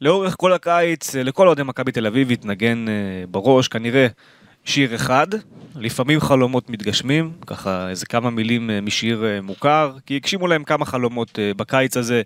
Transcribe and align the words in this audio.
לאורך 0.00 0.34
כל 0.38 0.52
הקיץ, 0.52 1.14
לכל 1.14 1.46
אוהדי 1.46 1.62
מכבי 1.62 1.92
תל 1.92 2.06
אביב 2.06 2.30
התנגן 2.30 2.84
בראש 3.30 3.68
כנראה 3.68 4.06
שיר 4.64 4.94
אחד, 4.94 5.26
לפעמים 5.76 6.20
חלומות 6.20 6.70
מתגשמים, 6.70 7.32
ככה 7.46 7.88
איזה 7.88 8.06
כמה 8.06 8.30
מילים 8.30 8.70
משיר 8.82 9.24
מוכר, 9.42 9.92
כי 10.06 10.16
הגשימו 10.16 10.46
להם 10.46 10.64
כמה 10.64 10.84
חלומות 10.84 11.38
בקיץ 11.56 11.96
הזה, 11.96 12.22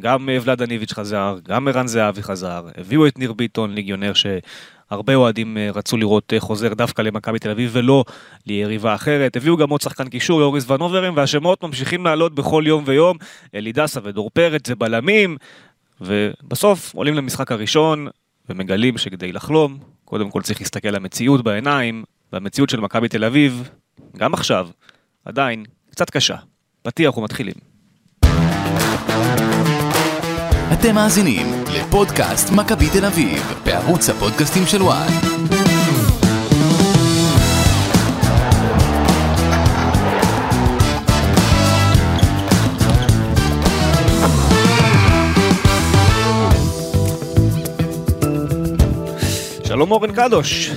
גם 0.00 0.28
ולאדה 0.42 0.66
ניביץ' 0.66 0.92
חזר, 0.92 1.38
גם 1.48 1.68
ערן 1.68 1.86
זהבי 1.86 2.22
חזר, 2.22 2.66
הביאו 2.76 3.06
את 3.06 3.18
ניר 3.18 3.32
ביטון, 3.32 3.74
ליגיונר 3.74 4.12
שהרבה 4.14 5.14
אוהדים 5.14 5.58
רצו 5.74 5.96
לראות 5.96 6.32
חוזר 6.38 6.74
דווקא 6.74 7.02
למכבי 7.02 7.38
תל 7.38 7.50
אביב 7.50 7.70
ולא 7.72 8.04
ליריבה 8.46 8.94
אחרת, 8.94 9.36
הביאו 9.36 9.56
גם 9.56 9.70
עוד 9.70 9.80
שחקן 9.80 10.08
קישור, 10.08 10.40
יוריס 10.40 10.70
ונוברים, 10.70 11.16
והשמות 11.16 11.62
ממשיכים 11.64 12.04
לעלות 12.04 12.34
בכל 12.34 12.64
יום 12.66 12.84
ויום, 12.86 13.16
אלידסה 13.54 14.00
ודור 14.02 14.30
פרץ 14.30 14.66
זה 14.66 14.74
בלמים, 14.74 15.36
ובסוף 16.00 16.94
עולים 16.94 17.14
למשחק 17.14 17.52
הראשון 17.52 18.08
ומגלים 18.48 18.98
שכדי 18.98 19.32
לחלום, 19.32 19.78
קודם 20.04 20.30
כל 20.30 20.42
צריך 20.42 20.60
להסתכל 20.60 20.88
למציאות 20.88 21.44
בעיניים, 21.44 22.04
והמציאות 22.32 22.70
של 22.70 22.80
מכבי 22.80 23.08
תל 23.08 23.24
אביב, 23.24 23.70
גם 24.16 24.34
עכשיו, 24.34 24.68
עדיין, 25.24 25.64
קצת 25.90 26.10
קשה. 26.10 26.36
פתיח 26.82 27.16
ומתחילים. 27.16 27.54
אתם 30.72 30.94
מאזינים 30.94 31.46
לפודקאסט 31.74 32.52
מכבי 32.52 32.86
תל 32.92 33.04
אביב, 33.04 33.42
בערוץ 33.64 34.10
הפודקאסטים 34.10 34.66
של 34.66 34.82
וואן. 34.82 35.57
שלום 49.78 49.90
אורן 49.90 50.12
קדוש. 50.12 50.70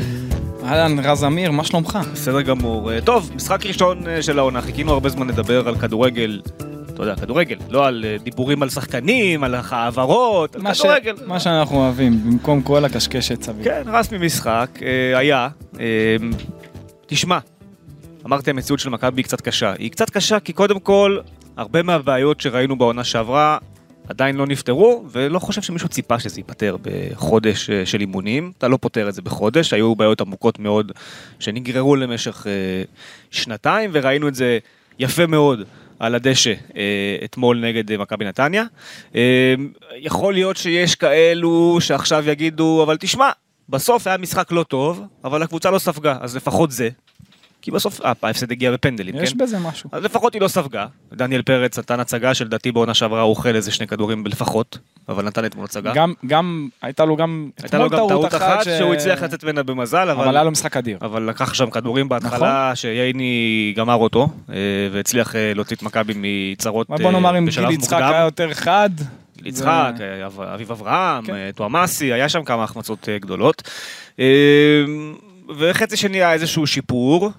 אהלן, 0.64 1.00
רז 1.00 1.24
אמיר, 1.24 1.52
מה 1.52 1.64
שלומך? 1.64 2.00
בסדר 2.14 2.42
גמור. 2.42 2.92
אה, 2.92 3.02
טוב, 3.02 3.32
משחק 3.36 3.66
ראשון 3.66 4.08
אה, 4.08 4.22
של 4.22 4.40
העונה, 4.40 4.62
חיכינו 4.62 4.94
הרבה 4.94 5.10
זמן 5.10 5.28
לדבר 5.28 5.68
על 5.68 5.76
כדורגל. 5.76 6.42
אתה 6.94 7.04
יודע, 7.04 7.16
כדורגל, 7.16 7.58
לא 7.70 7.88
על 7.88 8.06
אה, 8.08 8.18
דיבורים 8.24 8.64
על 8.64 8.70
שחקנים, 8.70 9.44
על 9.44 9.56
העברות, 9.70 10.56
על 10.56 10.74
כדורגל. 10.74 11.16
מה 11.26 11.40
שאנחנו 11.40 11.78
אוהבים, 11.78 12.24
במקום 12.26 12.62
כל 12.62 12.86
הקשקשת 12.86 13.44
סביב. 13.44 13.64
כן, 13.64 13.84
רסמי 13.88 14.18
משחק, 14.18 14.70
היה. 15.16 15.48
תשמע, 17.06 17.38
אמרתי 18.26 18.50
המציאות 18.50 18.80
של 18.80 18.90
מכבי 18.90 19.22
היא 19.22 19.26
קצת 19.26 19.42
קשה. 19.42 19.74
היא 19.78 19.92
קצת 19.92 20.10
קשה 20.10 20.40
כי 20.40 20.54
קודם 20.54 20.80
כל, 20.80 21.18
הרבה 21.58 21.84
מהבעיות 21.84 22.42
שראינו 22.42 22.76
בעונה 22.78 23.04
שעברה, 23.04 23.58
עדיין 24.12 24.36
לא 24.36 24.48
נפתרו, 24.48 25.06
ולא 25.12 25.40
חושב 25.40 25.62
שמישהו 25.62 25.90
ציפה 25.90 26.20
שזה 26.20 26.40
ייפתר 26.40 26.78
בחודש 26.82 27.70
אה, 27.70 27.86
של 27.86 28.02
אימונים. 28.02 28.52
אתה 28.58 28.68
לא 28.68 28.78
פותר 28.82 29.10
את 29.10 29.14
זה 29.14 29.22
בחודש, 29.22 29.74
היו 29.74 29.96
בעיות 29.96 30.22
עמוקות 30.22 30.60
מאוד 30.60 30.92
שנגררו 31.40 31.96
למשך 31.96 32.48
אה, 32.48 32.84
שנתיים, 33.32 33.90
וראינו 33.94 34.28
את 34.28 34.36
זה 34.36 34.60
יפה 35.00 35.26
מאוד. 35.26 35.64
על 36.00 36.16
הדשא 36.16 36.54
אה, 36.76 37.18
אתמול 37.26 37.60
נגד 37.60 37.98
מכבי 37.98 38.26
נתניה. 38.26 38.64
יכול 39.98 40.34
להיות 40.34 40.58
שיש 40.58 40.96
כאלו 40.96 41.78
שעכשיו 41.82 42.30
יגידו, 42.30 42.84
אבל 42.84 42.98
תשמע, 42.98 43.30
בסוף 43.70 44.08
היה 44.08 44.18
משחק 44.18 44.52
לא 44.52 44.64
טוב, 44.64 45.04
אבל 45.24 45.44
הקבוצה 45.44 45.72
לא 45.72 45.80
ספגה, 45.80 46.18
אז 46.22 46.36
לפחות 46.36 46.72
זה. 46.72 46.90
כי 47.62 47.72
בסוף 47.72 48.02
אה, 48.02 48.12
ההפסד 48.24 48.52
הגיע 48.52 48.72
בפנדלים, 48.72 49.16
יש 49.16 49.34
כן? 49.34 49.38
בזה 49.38 49.60
משהו. 49.60 49.90
אז 49.94 50.04
לפחות 50.04 50.34
היא 50.34 50.42
לא 50.42 50.48
ספגה. 50.48 50.86
דניאל 51.14 51.42
פרץ 51.42 51.80
נתן 51.80 52.00
הצגה 52.00 52.34
שלדעתי 52.34 52.72
בעונה 52.72 52.94
שעברה 52.94 53.22
הוא 53.22 53.30
אוכל 53.30 53.56
איזה 53.56 53.72
שני 53.72 53.88
כדורים 53.88 54.26
לפחות, 54.26 54.78
אבל 55.10 55.26
נתן 55.26 55.46
אתמול 55.46 55.66
הצגה. 55.66 55.94
גם, 55.94 56.14
גם, 56.28 56.70
הייתה 56.82 57.06
לו 57.06 57.16
גם 57.16 57.50
הייתה 57.64 57.78
לו 57.78 57.90
גם 57.90 57.98
טעות 57.98 58.36
אחת 58.36 58.64
ש... 58.64 58.68
שהוא 58.68 58.94
הצליח 58.94 59.24
לצאת 59.24 59.44
ממנה 59.44 59.64
במזל, 59.64 60.10
אבל... 60.10 60.24
אבל 60.24 60.36
היה 60.36 60.44
לו 60.44 60.52
משחק 60.52 60.78
אדיר. 60.78 60.98
אבל 61.02 61.24
לקח 61.24 61.54
שם 61.54 61.70
כדורים 61.70 62.10
בהתחלה 62.10 62.64
נכון? 62.66 62.76
שייני 62.76 63.74
גמר 63.78 63.96
אותו, 63.96 64.30
אה, 64.50 64.56
והצליח 64.92 65.36
אה, 65.36 65.52
להוציא 65.56 65.76
את 65.76 65.84
מכבי 65.84 66.14
מצרות 66.16 66.88
בשלב 66.88 66.98
מוקדם. 66.98 67.04
בוא 67.04 67.12
נאמר 67.12 67.38
אם 67.38 67.46
גיל 67.50 67.72
יצחק 67.72 68.02
היה 68.02 68.22
יותר 68.22 68.54
חד. 68.54 68.90
גיל 69.38 69.48
יצחק, 69.48 69.94
אביב 70.54 70.72
אברהם, 70.72 71.26
כן. 71.26 71.52
תואמאסי, 71.56 72.14
היה 72.14 72.30
שם 72.30 72.44
כמה 72.44 72.64
החמצות 72.64 73.10
גדולות. 73.20 73.70
וחצי 75.58 75.98
שני 75.98 76.18
היה 76.18 76.34
איזשהו 76.34 76.68
שיפור, 76.68 77.32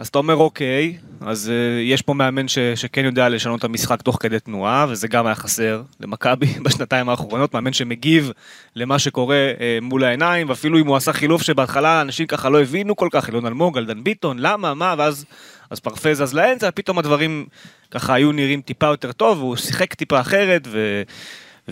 אז 0.00 0.08
אתה 0.08 0.18
אומר 0.18 0.36
אוקיי, 0.36 0.96
אז 1.20 1.48
uh, 1.48 1.80
יש 1.82 2.02
פה 2.02 2.14
מאמן 2.14 2.48
ש, 2.48 2.58
שכן 2.58 3.04
יודע 3.04 3.28
לשנות 3.28 3.58
את 3.58 3.64
המשחק 3.64 4.02
תוך 4.02 4.16
כדי 4.20 4.40
תנועה, 4.40 4.86
וזה 4.88 5.08
גם 5.08 5.26
היה 5.26 5.34
חסר 5.34 5.82
למכבי 6.00 6.46
בשנתיים 6.64 7.08
האחרונות, 7.08 7.54
מאמן 7.54 7.72
שמגיב 7.72 8.30
למה 8.76 8.98
שקורה 8.98 9.52
uh, 9.56 9.84
מול 9.84 10.04
העיניים, 10.04 10.48
ואפילו 10.48 10.78
אם 10.78 10.86
הוא 10.86 10.96
עשה 10.96 11.12
חילוף 11.12 11.42
שבהתחלה 11.42 12.00
אנשים 12.00 12.26
ככה 12.26 12.48
לא 12.48 12.60
הבינו 12.62 12.96
כל 12.96 13.08
כך, 13.12 13.28
אילון 13.28 13.46
אלמוג, 13.46 13.78
אלדן 13.78 14.04
ביטון, 14.04 14.38
למה, 14.38 14.74
מה, 14.74 14.94
ואז 14.98 15.24
אז 15.70 15.80
פרפה 15.80 16.14
זז 16.14 16.34
לאמצע, 16.34 16.70
פתאום 16.74 16.98
הדברים 16.98 17.46
ככה 17.90 18.14
היו 18.14 18.32
נראים 18.32 18.60
טיפה 18.60 18.86
יותר 18.86 19.12
טוב, 19.12 19.38
והוא 19.38 19.56
שיחק 19.56 19.94
טיפה 19.94 20.20
אחרת, 20.20 20.62
ו... 20.66 21.02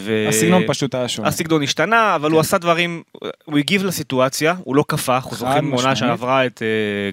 ו... 0.00 0.26
הסגנון 0.28 0.62
פשוט 0.66 0.94
היה 0.94 1.09
שונה. 1.09 1.28
הסגנון 1.28 1.62
השתנה, 1.62 2.14
אבל 2.14 2.28
כן. 2.28 2.32
הוא 2.32 2.41
עשה 2.41 2.59
דברים, 2.59 3.03
הוא 3.44 3.59
הגיב 3.59 3.84
לסיטואציה, 3.84 4.54
הוא 4.64 4.76
לא 4.76 4.84
קפא, 4.88 5.12
אנחנו 5.12 5.36
זוכרים 5.36 5.70
מעונה 5.70 5.97
שעברה 5.97 6.47
את, 6.47 6.62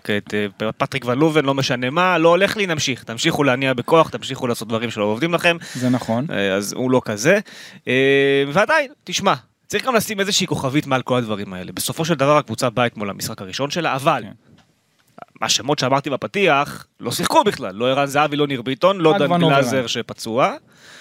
אה, 0.09 0.18
את 0.18 0.34
אה, 0.63 0.72
פטריק 0.72 1.06
ון 1.06 1.19
לובן, 1.19 1.45
לא 1.45 1.53
משנה 1.53 1.90
מה, 1.90 2.18
לא 2.18 2.29
הולך 2.29 2.57
לי, 2.57 2.68
נמשיך, 2.68 3.03
תמשיכו 3.03 3.44
להניע 3.44 3.74
בכוח, 3.74 4.09
תמשיכו 4.09 4.47
לעשות 4.47 4.68
דברים 4.68 4.91
שלא 4.91 5.03
עובדים 5.03 5.34
לכם. 5.34 5.57
זה 5.74 5.90
נכון. 5.90 6.25
אה, 6.31 6.53
אז 6.53 6.74
הוא 6.74 6.91
לא 6.91 7.01
כזה. 7.06 7.40
ועדיין, 8.53 8.91
תשמע, 9.03 9.34
צריך 9.68 9.85
גם 9.85 9.95
לשים 9.95 10.19
איזושהי 10.19 10.47
כוכבית 10.47 10.88
מעל 10.88 11.01
כל 11.01 11.18
הדברים 11.18 11.53
האלה. 11.53 11.72
בסופו 11.72 12.06
של 12.06 12.13
דבר 12.13 12.38
הקבוצה 12.38 12.69
באה 12.69 12.85
אתמול 12.85 13.09
למשחק 13.09 13.41
הראשון 13.41 13.69
שלה, 13.69 13.95
אבל... 13.95 14.24
כן. 14.24 14.31
השמות 15.41 15.79
שאמרתי 15.79 16.09
בפתיח, 16.09 16.85
לא 17.00 17.12
שיחקו 17.12 17.44
בכלל, 17.44 17.75
לא 17.75 17.90
ערן 17.90 18.06
זהבי, 18.06 18.35
לא 18.35 18.47
ניר 18.47 18.62
ביטון, 18.62 18.97
לא 18.97 19.18
דן 19.18 19.40
גלאזר 19.40 19.88
שפצוע. 19.88 20.53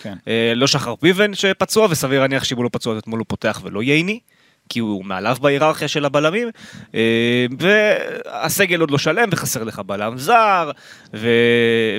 כן. 0.05 0.15
אה, 0.29 0.53
לא 0.57 0.67
שחר 0.67 0.97
פיבן 0.97 1.35
שפצוע, 1.35 1.87
וסביר 1.91 2.21
להניח 2.21 2.45
שאם 2.45 2.57
הוא 2.57 2.65
לא 2.65 2.71
פצוע, 2.73 2.99
אתמול 2.99 3.19
הוא 3.19 3.27
פותח 3.29 3.61
ולא 3.65 3.83
ייני. 3.83 4.21
כי 4.69 4.79
הוא 4.79 5.05
מעליו 5.05 5.37
בהיררכיה 5.41 5.89
של 5.89 6.05
הבלמים, 6.05 6.49
אה, 6.95 7.47
והסגל 7.59 8.81
עוד 8.81 8.91
לא 8.91 8.99
שלם 8.99 9.29
וחסר 9.33 9.65
לך 9.65 9.79
בלם 9.79 10.19
זר, 10.19 10.71
ו... 11.15 11.29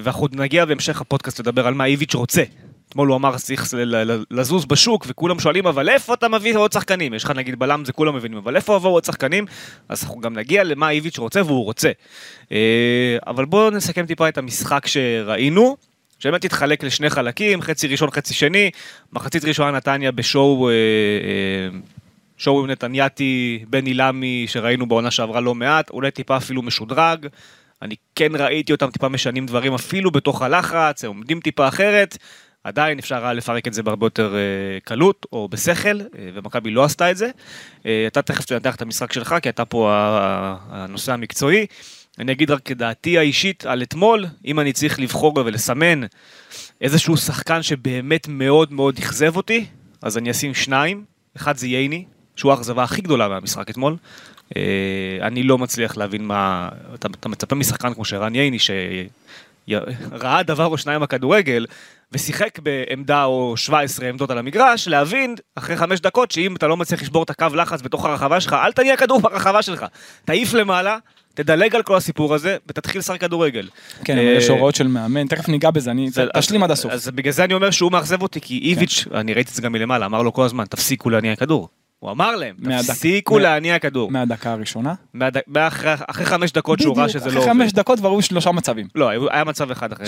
ואנחנו 0.04 0.28
נגיע 0.32 0.66
בהמשך 0.66 1.02
הפודקאסט 1.02 1.40
לדבר 1.40 1.68
על 1.68 1.74
מה 1.74 1.86
איביץ' 1.86 2.16
רוצה. 2.16 2.44
אתמול 2.90 3.08
הוא 3.08 3.16
אמר 3.16 3.38
צריך 3.38 3.74
לזוז 4.32 4.66
בשוק 4.66 5.06
וכולם 5.10 5.40
שואלים 5.40 5.68
אבל 5.68 5.90
איפה 5.90 6.14
אתה 6.14 6.28
מביא 6.28 6.58
עוד 6.58 6.72
שחקנים? 6.72 7.14
יש 7.14 7.24
לך 7.24 7.32
נגיד 7.32 7.60
בלם 7.60 7.86
זה 7.86 7.94
כולם 7.94 8.16
מבינים 8.16 8.38
אבל 8.38 8.56
איפה 8.56 8.76
עברו 8.76 8.92
עוד 8.92 9.06
שחקנים? 9.06 9.46
אז 9.90 10.04
אנחנו 10.04 10.20
גם 10.20 10.34
נגיע 10.34 10.64
למה 10.64 10.90
איביץ' 10.90 11.20
רוצה 11.20 11.42
והוא 11.44 11.64
רוצה. 11.64 11.92
אה, 12.52 13.18
אבל 13.28 13.46
בואו 13.46 13.70
נסכם 13.70 14.06
טיפה 14.06 14.30
את 14.30 14.38
המשחק 14.38 14.88
שראינו. 14.88 15.78
שבאמת 16.20 16.46
התחלק 16.46 16.84
לשני 16.84 17.10
חלקים, 17.10 17.62
חצי 17.62 17.88
ראשון, 17.88 18.12
חצי 18.12 18.34
שני, 18.34 18.72
מחצית 19.14 19.46
ראשונה 19.46 19.72
נתניה 19.72 20.12
בשואו, 20.12 20.70
אה, 20.70 20.74
אה, 20.74 21.80
שואו 22.38 22.60
עם 22.64 22.72
נתנייתי, 22.72 23.64
בני 23.70 23.94
למי, 23.94 24.46
שראינו 24.48 24.86
בעונה 24.86 25.12
שעברה 25.12 25.42
לא 25.42 25.56
מעט, 25.56 25.90
אולי 25.90 26.12
טיפה 26.12 26.38
אפילו 26.38 26.62
משודרג. 26.62 27.28
אני 27.82 27.96
כן 28.16 28.36
ראיתי 28.36 28.72
אותם 28.72 28.90
טיפה 28.92 29.10
משנים 29.10 29.46
דברים 29.46 29.74
אפילו 29.74 30.12
בתוך 30.12 30.42
הלחץ, 30.42 31.04
הם 31.04 31.10
עומדים 31.10 31.40
טיפה 31.40 31.68
אחרת. 31.68 32.18
עדיין 32.64 33.00
אפשר 33.00 33.24
היה 33.24 33.34
לפרק 33.34 33.68
את 33.68 33.74
זה 33.74 33.84
בהרבה 33.84 34.06
יותר 34.06 34.36
קלות 34.84 35.26
או 35.32 35.48
בשכל, 35.48 36.00
ומכבי 36.34 36.72
לא 36.72 36.84
עשתה 36.84 37.12
את 37.12 37.18
זה. 37.18 37.30
אתה 37.82 38.22
תכף 38.22 38.46
תנתח 38.46 38.76
את 38.76 38.82
המשחק 38.82 39.14
שלך, 39.14 39.36
כי 39.42 39.50
אתה 39.50 39.66
פה 39.66 39.90
הנושא 40.70 41.14
המקצועי. 41.14 41.66
אני 42.20 42.32
אגיד 42.32 42.52
רק 42.52 42.72
את 42.72 42.78
דעתי 42.78 43.18
האישית 43.18 43.66
על 43.66 43.84
אתמול, 43.84 44.26
אם 44.46 44.60
אני 44.60 44.74
צריך 44.74 45.00
לבחור 45.00 45.34
ולסמן 45.46 46.02
איזשהו 46.82 47.18
שחקן 47.18 47.64
שבאמת 47.64 48.28
מאוד 48.28 48.74
מאוד 48.74 48.98
אכזב 48.98 49.38
אותי, 49.38 49.66
אז 50.02 50.18
אני 50.18 50.32
אשים 50.32 50.54
שניים. 50.54 51.04
אחד 51.38 51.58
זה 51.58 51.68
ייני, 51.68 52.06
שהוא 52.36 52.52
האכזבה 52.52 52.84
הכי 52.84 53.02
גדולה 53.02 53.28
מהמשחק 53.28 53.70
אתמול. 53.70 53.96
Uh, 54.50 54.58
אני 55.22 55.44
לא 55.44 55.58
מצליח 55.58 55.98
להבין 55.98 56.26
מה... 56.26 56.70
אתה, 56.94 57.08
אתה 57.20 57.30
מצפה 57.30 57.56
משחקן 57.56 57.94
כמו 57.94 58.06
שרן 58.06 58.36
ייני, 58.36 58.58
שראה 58.60 60.44
דבר 60.44 60.66
או 60.66 60.78
שניים 60.78 61.02
בכדורגל, 61.02 61.66
ושיחק 62.12 62.60
בעמדה 62.60 63.24
או 63.24 63.58
17 63.58 64.10
עמדות 64.10 64.32
על 64.32 64.38
המגרש, 64.38 64.88
להבין 64.88 65.36
אחרי 65.56 65.78
חמש 65.78 66.00
דקות 66.00 66.32
שאם 66.32 66.56
אתה 66.56 66.68
לא 66.68 66.78
מצליח 66.78 67.02
לשבור 67.02 67.24
את 67.24 67.30
הקו 67.30 67.48
לחץ 67.56 67.82
בתוך 67.82 68.06
הרחבה 68.06 68.42
שלך, 68.42 68.54
אל 68.54 68.72
תניע 68.72 68.98
כדור 68.98 69.22
ברחבה 69.22 69.62
שלך. 69.62 69.86
תעיף 70.26 70.54
למעלה, 70.54 70.98
תדלג 71.36 71.76
על 71.76 71.84
כל 71.84 71.96
הסיפור 71.96 72.36
הזה 72.36 72.58
ותתחיל 72.68 73.00
לשחק 73.00 73.22
כדורגל. 73.22 73.68
כן, 74.04 74.18
אבל 74.18 74.28
יש 74.28 74.50
אה, 74.50 74.54
הוראות 74.56 74.76
של 74.76 74.88
מאמן, 74.88 75.28
תכף 75.28 75.48
ניגע 75.50 75.72
בזה, 75.72 75.92
אני 75.92 76.10
תשלים 76.38 76.64
עד 76.64 76.72
הסוף. 76.72 76.92
אז 76.92 77.08
בגלל 77.10 77.34
זה 77.34 77.44
אני 77.44 77.54
אומר 77.54 77.72
שהוא 77.72 77.92
מאכזב 77.92 78.22
אותי, 78.22 78.42
כי 78.42 78.60
איביץ', 78.64 79.06
כן. 79.10 79.16
אני 79.16 79.34
ראיתי 79.34 79.50
את 79.50 79.56
זה 79.56 79.62
גם 79.62 79.72
מלמעלה, 79.72 80.06
אמר 80.06 80.22
לו 80.22 80.34
כל 80.34 80.46
הזמן, 80.46 80.66
תפסיקו 80.66 81.10
להניע 81.10 81.36
כדור. 81.36 81.70
הוא 82.00 82.12
אמר 82.12 82.36
להם, 82.36 82.56
תפסיקו 82.88 83.40
להניע 83.40 83.80
כדור. 83.80 84.12
מהדקה 84.12 84.52
הראשונה. 84.52 84.94
אחרי 86.08 86.26
חמש 86.26 86.52
דקות 86.52 86.80
שהוא 86.80 86.98
ראה 86.98 87.10
שזה 87.10 87.26
לא 87.26 87.30
אחרי 87.30 87.38
עובד. 87.40 87.52
חמש 87.64 87.74
דקות 87.74 88.00
כבר 88.00 88.10
היו 88.10 88.22
שלושה 88.22 88.52
מצבים. 88.52 88.88
לא, 88.96 89.10
היה- 89.32 89.44
מצב 89.44 89.72
אחד 89.72 89.92
אחרי... 89.92 90.08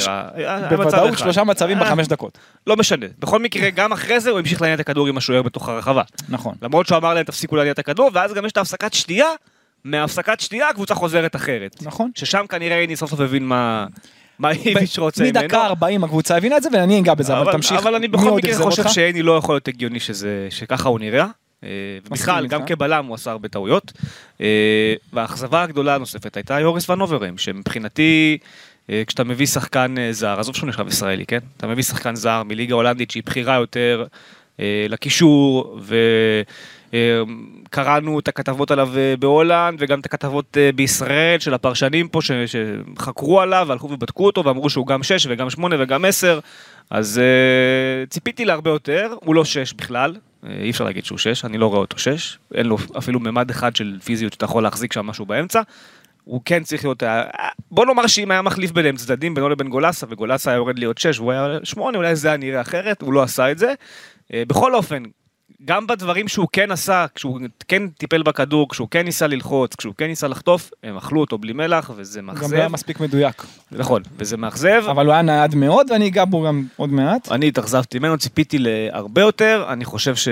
בוודאות. 0.69 1.17
שלושה 1.17 1.43
מצבים 1.43 1.77
אה, 1.77 1.83
בחמש 1.83 2.07
דקות. 2.07 2.37
לא 2.67 2.75
משנה. 2.77 3.05
בכל 3.19 3.39
מקרה, 3.39 3.69
גם 3.69 3.91
אחרי 3.91 4.19
זה 4.19 4.29
הוא 4.29 4.39
המשיך 4.39 4.61
להניע 4.61 4.75
את 4.75 4.79
הכדור 4.79 5.07
עם 5.07 5.17
השוער 5.17 5.41
בתוך 5.41 5.69
הרחבה. 5.69 6.01
נכון. 6.29 6.55
למרות 6.61 6.87
שהוא 6.87 6.97
אמר 6.97 7.13
להם 7.13 7.23
תפסיקו 7.23 7.55
להניע 7.55 7.71
את 7.71 7.79
הכדור, 7.79 8.09
ואז 8.13 8.33
גם 8.33 8.45
יש 8.45 8.51
את 8.51 8.57
ההפסקת 8.57 8.93
שתייה, 8.93 9.27
מההפסקת 9.87 10.39
שתייה 10.39 10.69
הקבוצה 10.69 10.95
חוזרת 10.95 11.35
אחרת. 11.35 11.75
נכון. 11.81 12.11
ששם 12.15 12.45
כנראה 12.49 12.79
איני 12.79 12.95
סוף 12.95 13.09
סוף 13.09 13.19
הבין 13.19 13.45
מה... 13.45 13.85
מה 14.39 14.51
איביץ' 14.51 14.97
רוצה 14.97 15.23
ממנו. 15.23 15.39
מדקה 15.39 15.65
40 15.65 16.03
הקבוצה 16.03 16.37
הבינה 16.37 16.57
את 16.57 16.63
זה 16.63 16.69
ואני 16.73 16.99
אגע 16.99 17.13
בזה, 17.13 17.39
אבל 17.39 17.51
תמשיך. 17.51 17.77
אבל 17.77 17.95
אני 17.95 18.07
בכל 18.07 18.31
מקרה 18.31 18.55
חושב? 18.55 18.87
שאיני 18.87 19.21
לא 19.21 19.37
יכול 19.37 19.55
להיות 19.55 19.67
הגיוני 19.67 19.99
שככה 20.49 20.89
הוא 20.89 20.99
נראה. 20.99 21.25
אה, 21.63 21.69
ובכלל, 22.05 22.43
איתך. 22.43 22.53
גם 22.53 22.65
כבלם 22.65 23.05
הוא 23.05 23.15
עשה 23.15 23.31
הרבה 23.31 23.47
טעויות. 23.47 23.91
אה, 24.41 24.93
והאכזבה 25.13 25.63
הגדולה 25.63 25.95
הנוספת 25.95 26.37
הייתה 26.37 26.59
יוריס 26.59 26.89
ונוברים, 26.89 27.37
שמבחינתי, 27.37 28.37
אה, 28.89 29.03
כשאתה 29.07 29.23
מביא 29.23 29.45
שחקן 29.45 29.95
אה, 29.97 30.13
זר, 30.13 30.39
עזוב 30.39 30.55
שהוא 30.55 30.69
נחשב 30.69 30.87
ישראלי, 30.87 31.25
כן? 31.25 31.39
אתה 31.57 31.67
מביא 31.67 31.83
שחקן 31.83 32.15
זר 32.15 32.43
מליגה 32.43 32.75
הולנדית 32.75 33.11
שהיא 33.11 33.23
בכירה 33.25 33.55
יותר 33.55 34.05
אה, 34.59 34.85
לקישור, 34.89 35.79
וקראנו 36.93 38.19
את 38.19 38.27
הכתבות 38.27 38.71
עליו 38.71 38.89
אה, 38.97 39.13
בהולנד, 39.19 39.77
וגם 39.81 39.99
את 39.99 40.05
הכתבות 40.05 40.57
אה, 40.57 40.71
בישראל 40.71 41.39
של 41.39 41.53
הפרשנים 41.53 42.07
פה 42.07 42.19
שחקרו 42.21 43.41
עליו, 43.41 43.65
והלכו 43.69 43.89
ובדקו 43.91 44.25
אותו, 44.25 44.45
ואמרו 44.45 44.69
שהוא 44.69 44.87
גם 44.87 45.03
6 45.03 45.27
וגם 45.29 45.49
8 45.49 45.75
וגם 45.79 46.05
10. 46.05 46.39
אז 46.89 47.21
ציפיתי 48.09 48.45
להרבה 48.45 48.71
יותר, 48.71 49.13
הוא 49.19 49.35
לא 49.35 49.45
6 49.45 49.73
בכלל, 49.73 50.15
אי 50.49 50.69
אפשר 50.69 50.83
להגיד 50.83 51.05
שהוא 51.05 51.17
6, 51.17 51.45
אני 51.45 51.57
לא 51.57 51.65
רואה 51.65 51.79
אותו 51.79 51.99
6, 51.99 52.37
אין 52.53 52.65
לו 52.65 52.77
אפילו 52.97 53.19
ממד 53.19 53.49
אחד 53.49 53.75
של 53.75 53.97
פיזיות 54.03 54.33
שאתה 54.33 54.45
יכול 54.45 54.63
להחזיק 54.63 54.93
שם 54.93 55.05
משהו 55.05 55.25
באמצע. 55.25 55.61
הוא 56.27 56.41
כן 56.45 56.63
צריך 56.63 56.85
להיות, 56.85 57.03
אה, 57.03 57.23
בוא 57.71 57.85
נאמר 57.85 58.07
שאם 58.07 58.31
היה 58.31 58.41
מחליף 58.41 58.71
ביניהם 58.71 58.95
צדדים 58.95 59.33
בינו 59.33 59.49
לבין 59.49 59.67
גולסה, 59.67 60.05
וגולסה 60.09 60.51
היה 60.51 60.57
יורד 60.57 60.79
להיות 60.79 60.97
6 60.97 61.19
והוא 61.19 61.31
היה 61.31 61.57
8, 61.63 61.97
אולי 61.97 62.15
זה 62.15 62.27
היה 62.27 62.37
נראה 62.37 62.61
אחרת, 62.61 63.01
הוא 63.01 63.13
לא 63.13 63.23
עשה 63.23 63.51
את 63.51 63.57
זה. 63.57 63.73
אה, 64.33 64.43
בכל 64.47 64.75
אופן, 64.75 65.03
גם 65.65 65.87
בדברים 65.87 66.27
שהוא 66.27 66.47
כן 66.51 66.71
עשה, 66.71 67.05
כשהוא 67.15 67.39
כן 67.67 67.87
טיפל 67.87 68.23
בכדור, 68.23 68.69
כשהוא 68.69 68.87
כן 68.91 69.01
ניסה 69.05 69.27
ללחוץ, 69.27 69.75
כשהוא 69.75 69.93
כן 69.97 70.05
ניסה 70.05 70.27
לחטוף, 70.27 70.71
הם 70.83 70.97
אכלו 70.97 71.21
אותו 71.21 71.37
בלי 71.37 71.53
מלח, 71.53 71.91
וזה 71.95 72.19
גם 72.19 72.25
לא 72.27 72.31
היה 72.41 72.47
מאכזב. 72.49 72.67
מספיק 72.73 72.99
מדויק. 72.99 73.43
נכון, 73.71 74.01
וזה 74.17 74.37
מאכזב. 74.37 74.83
אבל 74.91 75.05
הוא 75.05 75.13
היה 75.13 75.21
נייד 75.21 75.55
מאוד 75.55 75.91
ואני 75.91 76.07
אגע 76.07 76.25
בו 76.25 76.43
גם 76.43 76.63
עוד 76.75 76.89
מעט. 76.89 77.31
אני 77.31 77.47
התאכזבתי 77.47 77.99
ממנו, 77.99 78.17
ציפיתי 78.17 78.57
להרבה 78.59 79.21
יותר, 79.21 79.65
אני 79.69 79.85
חושב 79.85 80.15
ש... 80.15 80.27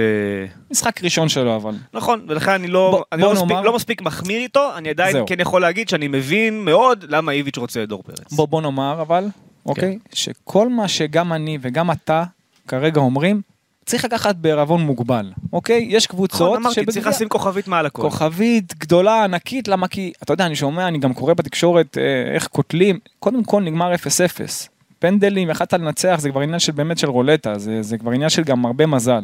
משחק 0.71 1.03
ראשון 1.03 1.29
שלו 1.29 1.55
אבל. 1.55 1.73
נכון, 1.93 2.25
ולכן 2.27 2.51
אני 2.51 2.67
לא, 2.67 2.91
בוא- 2.91 3.03
אני 3.11 3.21
לא, 3.21 3.33
מספיק, 3.33 3.57
לא 3.63 3.75
מספיק 3.75 4.01
מחמיר 4.01 4.41
איתו, 4.41 4.69
אני 4.77 4.89
עדיין 4.89 5.11
זהו. 5.13 5.25
כן 5.27 5.39
יכול 5.39 5.61
להגיד 5.61 5.89
שאני 5.89 6.07
מבין 6.07 6.65
מאוד 6.65 7.05
למה 7.07 7.31
איביץ' 7.31 7.57
רוצה 7.57 7.83
את 7.83 7.89
דור 7.89 8.03
פרץ. 8.03 8.33
בוא 8.33 8.47
בוא 8.47 8.61
נאמר 8.61 9.01
אבל, 9.01 9.25
אוקיי, 9.65 9.99
שכל 10.13 10.69
מה 10.69 10.87
שגם 10.87 11.33
אני 11.33 11.57
וגם 11.61 11.91
אתה 11.91 12.23
כרגע 12.67 13.01
אומרים, 13.01 13.41
צריך 13.85 14.05
לקחת 14.05 14.35
בערבון 14.35 14.81
מוגבל, 14.81 15.31
אוקיי? 15.53 15.85
יש 15.89 16.07
קבוצות 16.07 16.41
נכון, 16.41 16.57
אמרתי, 16.61 16.75
צריך 16.85 16.93
שבגלל- 16.95 17.09
לשים 17.13 17.29
כוכבית 17.29 17.67
מעל 17.67 17.85
הכל. 17.85 18.01
כוכבית 18.01 18.73
גדולה 18.79 19.23
ענקית 19.23 19.67
למה 19.67 19.87
כי 19.87 20.11
אתה 20.23 20.33
יודע 20.33 20.45
אני 20.45 20.55
שומע 20.55 20.87
אני 20.87 20.97
גם 20.97 21.13
קורא 21.13 21.33
בתקשורת 21.33 21.97
אה, 21.97 22.33
איך 22.35 22.47
קוטלים 22.47 22.99
קודם 23.19 23.43
כל 23.43 23.61
נגמר 23.61 23.93
0-0 23.93 23.97
פנדלים 24.99 25.49
יכלת 25.49 25.73
לנצח 25.73 26.15
זה 26.19 26.29
כבר 26.29 26.41
עניין 26.41 26.59
של 26.59 26.71
באמת 26.71 26.97
של 26.97 27.09
רולטה 27.09 27.57
זה, 27.59 27.81
זה 27.81 27.97
כבר 27.97 28.11
עניין 28.11 28.29
של 28.29 28.43
גם 28.43 28.65
הרבה 28.65 28.85
מזל. 28.85 29.21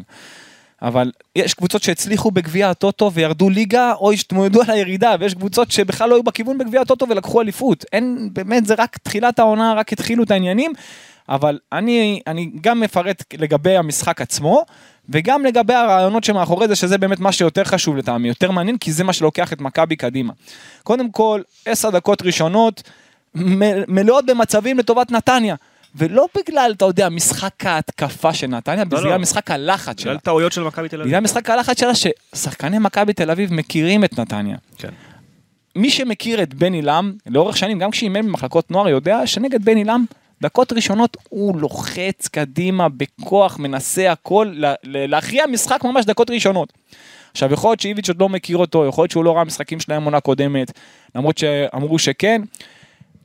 אבל 0.81 1.11
יש 1.35 1.53
קבוצות 1.53 1.83
שהצליחו 1.83 2.31
בגביע 2.31 2.69
הטוטו 2.69 3.11
וירדו 3.13 3.49
ליגה 3.49 3.93
או 3.93 4.11
התמודדו 4.11 4.61
על 4.61 4.69
הירידה 4.69 5.15
ויש 5.19 5.33
קבוצות 5.33 5.71
שבכלל 5.71 6.09
לא 6.09 6.15
היו 6.15 6.23
בכיוון 6.23 6.57
בגביע 6.57 6.81
הטוטו 6.81 7.05
ולקחו 7.09 7.41
אליפות 7.41 7.85
אין 7.93 8.29
באמת 8.33 8.65
זה 8.65 8.73
רק 8.77 8.97
תחילת 8.97 9.39
העונה 9.39 9.73
רק 9.73 9.93
התחילו 9.93 10.23
את 10.23 10.31
העניינים 10.31 10.71
אבל 11.31 11.59
אני 11.71 12.21
אני 12.27 12.51
גם 12.61 12.79
מפרט 12.79 13.23
לגבי 13.37 13.77
המשחק 13.77 14.21
עצמו 14.21 14.63
וגם 15.09 15.45
לגבי 15.45 15.73
הרעיונות 15.73 16.23
שמאחורי 16.23 16.67
זה 16.67 16.75
שזה 16.75 16.97
באמת 16.97 17.19
מה 17.19 17.31
שיותר 17.31 17.63
חשוב 17.63 17.97
לטעמי 17.97 18.27
יותר 18.27 18.51
מעניין 18.51 18.77
כי 18.77 18.91
זה 18.91 19.03
מה 19.03 19.13
שלוקח 19.13 19.53
את 19.53 19.61
מכבי 19.61 19.95
קדימה. 19.95 20.33
קודם 20.83 21.11
כל 21.11 21.41
10 21.65 21.89
דקות 21.89 22.21
ראשונות 22.21 22.83
מ- 23.35 23.95
מלאות 23.95 24.25
במצבים 24.25 24.77
לטובת 24.77 25.11
נתניה. 25.11 25.55
ולא 25.95 26.27
בגלל, 26.37 26.73
אתה 26.77 26.85
יודע, 26.85 27.09
משחק 27.09 27.65
ההתקפה 27.65 28.33
של 28.33 28.47
נתניה, 28.47 28.83
לא. 28.91 28.99
בגלל 28.99 29.17
משחק 29.17 29.51
הלחץ 29.51 29.99
שלה. 29.99 30.11
בגלל 30.11 30.19
טעויות 30.19 30.51
של 30.51 30.63
מכבי 30.63 30.89
תל 30.89 30.95
אביב. 30.95 31.07
בגלל 31.07 31.19
משחק 31.19 31.49
הלחץ 31.49 31.79
שלה 31.79 31.91
ששחקני 31.95 32.79
מכבי 32.79 33.13
תל 33.13 33.31
אביב 33.31 33.53
מכירים 33.53 34.03
את 34.03 34.19
נתניה. 34.19 34.57
כן. 34.77 34.89
מי 35.75 35.89
שמכיר 35.89 36.43
את 36.43 36.53
בן 36.53 36.73
עילם 36.73 37.13
לאורך 37.27 37.57
שנים, 37.57 37.79
גם 37.79 37.91
כשאימן 37.91 38.21
במחלקות 38.27 38.71
נוער, 38.71 38.87
יודע 38.89 39.27
שנגד 39.27 39.65
בן 39.65 39.77
עילם, 39.77 40.05
דקות 40.41 40.73
ראשונות 40.73 41.17
הוא 41.29 41.57
לוחץ 41.59 42.27
קדימה 42.31 42.87
בכוח, 42.89 43.59
מנסה 43.59 44.11
הכל, 44.11 44.51
לה- 44.53 44.73
לה- 44.83 45.07
להכריע 45.07 45.47
משחק 45.47 45.83
ממש 45.83 46.05
דקות 46.05 46.29
ראשונות. 46.29 46.73
עכשיו 47.31 47.53
יכול 47.53 47.69
להיות 47.69 47.79
שאיביץ' 47.79 48.09
עוד 48.09 48.21
לא 48.21 48.29
מכיר 48.29 48.57
אותו, 48.57 48.85
יכול 48.85 49.01
להיות 49.01 49.11
שהוא 49.11 49.23
לא 49.25 49.35
ראה 49.35 49.43
משחקים 49.43 49.79
שלהם 49.79 50.03
עונה 50.03 50.19
קודמת, 50.19 50.71
למרות 51.15 51.37
שאמרו 51.37 51.99
שכן. 51.99 52.41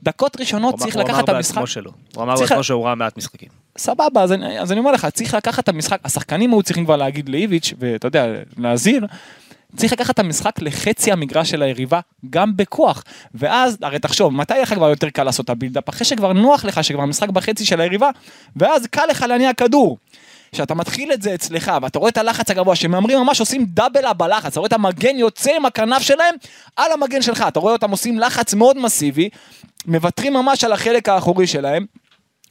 דקות 0.02 0.40
ראשונות 0.40 0.72
הוא 0.74 0.80
צריך 0.80 0.96
אמר- 0.96 1.02
הוא 1.04 1.10
לקחת 1.10 1.24
את 1.24 1.28
אמר 1.28 1.36
המשחק, 1.36 1.54
בעצמו 1.54 1.66
שלו. 1.66 1.90
הוא 2.14 2.22
אמר 2.24 2.34
בעצמו 2.36 2.62
שהוא 2.64 2.84
ראה 2.86 2.94
מעט 2.94 3.16
משחקים. 3.18 3.48
סבבה, 3.78 4.22
אז 4.22 4.32
אני, 4.32 4.60
אז 4.60 4.72
אני 4.72 4.80
אומר 4.80 4.92
לך, 4.92 5.06
צריך 5.06 5.34
לקחת 5.34 5.64
את 5.64 5.68
המשחק, 5.68 6.00
השחקנים 6.04 6.50
היו 6.52 6.62
צריכים 6.62 6.84
כבר 6.84 6.96
להגיד 6.96 7.28
לאיביץ', 7.28 7.72
ואתה 7.78 8.06
יודע, 8.08 8.26
להזהיר, 8.56 9.06
צריך 9.76 9.92
לקחת 9.92 10.14
את 10.14 10.18
המשחק 10.18 10.62
לחצי 10.62 11.12
המגרש 11.12 11.50
של 11.50 11.62
היריבה, 11.62 12.00
גם 12.30 12.56
בכוח. 12.56 13.04
ואז, 13.34 13.78
הרי 13.82 13.98
תחשוב, 13.98 14.32
מתי 14.32 14.54
יהיה 14.54 14.62
לך 14.62 14.74
כבר 14.74 14.88
יותר 14.88 15.10
קל 15.10 15.24
לעשות 15.24 15.44
את 15.44 15.50
הבילדאפ? 15.50 15.88
אחרי 15.88 16.04
שכבר 16.04 16.32
נוח 16.32 16.64
לך, 16.64 16.84
שכבר 16.84 17.02
המשחק 17.02 17.28
בחצי 17.28 17.64
של 17.64 17.80
היריבה, 17.80 18.10
ואז 18.56 18.86
קל 18.86 19.06
לך 19.10 19.22
להניע 19.28 19.52
כדור. 19.52 19.98
כשאתה 20.52 20.74
מתחיל 20.74 21.12
את 21.12 21.22
זה 21.22 21.34
אצלך, 21.34 21.72
ואתה 21.82 21.98
רואה 21.98 22.10
את 22.10 22.16
הלחץ 22.16 22.50
הגבוה, 22.50 22.76
שמהמרים 22.76 23.18
ממש 23.18 23.40
עושים 23.40 23.66
דאבל 23.68 24.06
אב 24.06 24.18
בלחץ, 24.18 24.52
אתה 24.52 24.60
רואה 24.60 24.66
את 24.66 24.72
המגן 24.72 25.16
יוצא 25.16 25.56
עם 25.56 25.66
הכנף 25.66 26.02
שלהם 26.02 26.34
על 26.76 26.92
המגן 26.92 27.22
שלך, 27.22 27.44
אתה 27.48 27.60
רואה 27.60 27.72
אותם 27.72 27.90
עושים 27.90 28.18
לחץ 28.18 28.54
מאוד 28.54 28.78
מסיבי, 28.78 29.28
מוותרים 29.86 30.32
ממש 30.32 30.64
על 30.64 30.72
החלק 30.72 31.08
האחורי 31.08 31.46
שלהם, 31.46 31.86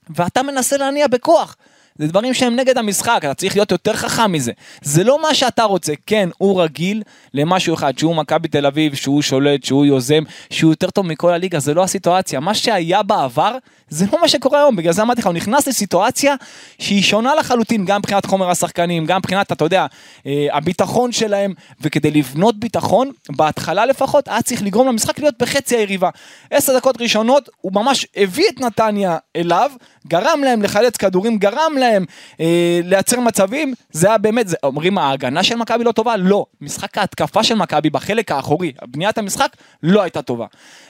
ואתה 0.09 0.43
מנסה 0.43 0.77
להניע 0.77 1.07
בכוח. 1.07 1.55
זה 1.97 2.07
דברים 2.07 2.33
שהם 2.33 2.55
נגד 2.55 2.77
המשחק, 2.77 3.17
אתה 3.17 3.33
צריך 3.33 3.55
להיות 3.55 3.71
יותר 3.71 3.93
חכם 3.93 4.31
מזה. 4.31 4.51
זה 4.81 5.03
לא 5.03 5.21
מה 5.21 5.33
שאתה 5.35 5.63
רוצה, 5.63 5.93
כן, 6.05 6.29
הוא 6.37 6.61
רגיל 6.61 7.03
למשהו 7.33 7.73
אחד, 7.73 7.97
שהוא 7.97 8.15
מכבי 8.15 8.47
תל 8.47 8.65
אביב, 8.65 8.95
שהוא 8.95 9.21
שולט, 9.21 9.63
שהוא 9.63 9.85
יוזם, 9.85 10.23
שהוא 10.49 10.71
יותר 10.71 10.89
טוב 10.89 11.05
מכל 11.07 11.33
הליגה, 11.33 11.59
זה 11.59 11.73
לא 11.73 11.83
הסיטואציה. 11.83 12.39
מה 12.39 12.53
שהיה 12.53 13.03
בעבר, 13.03 13.57
זה 13.89 14.05
לא 14.13 14.21
מה 14.21 14.27
שקורה 14.27 14.59
היום, 14.59 14.75
בגלל 14.75 14.93
זה 14.93 15.01
אמרתי 15.01 15.21
לך, 15.21 15.27
הוא 15.27 15.33
נכנס 15.33 15.67
לסיטואציה 15.67 16.35
שהיא 16.79 17.03
שונה 17.03 17.35
לחלוטין, 17.35 17.85
גם 17.85 17.99
מבחינת 17.99 18.25
חומר 18.25 18.49
השחקנים, 18.49 19.05
גם 19.05 19.17
מבחינת, 19.17 19.51
אתה 19.51 19.65
יודע, 19.65 19.85
אה, 20.25 20.47
הביטחון 20.51 21.11
שלהם, 21.11 21.53
וכדי 21.81 22.11
לבנות 22.11 22.59
ביטחון, 22.59 23.11
בהתחלה 23.29 23.85
לפחות, 23.85 24.27
היה 24.27 24.41
צריך 24.41 24.63
לגרום 24.63 24.87
למשחק 24.87 25.19
להיות 25.19 25.35
בחצי 25.39 25.75
היריבה. 25.77 26.09
עשר 26.51 26.77
דקות 26.77 27.01
ראשונות, 27.01 27.49
הוא 27.61 27.71
ממש 27.73 28.07
הביא 28.15 28.45
את 28.49 28.61
נתניה 28.61 29.17
אליו, 29.35 29.71
גרם 30.07 30.41
להם 30.43 30.61
לחלץ 30.61 30.97
כדורים, 30.97 31.37
גרם 31.37 31.77
להם 31.79 32.05
אה, 32.39 32.79
לייצר 32.83 33.19
מצבים, 33.19 33.73
זה 33.91 34.07
היה 34.07 34.17
באמת, 34.17 34.47
זה, 34.47 34.57
אומרים 34.63 34.97
ההגנה 34.97 35.43
של 35.43 35.55
מכבי 35.55 35.83
לא 35.83 35.91
טובה? 35.91 36.17
לא. 36.17 36.45
משחק 36.61 36.97
ההתקפה 36.97 37.43
של 37.43 37.55
מכבי 37.55 37.89
בחלק 37.89 38.31
האחורי, 38.31 38.71
בניית 38.87 39.17
המשחק, 39.17 39.55
לא 39.83 40.01
הייתה 40.01 40.21
טובה. 40.21 40.45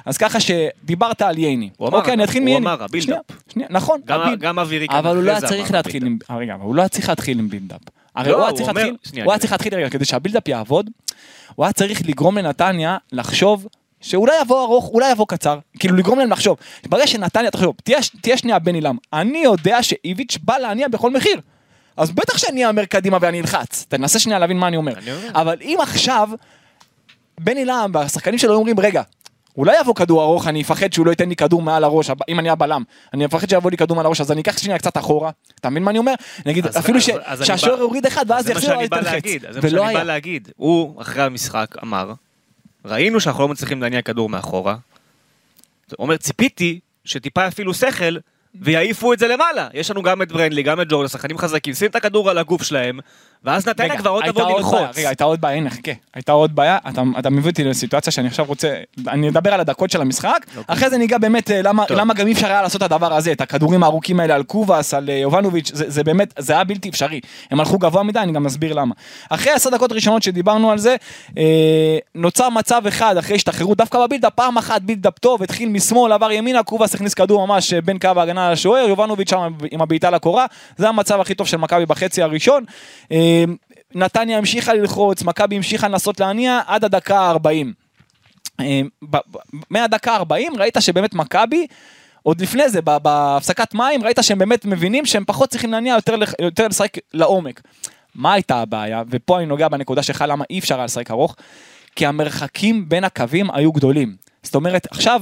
אז 0.06 0.18
ככה 0.18 0.40
שדיברת 0.40 1.22
על 1.22 1.38
ייני. 1.38 1.70
הוא 1.78 1.88
אמר, 1.88 1.98
אוקיי, 1.98 2.14
אני 2.14 2.24
אתחיל 2.24 2.42
הוא 2.42 2.46
מייני. 2.46 2.66
אמר, 2.66 2.85
ה 2.86 2.88
buildup. 2.88 3.08
שנייה, 3.10 3.20
שנייה, 3.54 3.68
נכון. 3.72 4.02
גם- 4.06 4.22
ה 4.22 4.24
buil- 4.24 4.36
גם 4.36 4.60
אבירי 4.60 4.88
כאן 4.88 4.98
אבל 4.98 5.16
הוא 5.16 5.24
לא 5.24 5.32
היה 5.32 5.42
צריך 5.42 5.72
להתחיל 5.72 6.06
עם, 6.06 6.18
רגע, 6.38 6.54
אבל 6.56 6.64
הוא 6.64 6.76
לא 6.76 6.82
היה 6.82 6.90
צריך 6.90 7.10
להתחיל 7.10 7.40
עם 7.40 7.50
buildup. 7.50 7.82
הרי 8.16 8.30
לא, 8.32 8.36
הוא 8.36 8.42
היה 8.44 8.50
הוא 8.50 8.58
צריך 8.58 8.70
אומר- 8.70 8.82
להתחיל, 8.82 9.10
שנייה, 9.10 9.26
הוא 9.26 9.32
היה 9.34 9.40
צריך 9.40 9.52
להתחיל, 9.52 9.76
רגע, 9.76 9.90
כדי 9.90 10.06
שה 10.06 10.18
buildup 10.18 10.48
יעבוד, 10.48 10.90
הוא 11.56 11.66
היה 11.66 11.74
צריך 11.74 12.02
לגרום 12.08 12.38
לנתניה 12.38 12.98
לחשוב 13.12 13.68
שאולי 14.02 14.34
יבוא 14.42 14.64
ארוך, 14.66 14.90
אולי 14.90 15.12
יבוא 15.12 15.26
קצר, 15.28 15.60
כאילו 15.80 15.96
לגרום 15.96 16.20
להם 16.20 16.32
לחשוב. 16.32 16.58
ברגע 16.90 17.08
שנתניה, 17.08 17.52
תחשוב, 17.52 17.76
תהיה, 17.84 17.98
תהיה 18.22 18.38
שנייה 18.38 18.60
בן 18.60 18.76
עילם, 18.76 18.98
אני 19.14 19.38
יודע 19.38 19.84
שאיביץ' 19.84 20.38
בא 20.44 20.58
להניע 20.58 20.88
בכל 20.88 21.12
מחיר. 21.12 21.42
אז 21.98 22.12
בטח 22.12 22.38
שאני 22.38 22.68
אאמר 22.68 22.86
קדימה 22.86 23.18
ואני 23.22 23.42
אלחץ, 23.42 23.86
תנסה 23.90 24.20
שנייה 24.20 24.40
להבין 24.40 24.58
מה 24.58 24.68
אני 24.68 24.78
אומר. 24.78 24.98
אני 24.98 25.12
אומר. 25.12 25.30
אבל 25.42 25.58
אם 25.62 25.78
עכשיו, 25.82 26.30
בן 27.40 27.58
עילם 27.58 27.92
והשחקנים 27.94 28.38
שלו 28.40 28.54
אומרים, 28.56 28.80
רגע, 28.80 29.02
אולי 29.58 29.76
יבוא 29.82 29.96
כדור 29.96 30.24
ארוך, 30.24 30.48
אני 30.48 30.62
אפחד 30.62 30.94
שהוא 30.94 31.06
לא 31.06 31.12
ייתן 31.12 31.30
לי 31.30 31.36
כדור 31.36 31.62
מעל 31.62 31.84
הראש, 31.84 32.10
אם 32.30 32.40
אני 32.40 32.50
הבלם, 32.50 32.84
אני 33.14 33.26
אפחד 33.26 33.50
שיבוא 33.50 33.72
לי 33.72 33.78
כדור 33.78 33.96
מעל 33.98 34.06
הראש, 34.06 34.22
אז 34.22 34.32
אני 34.32 34.42
אקח 34.42 34.58
שנייה 34.58 34.78
קצת 34.78 34.98
אחורה, 34.98 35.32
אתה 35.60 35.70
מבין 35.70 35.84
מה 35.84 35.92
אני 35.92 36.00
אומר? 36.00 36.14
נגיד, 36.46 36.68
אז- 36.68 36.78
אפילו 36.78 37.02
ש- 37.02 37.10
שהשוער 37.44 37.80
יוריד 37.80 38.06
אחד 38.06 38.26
ואז 38.32 38.50
יחזיר 38.50 38.70
לו 38.70 38.76
בא 38.78 38.84
ייתן 38.84 38.98
חץ, 39.04 39.54
זה 39.54 39.62
מה 39.62 39.70
שאני 39.70 39.94
בא. 39.94 40.04
להגיד. 40.04 40.50
הוא, 40.56 41.02
אחרי 41.02 41.24
המשחק, 41.24 41.76
אמר, 41.84 42.14
ראינו 42.86 43.20
שאנחנו 43.20 43.44
לא 43.44 43.50
מצליחים 43.50 43.82
להניע 43.82 44.02
כדור 44.02 44.30
מאחורה. 44.30 44.76
הוא 45.90 46.04
אומר, 46.04 46.18
ציפיתי 46.18 46.80
שטיפה 47.06 47.46
יפעילו 47.48 47.74
שכל 47.74 48.18
ויעיפו 48.62 49.14
את 49.14 49.20
זה 49.20 49.28
למעלה. 49.28 49.68
יש 49.74 49.92
לנו 49.92 50.02
גם 50.04 50.22
את 50.22 50.32
ברנדלי, 50.32 50.64
גם 50.64 50.82
את 50.82 50.88
ג'ורג', 50.90 51.08
שחקנים 51.08 51.38
חזקים, 51.38 51.74
שים 51.74 51.90
את 51.90 51.96
הכדור 51.96 52.30
על 52.30 52.38
הגוף 52.38 52.64
שלהם, 52.64 53.00
ואז 53.46 53.68
נתניה 53.68 53.98
כבר 53.98 54.10
עוד 54.10 54.24
תבוא 54.26 54.58
ללחוץ. 54.58 54.98
רגע, 54.98 55.08
הייתה 55.08 55.24
עוד 55.24 55.42
בעיה, 55.42 55.58
הנה 55.58 55.70
חכה. 55.70 55.92
הייתה 56.14 56.32
עוד 56.32 56.56
בעיה, 56.56 56.78
אתה, 56.90 57.04
אתה 57.20 57.30
מביא 57.30 57.50
אותי 57.50 57.64
לסיטואציה 57.64 58.12
שאני 58.12 58.28
עכשיו 58.28 58.46
רוצה, 58.46 58.74
אני 59.08 59.30
אדבר 59.30 59.54
על 59.54 59.60
הדקות 59.60 59.90
של 59.90 60.02
המשחק, 60.02 60.46
אוקיי. 60.58 60.76
אחרי 60.76 60.90
זה 60.90 60.98
ניגע 60.98 61.18
באמת 61.18 61.52
אה, 61.52 61.62
למה. 61.62 61.84
למה 61.90 62.14
גם 62.14 62.28
אי 62.28 62.34
אפשר 62.34 62.48
היה 62.48 62.62
לעשות 62.62 62.84
את 62.84 62.92
הדבר 62.92 63.14
הזה, 63.14 63.32
את 63.32 63.42
הכדורים 63.42 63.84
הארוכים 63.84 64.20
האלה 64.20 64.36
על 64.36 64.44
קובאס, 64.44 64.94
על 64.94 65.10
אה, 65.10 65.16
יובנוביץ', 65.16 65.72
זה, 65.74 65.90
זה 65.90 66.04
באמת, 66.04 66.34
זה 66.38 66.54
היה 66.54 66.64
בלתי 66.64 66.90
אפשרי. 66.90 67.20
הם 67.52 67.60
הלכו 67.60 67.78
גבוה 67.78 68.04
מדי, 68.04 68.20
אני 68.20 68.32
גם 68.32 68.46
אסביר 68.46 68.74
למה. 68.74 68.96
אחרי 69.30 69.52
עשר 69.52 69.70
דקות 69.70 69.92
ראשונות 69.92 70.24
שדיברנו 70.24 70.72
על 70.72 70.78
זה, 70.78 70.96
אה, 71.38 71.98
נוצר 72.16 72.50
מצב 72.50 72.88
אחד, 72.88 73.18
אחרי 73.18 73.36
שהשתחררו 73.36 73.76
דווקא 73.76 74.06
בבילדאפ, 74.06 74.34
פעם 74.36 74.58
אחת 74.58 74.82
בילדאפ 74.82 75.20
טוב, 75.20 75.44
התחיל 75.44 75.70
משמאל, 75.70 76.12
עבר 76.12 76.32
ימינה, 76.32 76.64
קובאס 76.64 76.96
הכניס 76.96 77.14
כדור 77.14 77.48
ממש 77.48 77.74
בין 77.74 78.00
קו 78.00 78.10
ההגנה 78.16 78.52
לשוער, 78.52 78.88
יובנוביץ' 78.90 79.30
שם 79.30 79.54
עם 79.72 79.82
הבעיטה 79.82 80.10
לקורה, 80.10 80.46
זה 80.78 80.90
המצב 80.90 81.22
הכי 81.22 81.36
טוב 81.36 81.48
של 81.48 81.58
מכבי 81.58 81.86
בחצי 81.86 82.22
הראשון. 82.22 82.64
אה, 83.12 83.35
נתניה 83.96 84.38
המשיכה 84.38 84.74
ללחוץ, 84.74 85.24
מכבי 85.24 85.56
המשיכה 85.56 85.88
לנסות 85.88 86.20
להניע 86.20 86.60
עד 86.68 86.84
הדקה 86.86 87.20
ה-40. 87.20 88.64
מהדקה 89.70 90.16
ה-40 90.16 90.58
ראית 90.58 90.78
שבאמת 90.80 91.14
מכבי, 91.14 91.68
עוד 92.24 92.42
לפני 92.42 92.70
זה, 92.70 92.82
בהפסקת 92.82 93.74
מים, 93.74 94.04
ראית 94.04 94.18
שהם 94.22 94.40
באמת 94.40 94.66
מבינים 94.66 95.06
שהם 95.06 95.24
פחות 95.28 95.50
צריכים 95.50 95.72
להניע 95.72 95.94
יותר, 95.96 96.16
יותר 96.40 96.68
לשחק 96.68 96.98
לעומק. 97.14 97.62
מה 98.16 98.34
הייתה 98.34 98.56
הבעיה? 98.56 99.04
ופה 99.10 99.38
אני 99.38 99.46
נוגע 99.46 99.68
בנקודה 99.68 100.04
שלך 100.04 100.24
למה 100.28 100.46
אי 100.50 100.60
אפשר 100.60 100.76
היה 100.76 100.86
לשחק 100.86 101.12
ארוך. 101.12 101.36
כי 101.96 102.06
המרחקים 102.06 102.90
בין 102.90 103.04
הקווים 103.04 103.52
היו 103.52 103.72
גדולים. 103.72 104.16
זאת 104.44 104.56
אומרת, 104.56 104.88
עכשיו, 104.92 105.22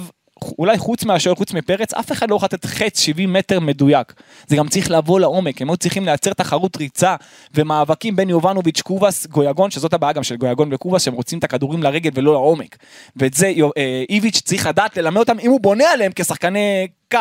אולי 0.60 0.78
חוץ 0.78 1.04
מהשוער, 1.04 1.36
חוץ 1.36 1.54
מפרץ, 1.54 1.94
אף 1.94 2.12
אחד 2.12 2.30
לא 2.30 2.36
יכול 2.36 2.46
לתת 2.46 2.66
חץ 2.66 3.00
70 3.00 3.34
מטר 3.34 3.60
מדויק. 3.60 4.14
זה 4.48 4.56
גם 4.56 4.68
צריך 4.68 4.92
לבוא 4.92 5.20
לעומק, 5.20 5.62
הם 5.62 5.70
היו 5.70 5.78
צריכים 5.78 6.06
לייצר 6.06 6.34
תחרות 6.34 6.78
ריצה 6.78 7.16
ומאבקים 7.56 8.16
בין 8.16 8.30
יובנוביץ', 8.30 8.82
קובאס, 8.82 9.28
גויגון, 9.28 9.72
שזאת 9.72 9.94
הבעיה 9.94 10.14
גם 10.14 10.24
של 10.24 10.36
גויגון 10.36 10.74
וקובאס, 10.74 11.04
שהם 11.04 11.14
רוצים 11.14 11.40
את 11.40 11.44
הכדורים 11.44 11.84
לרגל 11.84 12.12
ולא 12.14 12.34
לעומק. 12.34 12.78
ואת 13.16 13.34
זה 13.34 13.54
אה, 13.78 14.04
איביץ' 14.10 14.42
צריך 14.42 14.68
לדעת 14.68 14.98
ללמד 14.98 15.18
אותם 15.18 15.40
אם 15.40 15.50
הוא 15.50 15.60
בונה 15.62 15.86
עליהם 15.94 16.12
כשחקני 16.16 16.88
קו, 17.12 17.20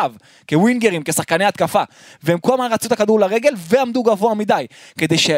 כווינגרים, 0.49 1.01
כשחקני 1.05 1.45
התקפה. 1.45 1.83
והם 2.23 2.39
כל 2.39 2.53
הזמן 2.53 2.69
רצו 2.71 2.87
את 2.87 2.91
הכדור 2.91 3.19
לרגל 3.19 3.53
ועמדו 3.57 4.03
גבוה 4.03 4.33
מדי. 4.33 4.65
כדי 4.97 5.17
ש... 5.17 5.29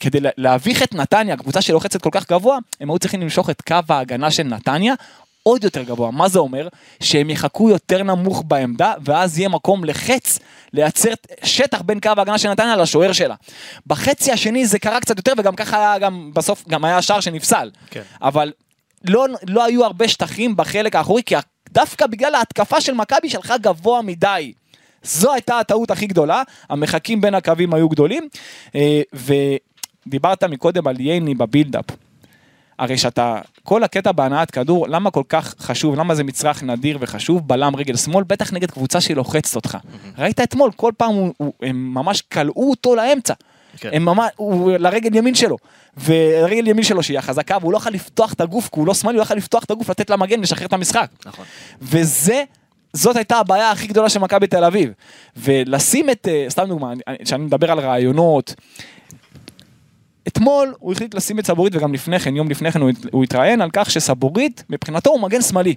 כדי 0.00 0.20
לה- 0.20 0.30
להביך 0.36 0.82
את 0.82 0.94
נתניה, 0.94 1.36
קבוצה 1.36 1.62
שלוחצת 1.62 2.02
כל 2.02 2.08
כך 2.12 2.30
גבוה, 2.30 2.58
הם 2.80 2.90
היו 2.90 2.98
צריכים 2.98 3.20
למשוך 3.20 3.50
את 3.50 3.62
קו 3.62 3.74
ההגנה 3.88 4.30
של 4.30 4.42
נתניה 4.42 4.94
עוד 5.42 5.64
יותר 5.64 5.82
גבוה. 5.82 6.10
מה 6.10 6.28
זה 6.28 6.38
אומר? 6.38 6.68
שהם 7.02 7.30
יחכו 7.30 7.70
יותר 7.70 8.02
נמוך 8.02 8.44
בעמדה, 8.46 8.94
ואז 9.04 9.38
יהיה 9.38 9.48
מקום 9.48 9.84
לחץ 9.84 10.38
לייצר 10.72 11.10
שטח 11.42 11.80
בין 11.80 12.00
קו 12.00 12.10
ההגנה 12.16 12.38
של 12.38 12.50
נתניה 12.50 12.76
לשוער 12.76 13.12
שלה. 13.12 13.34
בחצי 13.86 14.32
השני 14.32 14.66
זה 14.66 14.78
קרה 14.78 15.00
קצת 15.00 15.16
יותר, 15.16 15.32
וגם 15.38 15.56
ככה 15.56 15.76
היה 15.76 15.98
גם 15.98 16.30
בסוף, 16.34 16.68
גם 16.68 16.84
היה 16.84 17.02
שער 17.02 17.20
שנפסל. 17.20 17.70
כן. 17.90 18.02
אבל 18.22 18.52
לא, 19.04 19.26
לא 19.48 19.64
היו 19.64 19.84
הרבה 19.84 20.08
שטחים 20.08 20.56
בחלק 20.56 20.96
האחורי, 20.96 21.22
כי 21.22 21.34
דווקא 21.70 22.06
בגלל 22.06 22.34
ההתקפה 22.34 22.80
של 22.80 22.94
מכבי 22.94 23.30
שלך 23.30 23.54
גבוה 23.60 24.02
מדי. 24.02 24.52
זו 25.02 25.32
הייתה 25.32 25.58
הטעות 25.58 25.90
הכי 25.90 26.06
גדולה, 26.06 26.42
המרחקים 26.68 27.20
בין 27.20 27.34
הקווים 27.34 27.74
היו 27.74 27.88
גדולים, 27.88 28.28
אה, 28.74 29.02
ודיברת 30.06 30.44
מקודם 30.44 30.86
על 30.86 31.00
ייני 31.00 31.34
בבילדאפ. 31.34 31.84
הרי 32.80 32.98
שאתה, 32.98 33.38
כל 33.62 33.84
הקטע 33.84 34.12
בהנעת 34.12 34.50
כדור, 34.50 34.88
למה 34.88 35.10
כל 35.10 35.22
כך 35.28 35.54
חשוב, 35.60 35.96
למה 35.96 36.14
זה 36.14 36.24
מצרך 36.24 36.62
נדיר 36.62 36.98
וחשוב, 37.00 37.48
בלם 37.48 37.76
רגל 37.76 37.96
שמאל, 37.96 38.24
בטח 38.24 38.52
נגד 38.52 38.70
קבוצה 38.70 39.00
שלוחצת 39.00 39.56
אותך. 39.56 39.78
ראית 40.18 40.40
אתמול, 40.40 40.70
כל 40.76 40.92
פעם 40.96 41.14
הוא, 41.14 41.32
הוא, 41.36 41.52
הם 41.62 41.94
ממש 41.94 42.22
כלאו 42.22 42.70
אותו 42.70 42.94
לאמצע. 42.94 43.34
כן. 43.76 43.90
הם 43.92 44.04
ממש, 44.04 44.28
הוא 44.36 44.72
לרגל 44.72 45.14
ימין 45.16 45.34
שלו. 45.34 45.56
ולרגל 45.96 46.66
ימין 46.68 46.84
שלו 46.84 47.02
שהיא 47.02 47.18
החזקה, 47.18 47.56
והוא 47.60 47.72
לא 47.72 47.76
יכול 47.76 47.92
לפתוח 47.92 48.32
את 48.32 48.40
הגוף, 48.40 48.68
כי 48.72 48.80
הוא 48.80 48.86
לא 48.86 48.94
שמאלי, 48.94 49.14
הוא 49.16 49.20
לא 49.20 49.22
יכול 49.22 49.36
לפתוח 49.36 49.64
את 49.64 49.70
הגוף, 49.70 49.90
לתת 49.90 50.10
למגן, 50.10 50.40
לשחרר 50.40 50.66
את 50.66 50.72
המשחק. 50.72 51.06
נכון. 51.26 51.44
וזה, 51.82 52.42
זאת 52.92 53.16
הייתה 53.16 53.36
הבעיה 53.36 53.70
הכי 53.70 53.86
גדולה 53.86 54.08
של 54.08 54.20
מכבי 54.20 54.46
תל 54.46 54.64
אביב. 54.64 54.90
ולשים 55.36 56.10
את, 56.10 56.28
אה, 56.30 56.46
סתם 56.48 56.64
דוגמא, 56.68 56.86
אני- 57.06 57.16
כשאני 57.24 57.44
מדבר 57.44 57.70
על 57.72 57.78
רעיונות, 57.80 58.54
אתמול 60.32 60.74
הוא 60.78 60.92
החליט 60.92 61.14
לשים 61.14 61.38
את 61.38 61.46
סבורית, 61.46 61.74
וגם 61.76 61.94
לפני 61.94 62.20
כן, 62.20 62.36
יום 62.36 62.50
לפני 62.50 62.72
כן 62.72 62.80
הוא, 62.80 62.90
הת- 62.90 63.06
הוא 63.12 63.24
התראיין 63.24 63.60
על 63.60 63.70
כך 63.72 63.90
שסבורית, 63.90 64.64
מבחינתו 64.70 65.10
הוא 65.10 65.20
מגן 65.20 65.42
שמאלי. 65.42 65.74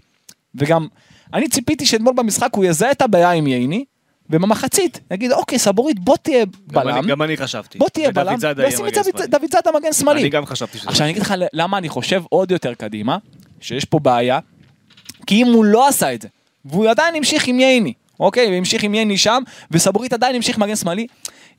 וגם, 0.55 0.87
אני 1.33 1.47
ציפיתי 1.49 1.85
שאתמול 1.85 2.13
במשחק 2.13 2.49
הוא 2.55 2.65
יזהה 2.65 2.91
את 2.91 3.01
הבעיה 3.01 3.31
עם 3.31 3.47
ייני, 3.47 3.85
ובמחצית 4.29 4.99
יגיד, 5.11 5.31
אוקיי, 5.31 5.59
סבורית, 5.59 5.99
בוא 5.99 6.17
תהיה 6.17 6.45
גם 6.45 6.51
בלם, 6.67 6.97
אני- 6.97 7.07
גם 7.07 7.21
אני 7.21 7.37
חשבתי. 7.37 7.77
בוא 7.77 7.89
תהיה 7.89 8.11
בלם, 8.11 8.35
וישים 8.57 8.85
את 8.85 8.93
דוד- 9.29 9.51
זאדה 9.51 9.71
מגן 9.79 9.93
שמאלי. 9.93 10.21
אני 10.21 10.29
גם 10.29 10.45
חשבתי 10.45 10.77
שזה... 10.77 10.89
עכשיו 10.89 11.03
אני 11.03 11.11
אגיד 11.11 11.21
לך 11.21 11.33
למה 11.53 11.77
אני 11.77 11.89
חושב 11.89 12.23
עוד 12.29 12.51
יותר 12.51 12.73
קדימה, 12.73 13.17
שיש 13.61 13.85
פה 13.85 13.99
בעיה, 13.99 14.39
כי 15.27 15.35
אם 15.41 15.47
הוא 15.47 15.65
לא 15.65 15.87
עשה 15.87 16.13
את 16.13 16.21
זה, 16.21 16.27
והוא 16.65 16.89
עדיין 16.89 17.15
המשיך 17.15 17.47
עם 17.47 17.59
ייני, 17.59 17.93
אוקיי, 18.19 18.47
והמשיך 18.51 18.83
עם 18.83 18.93
ייני 18.95 19.17
שם, 19.17 19.43
וסבורית 19.71 20.13
עדיין 20.13 20.35
המשיך 20.35 20.57
מגן 20.57 20.75
שמאלי, 20.75 21.07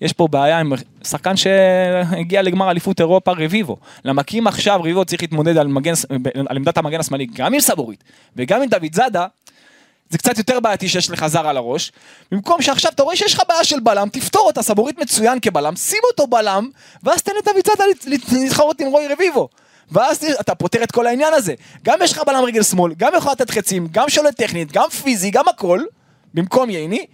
יש 0.01 0.13
פה 0.13 0.29
בעיה 0.29 0.61
עם 0.61 0.73
שחקן 1.05 1.37
שהגיע 1.37 2.43
לגמר 2.43 2.71
אליפות 2.71 3.01
אירופה 3.01 3.33
רביבו. 3.33 3.77
למה 4.05 4.23
כי 4.23 4.39
אם 4.39 4.47
עכשיו 4.47 4.81
רביבו 4.81 5.05
צריך 5.05 5.23
להתמודד 5.23 5.57
על, 5.57 5.67
מגן, 5.67 5.93
על 6.49 6.57
עמדת 6.57 6.79
המגן 6.79 7.01
השמאלי, 7.01 7.27
גם 7.27 7.55
עם 7.55 7.61
סבורית 7.61 8.05
וגם 8.37 8.63
עם 8.63 8.69
דוד 8.69 8.95
זאדה, 8.95 9.27
זה 10.11 10.19
קצת 10.19 10.39
יותר 10.39 10.61
בעייתי 10.61 10.89
שיש 10.89 11.11
לך 11.11 11.27
זר 11.27 11.49
על 11.49 11.57
הראש. 11.57 11.93
במקום 12.33 12.63
שעכשיו 12.63 12.93
אתה 12.95 13.03
רואה 13.03 13.17
שיש 13.17 13.35
לך 13.35 13.43
בעיה 13.49 13.65
של 13.65 13.81
בלם, 13.81 14.09
תפתור 14.13 14.47
אותה, 14.47 14.63
סבורית 14.63 14.99
מצוין 14.99 15.41
כבלם, 15.41 15.77
שים 15.77 15.99
אותו 16.11 16.27
בלם, 16.27 16.69
ואז 17.03 17.23
תן 17.23 17.33
לדוד 17.39 17.67
זאדה 17.67 17.85
להתחרות 18.33 18.81
עם 18.81 18.87
רוי 18.87 19.09
רביבו. 19.09 19.49
ואז 19.93 20.25
אתה 20.41 20.55
פותר 20.55 20.83
את 20.83 20.93
כל 20.93 21.07
העניין 21.07 21.35
הזה. 21.35 21.55
גם 21.83 21.99
יש 22.03 22.13
לך 22.13 22.23
בלם 22.27 22.45
רגל 22.45 22.63
שמאל, 22.63 22.93
גם 22.97 23.13
יכול 23.17 23.33
לתת 23.33 23.51
חצים, 23.51 23.89
גם 23.91 24.09
שולט 24.09 24.37
טכנית, 24.37 24.73
גם 24.73 24.89
פיזי, 24.89 25.31
גם 25.31 25.49
הכל, 25.49 25.81
במקום 26.35 26.71
ייני. 26.71 27.07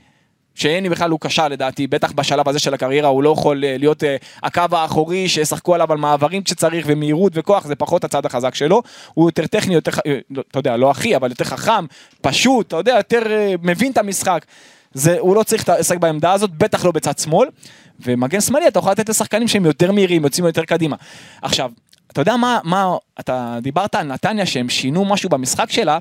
שייני 0.54 0.88
בכלל 0.88 1.10
הוא 1.10 1.20
קשה 1.20 1.48
לדעתי, 1.48 1.86
בטח 1.86 2.12
בשלב 2.12 2.48
הזה 2.48 2.58
של 2.58 2.74
הקריירה 2.74 3.08
הוא 3.08 3.22
לא 3.22 3.30
יכול 3.30 3.64
אה, 3.64 3.76
להיות 3.78 4.04
אה, 4.04 4.16
הקו 4.42 4.62
האחורי 4.72 5.28
שישחקו 5.28 5.74
עליו 5.74 5.92
על 5.92 5.98
מעברים 5.98 6.42
כשצריך 6.42 6.86
ומהירות 6.88 7.32
וכוח, 7.34 7.66
זה 7.66 7.74
פחות 7.74 8.04
הצד 8.04 8.26
החזק 8.26 8.54
שלו. 8.54 8.82
הוא 9.14 9.28
יותר 9.28 9.46
טכני, 9.46 9.74
יותר, 9.74 9.90
אה, 10.06 10.18
לא, 10.30 10.42
אתה 10.50 10.58
יודע, 10.58 10.76
לא 10.76 10.90
הכי, 10.90 11.16
אבל 11.16 11.30
יותר 11.30 11.44
חכם, 11.44 11.86
פשוט, 12.20 12.66
אתה 12.66 12.76
יודע, 12.76 12.94
יותר 12.96 13.22
מבין 13.62 13.92
את 13.92 13.98
המשחק. 13.98 14.44
זה, 14.94 15.16
הוא 15.18 15.36
לא 15.36 15.42
צריך 15.42 15.68
לשחק 15.68 15.98
בעמדה 15.98 16.32
הזאת, 16.32 16.50
בטח 16.50 16.84
לא 16.84 16.92
בצד 16.92 17.18
שמאל. 17.18 17.48
ומגן 18.06 18.40
שמאלי 18.40 18.68
אתה 18.68 18.78
יכול 18.78 18.92
לתת 18.92 19.08
לשחקנים 19.08 19.48
שהם 19.48 19.66
יותר 19.66 19.92
מהירים, 19.92 20.24
יוצאים 20.24 20.46
יותר 20.46 20.64
קדימה. 20.64 20.96
עכשיו, 21.42 21.70
אתה 22.12 22.20
יודע 22.20 22.36
מה, 22.36 22.58
מה, 22.64 22.96
אתה 23.20 23.58
דיברת 23.62 23.94
על 23.94 24.06
נתניה 24.06 24.46
שהם 24.46 24.68
שינו 24.68 25.04
משהו 25.04 25.28
במשחק 25.28 25.70
שלה, 25.70 25.98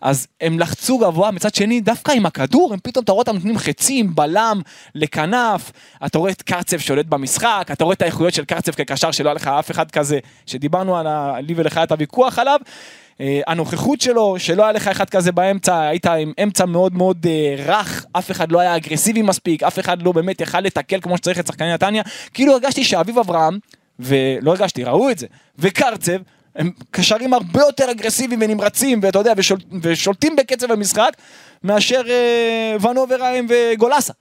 אז 0.00 0.26
הם 0.40 0.58
לחצו 0.58 0.98
גבוה, 0.98 1.30
מצד 1.30 1.54
שני, 1.54 1.80
דווקא 1.80 2.12
עם 2.12 2.26
הכדור, 2.26 2.72
הם 2.72 2.78
פתאום, 2.82 3.04
אתה 3.04 3.12
רואה 3.12 3.20
אותם 3.20 3.34
נותנים 3.34 3.58
חצים, 3.58 4.14
בלם, 4.14 4.60
לכנף, 4.94 5.72
אתה 6.06 6.18
רואה 6.18 6.30
את 6.30 6.42
קרצב 6.42 6.78
שולט 6.78 7.06
במשחק, 7.06 7.68
אתה 7.72 7.84
רואה 7.84 7.94
את 7.94 8.02
האיכויות 8.02 8.34
של 8.34 8.44
קרצב 8.44 8.72
כקשר, 8.72 9.10
שלא 9.10 9.28
היה 9.28 9.34
לך 9.34 9.46
אף 9.46 9.70
אחד 9.70 9.90
כזה, 9.90 10.18
שדיברנו 10.46 10.96
על 10.96 11.06
ה... 11.06 11.34
לי 11.40 11.54
ולך 11.56 11.76
היה 11.76 11.84
את 11.84 11.92
הוויכוח 11.92 12.38
עליו. 12.38 12.60
אה, 13.20 13.40
הנוכחות 13.46 14.00
שלו, 14.00 14.34
שלא 14.38 14.62
היה 14.62 14.72
לך 14.72 14.88
אחד 14.88 15.10
כזה 15.10 15.32
באמצע, 15.32 15.80
היית 15.80 16.06
עם 16.06 16.32
אמצע 16.42 16.64
מאוד 16.64 16.94
מאוד 16.94 17.26
אה, 17.26 17.54
רך, 17.66 18.06
אף 18.12 18.30
אחד 18.30 18.52
לא 18.52 18.60
היה 18.60 18.76
אגרסיבי 18.76 19.22
מספיק, 19.22 19.62
אף 19.62 19.78
אחד 19.78 20.02
לא 20.02 20.12
באמת 20.12 20.40
יכל 20.40 20.60
לתקל 20.60 21.00
כמו 21.00 21.16
שצריך 21.16 21.38
את 21.38 21.46
שחקני 21.46 21.72
נתניה, 21.72 22.02
כאילו 22.34 22.52
הרגשתי 22.52 22.84
שאביב 22.84 23.18
אברהם, 23.18 23.58
ולא 23.98 24.50
הרגשתי, 24.50 24.84
ראו 24.84 25.10
את 25.10 25.18
זה, 25.18 25.26
וקרצב, 25.58 26.18
הם 26.56 26.70
קשרים 26.90 27.34
הרבה 27.34 27.60
יותר 27.60 27.90
אגרסיביים 27.90 28.40
ונמרצים, 28.42 29.00
ואתה 29.02 29.18
יודע, 29.18 29.32
ושול, 29.36 29.58
ושולטים 29.82 30.36
בקצב 30.36 30.72
המשחק, 30.72 31.10
מאשר 31.64 32.02
אה, 32.08 32.76
ונוברהיים 32.88 33.46
וגולסה. 33.50 34.12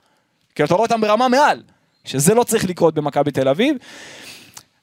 כי 0.55 0.63
אתה 0.63 0.73
רואה 0.73 0.85
אותם 0.85 1.01
ברמה 1.01 1.27
מעל, 1.27 1.61
שזה 2.05 2.33
לא 2.33 2.43
צריך 2.43 2.65
לקרות 2.65 2.93
במכבי 2.93 3.31
תל 3.31 3.47
אביב. 3.47 3.77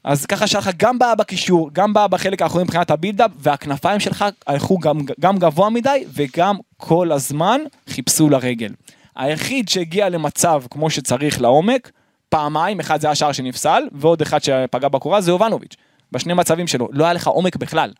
אז 0.05 0.27
ככה 0.27 0.47
שהיה 0.47 0.61
לך 0.61 0.71
גם 0.77 0.99
בעיה 0.99 1.15
בקישור, 1.15 1.71
גם 1.73 1.93
בעיה 1.93 2.09
בחלק 2.09 2.43
האחורי 2.43 2.65
מבחינת 2.65 2.91
הבילדאפ, 2.91 3.31
והכנפיים 3.39 4.01
שלך 4.01 4.25
הלכו 4.47 4.79
גם, 4.79 4.99
גם 5.21 5.39
גבוה 5.39 5.71
מדי, 5.71 6.05
וגם 6.15 6.57
כל 6.77 7.13
הזמן 7.13 7.61
חיפשו 7.89 8.29
לרגל. 8.31 8.73
היחיד 9.17 9.69
שהגיע 9.69 10.09
למצב 10.09 10.63
כמו 10.71 10.91
שצריך 10.91 11.41
לעומק, 11.41 11.91
פעמיים, 12.29 12.81
אחד 12.81 13.01
זה 13.01 13.11
השער 13.11 13.33
שנפסל, 13.33 13.83
ועוד 13.93 14.23
אחד 14.23 14.43
שפגע 14.43 14.89
בקורה, 14.89 15.21
זה 15.21 15.31
יובנוביץ'. 15.31 15.77
בשני 16.15 16.35
מצבים 16.35 16.67
שלו, 16.67 16.89
לא 16.93 17.05
היה 17.05 17.13
לך 17.13 17.27
עומק 17.27 17.57
בכלל. 17.57 17.91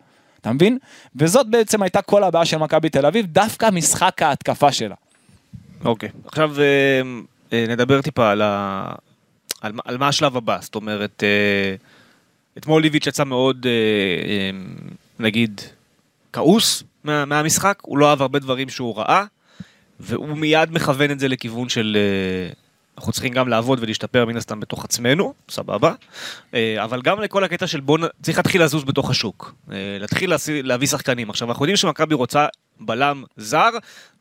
אתה 0.41 0.53
מבין? 0.53 0.77
וזאת 1.15 1.47
בעצם 1.47 1.81
הייתה 1.81 2.01
כל 2.01 2.23
הבעיה 2.23 2.45
של 2.45 2.57
מכבי 2.57 2.89
תל 2.89 3.05
אביב, 3.05 3.25
דווקא 3.25 3.69
משחק 3.69 4.21
ההתקפה 4.21 4.71
שלה. 4.71 4.95
אוקיי, 5.85 6.09
עכשיו 6.25 6.51
אה, 6.59 7.01
אה, 7.53 7.65
נדבר 7.69 8.01
טיפה 8.01 8.31
על, 8.31 8.41
ה... 8.41 8.91
על, 9.61 9.73
על 9.85 9.97
מה 9.97 10.07
השלב 10.07 10.37
הבא, 10.37 10.57
זאת 10.61 10.75
אומרת, 10.75 11.23
אה, 11.23 11.75
אתמול 12.57 12.81
ליביץ' 12.81 13.07
יצא 13.07 13.23
מאוד, 13.23 13.65
נגיד, 15.19 15.61
כעוס 16.33 16.83
מה, 17.03 17.25
מהמשחק, 17.25 17.79
הוא 17.81 17.97
לא 17.97 18.09
אהב 18.09 18.21
הרבה 18.21 18.39
דברים 18.39 18.69
שהוא 18.69 18.97
ראה, 18.97 19.23
והוא 19.99 20.37
מיד 20.37 20.71
מכוון 20.71 21.11
את 21.11 21.19
זה 21.19 21.27
לכיוון 21.27 21.69
של, 21.69 21.97
אנחנו 22.97 23.11
צריכים 23.11 23.33
גם 23.33 23.47
לעבוד 23.47 23.79
ולהשתפר 23.81 24.25
מן 24.25 24.37
הסתם 24.37 24.59
בתוך 24.59 24.85
עצמנו, 24.85 25.33
סבבה. 25.49 25.93
אה, 26.53 26.83
אבל 26.83 27.01
גם 27.01 27.21
לכל 27.21 27.43
הקטע 27.43 27.67
של 27.67 27.79
בוא, 27.79 27.97
צריך 28.21 28.37
להתחיל 28.37 28.63
לזוז 28.63 28.83
בתוך 28.83 29.09
השוק. 29.09 29.55
אה, 29.71 29.97
להתחיל 29.99 30.33
להביא 30.47 30.87
שחקנים. 30.87 31.29
עכשיו, 31.29 31.49
אנחנו 31.49 31.65
יודעים 31.65 31.77
שמכבי 31.77 32.15
רוצה 32.15 32.47
בלם 32.79 33.23
זר, 33.37 33.69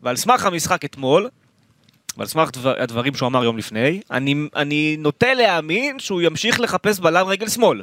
ועל 0.02 0.16
סמך 0.16 0.46
המשחק 0.46 0.84
אתמול, 0.84 1.28
ועל 2.16 2.26
סמך 2.26 2.50
דבר, 2.52 2.74
הדברים 2.78 3.14
שהוא 3.14 3.26
אמר 3.26 3.44
יום 3.44 3.58
לפני, 3.58 4.00
אני, 4.10 4.34
אני 4.56 4.96
נוטה 4.98 5.34
להאמין 5.34 5.98
שהוא 5.98 6.22
ימשיך 6.22 6.60
לחפש 6.60 7.00
בלם 7.00 7.26
רגל 7.26 7.48
שמאל. 7.48 7.82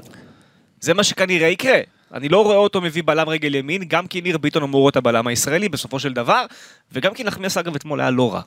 זה 0.79 0.93
מה 0.93 1.03
שכנראה 1.03 1.47
יקרה. 1.47 1.79
אני 2.13 2.29
לא 2.29 2.43
רואה 2.43 2.55
אותו 2.55 2.81
מביא 2.81 3.03
בלם 3.05 3.29
רגל 3.29 3.55
ימין, 3.55 3.83
גם 3.87 4.07
כי 4.07 4.21
ניר 4.21 4.37
ביטון 4.37 4.63
אמור 4.63 4.85
להיות 4.85 4.95
הבלם 4.95 5.27
הישראלי 5.27 5.69
בסופו 5.69 5.99
של 5.99 6.13
דבר, 6.13 6.45
וגם 6.91 7.13
כי 7.13 7.23
נחמיאס 7.23 7.57
אגב 7.57 7.75
אתמול 7.75 8.01
היה 8.01 8.11
לא 8.11 8.33
רע. 8.33 8.41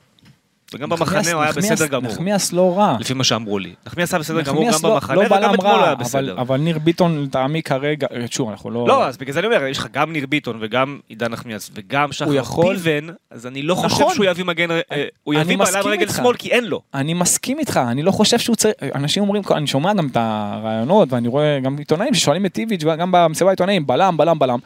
וגם 0.74 0.88
במחנה 0.88 1.32
הוא 1.32 1.42
היה 1.42 1.52
בסדר 1.52 1.86
גמור, 1.86 2.12
נחמיאס 2.12 2.52
לא 2.52 2.78
רע. 2.78 2.96
לפי 3.00 3.14
מה 3.14 3.24
שאמרו 3.24 3.58
לי. 3.58 3.74
נחמיאס 3.86 4.12
היה 4.14 4.20
בסדר 4.20 4.40
גמור 4.40 4.62
גם 4.62 4.68
נחמיאס 4.68 4.84
לא- 4.84 4.94
במחנה, 4.94 5.14
לא 5.16 5.20
וגם 5.20 5.54
אתמול 5.54 5.72
הוא 5.72 5.82
היה 5.82 5.94
בסדר. 5.94 6.40
אבל 6.40 6.56
ניר 6.60 6.78
ביטון 6.78 7.22
לטעמי 7.24 7.62
כרגע, 7.62 8.06
שוב, 8.30 8.50
אנחנו 8.50 8.70
לא... 8.70 8.84
לא, 8.88 9.06
אז 9.06 9.16
בגלל 9.16 9.32
זה 9.32 9.38
אני 9.40 9.46
אומר, 9.46 9.64
יש 9.66 9.78
לך 9.78 9.86
גם 9.92 10.12
ניר 10.12 10.26
ביטון 10.26 10.58
וגם 10.60 10.98
עידן 11.08 11.32
נחמיאס 11.32 11.70
וגם 11.74 12.12
שחר 12.12 12.34
יכול- 12.34 12.76
פיבן, 12.76 13.06
אז 13.30 13.46
אני 13.46 13.62
לא 13.62 13.74
חושב 13.74 13.86
נכון. 14.02 14.14
שהוא 14.14 14.24
יביא 14.26 14.44
מגן, 14.44 14.70
אה, 14.70 14.80
הוא 15.24 15.34
יביא 15.34 15.56
מסכים 15.56 15.90
רגל 15.90 16.00
איתך. 16.02 16.16
שמאל 16.16 16.36
כי 16.36 16.50
אין 16.50 16.64
לו. 16.64 16.80
אני 16.94 17.14
מסכים 17.14 17.58
איתך, 17.58 17.80
אני 17.88 18.02
לא 18.02 18.10
חושב 18.10 18.38
שהוא 18.38 18.56
צריך, 18.56 18.74
אנשים 18.94 19.22
אומרים, 19.22 19.42
אני 19.50 19.66
שומע 19.66 19.94
גם 19.94 20.06
את 20.06 20.16
הרעיונות 20.20 21.12
ואני 21.12 21.28
רואה 21.28 21.58
גם 21.62 21.78
עיתונאים 21.78 22.14
ששואלים 22.14 22.46
את 22.46 22.58
איביץ' 22.58 22.84
וגם 22.84 23.12
במסיבה 23.12 23.50
העיתונאים, 23.50 23.86
בלם, 23.86 24.16
בלם, 24.16 24.38
בלם. 24.38 24.58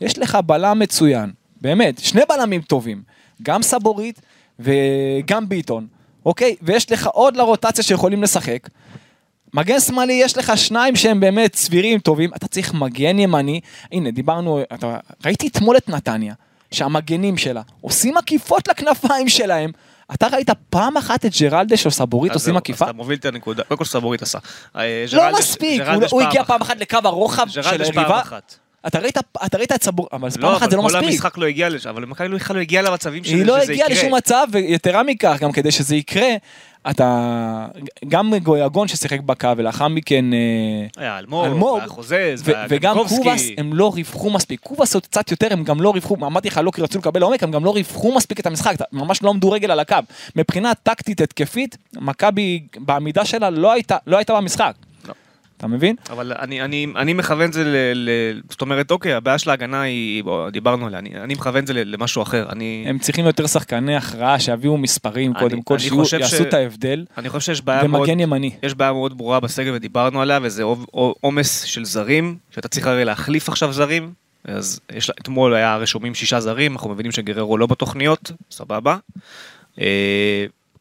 יש 0.00 0.18
לך 0.18 0.38
בלם 0.46 0.78
מצוין, 0.78 1.30
באמת, 1.60 1.98
שני 1.98 2.20
בלמים 2.28 2.60
טובים, 2.60 3.02
גם 3.42 3.62
סבורית 3.62 4.20
וגם 4.58 5.48
ביטון, 5.48 5.86
אוקיי? 6.26 6.56
ויש 6.62 6.92
לך 6.92 7.06
עוד 7.06 7.36
לרוטציה 7.36 7.84
שיכולים 7.84 8.22
לשחק. 8.22 8.68
מגן 9.54 9.80
שמאלי 9.80 10.12
יש 10.12 10.36
לך 10.36 10.52
שניים 10.56 10.96
שהם 10.96 11.20
באמת 11.20 11.54
סבירים 11.54 11.98
טובים, 11.98 12.30
אתה 12.36 12.48
צריך 12.48 12.74
מגן 12.74 13.18
ימני, 13.18 13.60
הנה 13.92 14.10
דיברנו, 14.10 14.60
אתה, 14.74 14.98
ראיתי 15.24 15.48
אתמול 15.48 15.76
את 15.76 15.88
נתניה, 15.88 16.34
שהמגנים 16.70 17.36
שלה 17.36 17.62
עושים 17.80 18.16
עקיפות 18.16 18.68
לכנפיים 18.68 19.28
שלהם, 19.28 19.70
אתה 20.14 20.26
ראית 20.32 20.50
פעם 20.70 20.96
אחת 20.96 21.26
את 21.26 21.32
ג'רלדש 21.40 21.86
או 21.86 21.90
סבורית 21.90 22.32
אז 22.32 22.36
עושים 22.36 22.52
זהו, 22.52 22.58
עקיפה? 22.58 22.84
אז 22.84 22.90
אתה 22.90 22.96
מוביל 22.96 23.18
את 23.18 23.24
הנקודה, 23.24 23.62
קודם 23.62 23.78
כל 23.78 23.84
סבורית 23.84 24.22
עשה. 24.22 24.38
אה, 24.76 25.04
לא 25.12 25.32
מספיק, 25.38 25.82
הוא, 26.10 26.22
הגיע. 26.22 26.44
פעם 26.44 26.60
אחת 26.62 26.80
לקו 26.80 26.98
הרוחב 27.04 27.48
של 27.48 27.60
ג'רלדש 27.62 27.90
פעם 27.90 27.98
היריבה, 27.98 28.20
אחת. 28.20 28.54
אתה 28.86 28.98
ראית, 28.98 29.18
אתה 29.46 29.58
ראית 29.58 29.72
את 29.72 29.82
סבור, 29.82 30.08
אבל 30.12 30.30
פעם 30.30 30.42
לא, 30.42 30.56
אחת 30.56 30.70
זה 30.70 30.76
לא 30.76 30.82
אבל 30.82 30.90
כל 30.90 30.96
מספיק. 30.96 31.10
המשחק 31.12 31.38
לא 31.38 31.46
הגיע 31.46 31.68
לשם, 31.68 31.88
אבל 31.88 32.04
מכבי 32.04 32.28
לא 32.28 32.36
בכלל 32.36 32.56
לא 32.56 32.60
הגיעה 32.60 32.82
למצבים 32.82 33.24
שזה 33.24 33.34
היא 33.34 33.42
יקרה. 33.42 33.56
לא 33.56 33.62
הגיעה 33.62 33.88
לשום 33.88 34.14
מצב, 34.14 34.46
ויתרה 34.52 35.02
מכך, 35.02 35.36
גם 35.40 35.52
כדי 35.52 35.70
שזה 35.70 35.96
יקרה, 35.96 36.28
אתה, 36.90 37.66
גם 38.08 38.34
גויגון 38.42 38.88
ששיחק 38.88 39.20
בקו, 39.20 39.48
ולאחר 39.56 39.88
מכן 39.88 40.24
אה, 40.32 40.38
היה 41.02 41.18
אלמוג, 41.18 41.44
אלמוג, 41.44 41.78
היה 41.78 41.88
חוזז, 41.88 42.42
ו- 42.44 42.52
וגם. 42.68 42.96
קובאס 43.08 43.46
הם 43.58 43.74
לא 43.74 43.92
ריווחו 43.94 44.30
מספיק, 44.30 44.60
קובאס 44.60 44.94
עוד 44.94 45.06
קצת 45.06 45.30
יותר 45.30 45.48
הם 45.50 45.64
גם 45.64 45.80
לא 45.80 45.90
ריווחו, 45.94 46.14
אמרתי 46.14 46.48
לך 46.48 46.60
לא 46.64 46.70
כי 46.70 46.82
רצו 46.82 46.98
לקבל 46.98 47.20
לעומק, 47.20 47.42
הם 47.42 47.50
גם 47.50 47.64
לא 47.64 47.74
ריווחו 47.74 48.14
מספיק 48.14 48.40
את 48.40 48.46
המשחק, 48.46 48.74
ממש 48.92 49.22
לא 49.22 49.30
עמדו 49.30 49.50
רגל 49.50 49.70
על 49.70 49.80
הקו. 49.80 49.96
מבחינה 50.36 50.74
טקטית 50.74 51.20
התקפית, 51.20 51.76
מכבי 51.96 52.62
בעמידה 52.76 53.24
שלה 53.24 53.50
לא 53.50 53.72
הייתה, 53.72 53.96
לא 54.06 54.16
הייתה 54.16 54.34
במשחק. 54.36 54.74
אתה 55.56 55.66
מבין? 55.66 55.96
אבל 56.10 56.32
אני, 56.38 56.62
אני, 56.62 56.86
אני 56.96 57.12
מכוון 57.12 57.48
את 57.48 57.52
זה 57.52 57.64
ל, 57.64 57.76
ל... 57.94 58.10
זאת 58.50 58.60
אומרת, 58.60 58.90
אוקיי, 58.90 59.14
הבעיה 59.14 59.38
של 59.38 59.50
ההגנה 59.50 59.82
היא... 59.82 60.24
בוא, 60.24 60.50
דיברנו 60.50 60.86
עליה, 60.86 60.98
אני, 60.98 61.10
אני 61.20 61.34
מכוון 61.34 61.62
את 61.62 61.66
זה 61.66 61.72
למשהו 61.84 62.22
אחר. 62.22 62.46
אני, 62.52 62.84
הם 62.88 62.98
צריכים 62.98 63.26
יותר 63.26 63.46
שחקני 63.46 63.96
הכרעה 63.96 64.40
שיביאו 64.40 64.76
מספרים 64.78 65.30
אני- 65.32 65.40
קודם 65.40 65.62
כל, 65.62 65.74
אני 65.74 65.82
שיהיו- 65.82 65.96
חושב 66.02 66.18
יעשו 66.20 66.36
ש- 66.36 66.40
את 66.40 66.54
ההבדל, 66.54 67.04
אני 67.18 67.28
חושב 67.28 67.46
שיש 67.52 67.62
בעיה 67.62 67.86
מאוד... 67.86 68.00
ומגן 68.00 68.20
ימני. 68.20 68.50
יש 68.62 68.74
בעיה 68.74 68.92
מאוד 68.92 69.18
ברורה 69.18 69.40
בסגל 69.40 69.72
ודיברנו 69.74 70.22
עליה, 70.22 70.38
וזה 70.42 70.62
עומס 71.20 71.62
של 71.62 71.84
זרים, 71.84 72.36
שאתה 72.50 72.68
צריך 72.68 72.86
הרי 72.86 73.04
להחליף 73.04 73.48
עכשיו 73.48 73.72
זרים. 73.72 74.12
אז 74.44 74.80
יש, 74.92 75.10
אתמול 75.10 75.54
היה 75.54 75.76
רשומים 75.76 76.14
שישה 76.14 76.40
זרים, 76.40 76.72
אנחנו 76.72 76.90
מבינים 76.90 77.12
שגררו 77.12 77.58
לא 77.58 77.66
בתוכניות, 77.66 78.32
סבבה. 78.50 78.96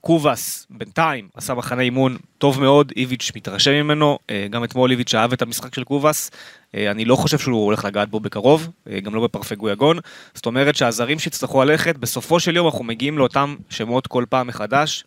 קובאס 0.05 0.67
בינתיים 0.69 1.27
עשה 1.35 1.53
מחנה 1.53 1.81
אימון 1.81 2.17
טוב 2.37 2.61
מאוד, 2.61 2.91
איביץ' 2.95 3.31
מתרשם 3.35 3.71
ממנו, 3.71 4.19
אה, 4.29 4.47
גם 4.49 4.63
אתמול 4.63 4.91
איביץ' 4.91 5.15
אהב 5.15 5.33
את 5.33 5.41
המשחק 5.41 5.75
של 5.75 5.83
קובאס, 5.83 6.31
אה, 6.75 6.91
אני 6.91 7.05
לא 7.05 7.15
חושב 7.15 7.37
שהוא 7.39 7.65
הולך 7.65 7.85
לגעת 7.85 8.09
בו 8.09 8.19
בקרוב, 8.19 8.69
אה, 8.89 8.99
גם 8.99 9.15
לא 9.15 9.23
בפרפי 9.23 9.55
גויגון, 9.55 9.99
זאת 10.33 10.45
אומרת 10.45 10.75
שהזרים 10.75 11.19
שיצטרכו 11.19 11.63
ללכת, 11.63 11.97
בסופו 11.97 12.39
של 12.39 12.55
יום 12.55 12.67
אנחנו 12.67 12.83
מגיעים 12.83 13.17
לאותם 13.17 13.55
שמות 13.69 14.07
כל 14.07 14.25
פעם 14.29 14.47
מחדש, 14.47 15.03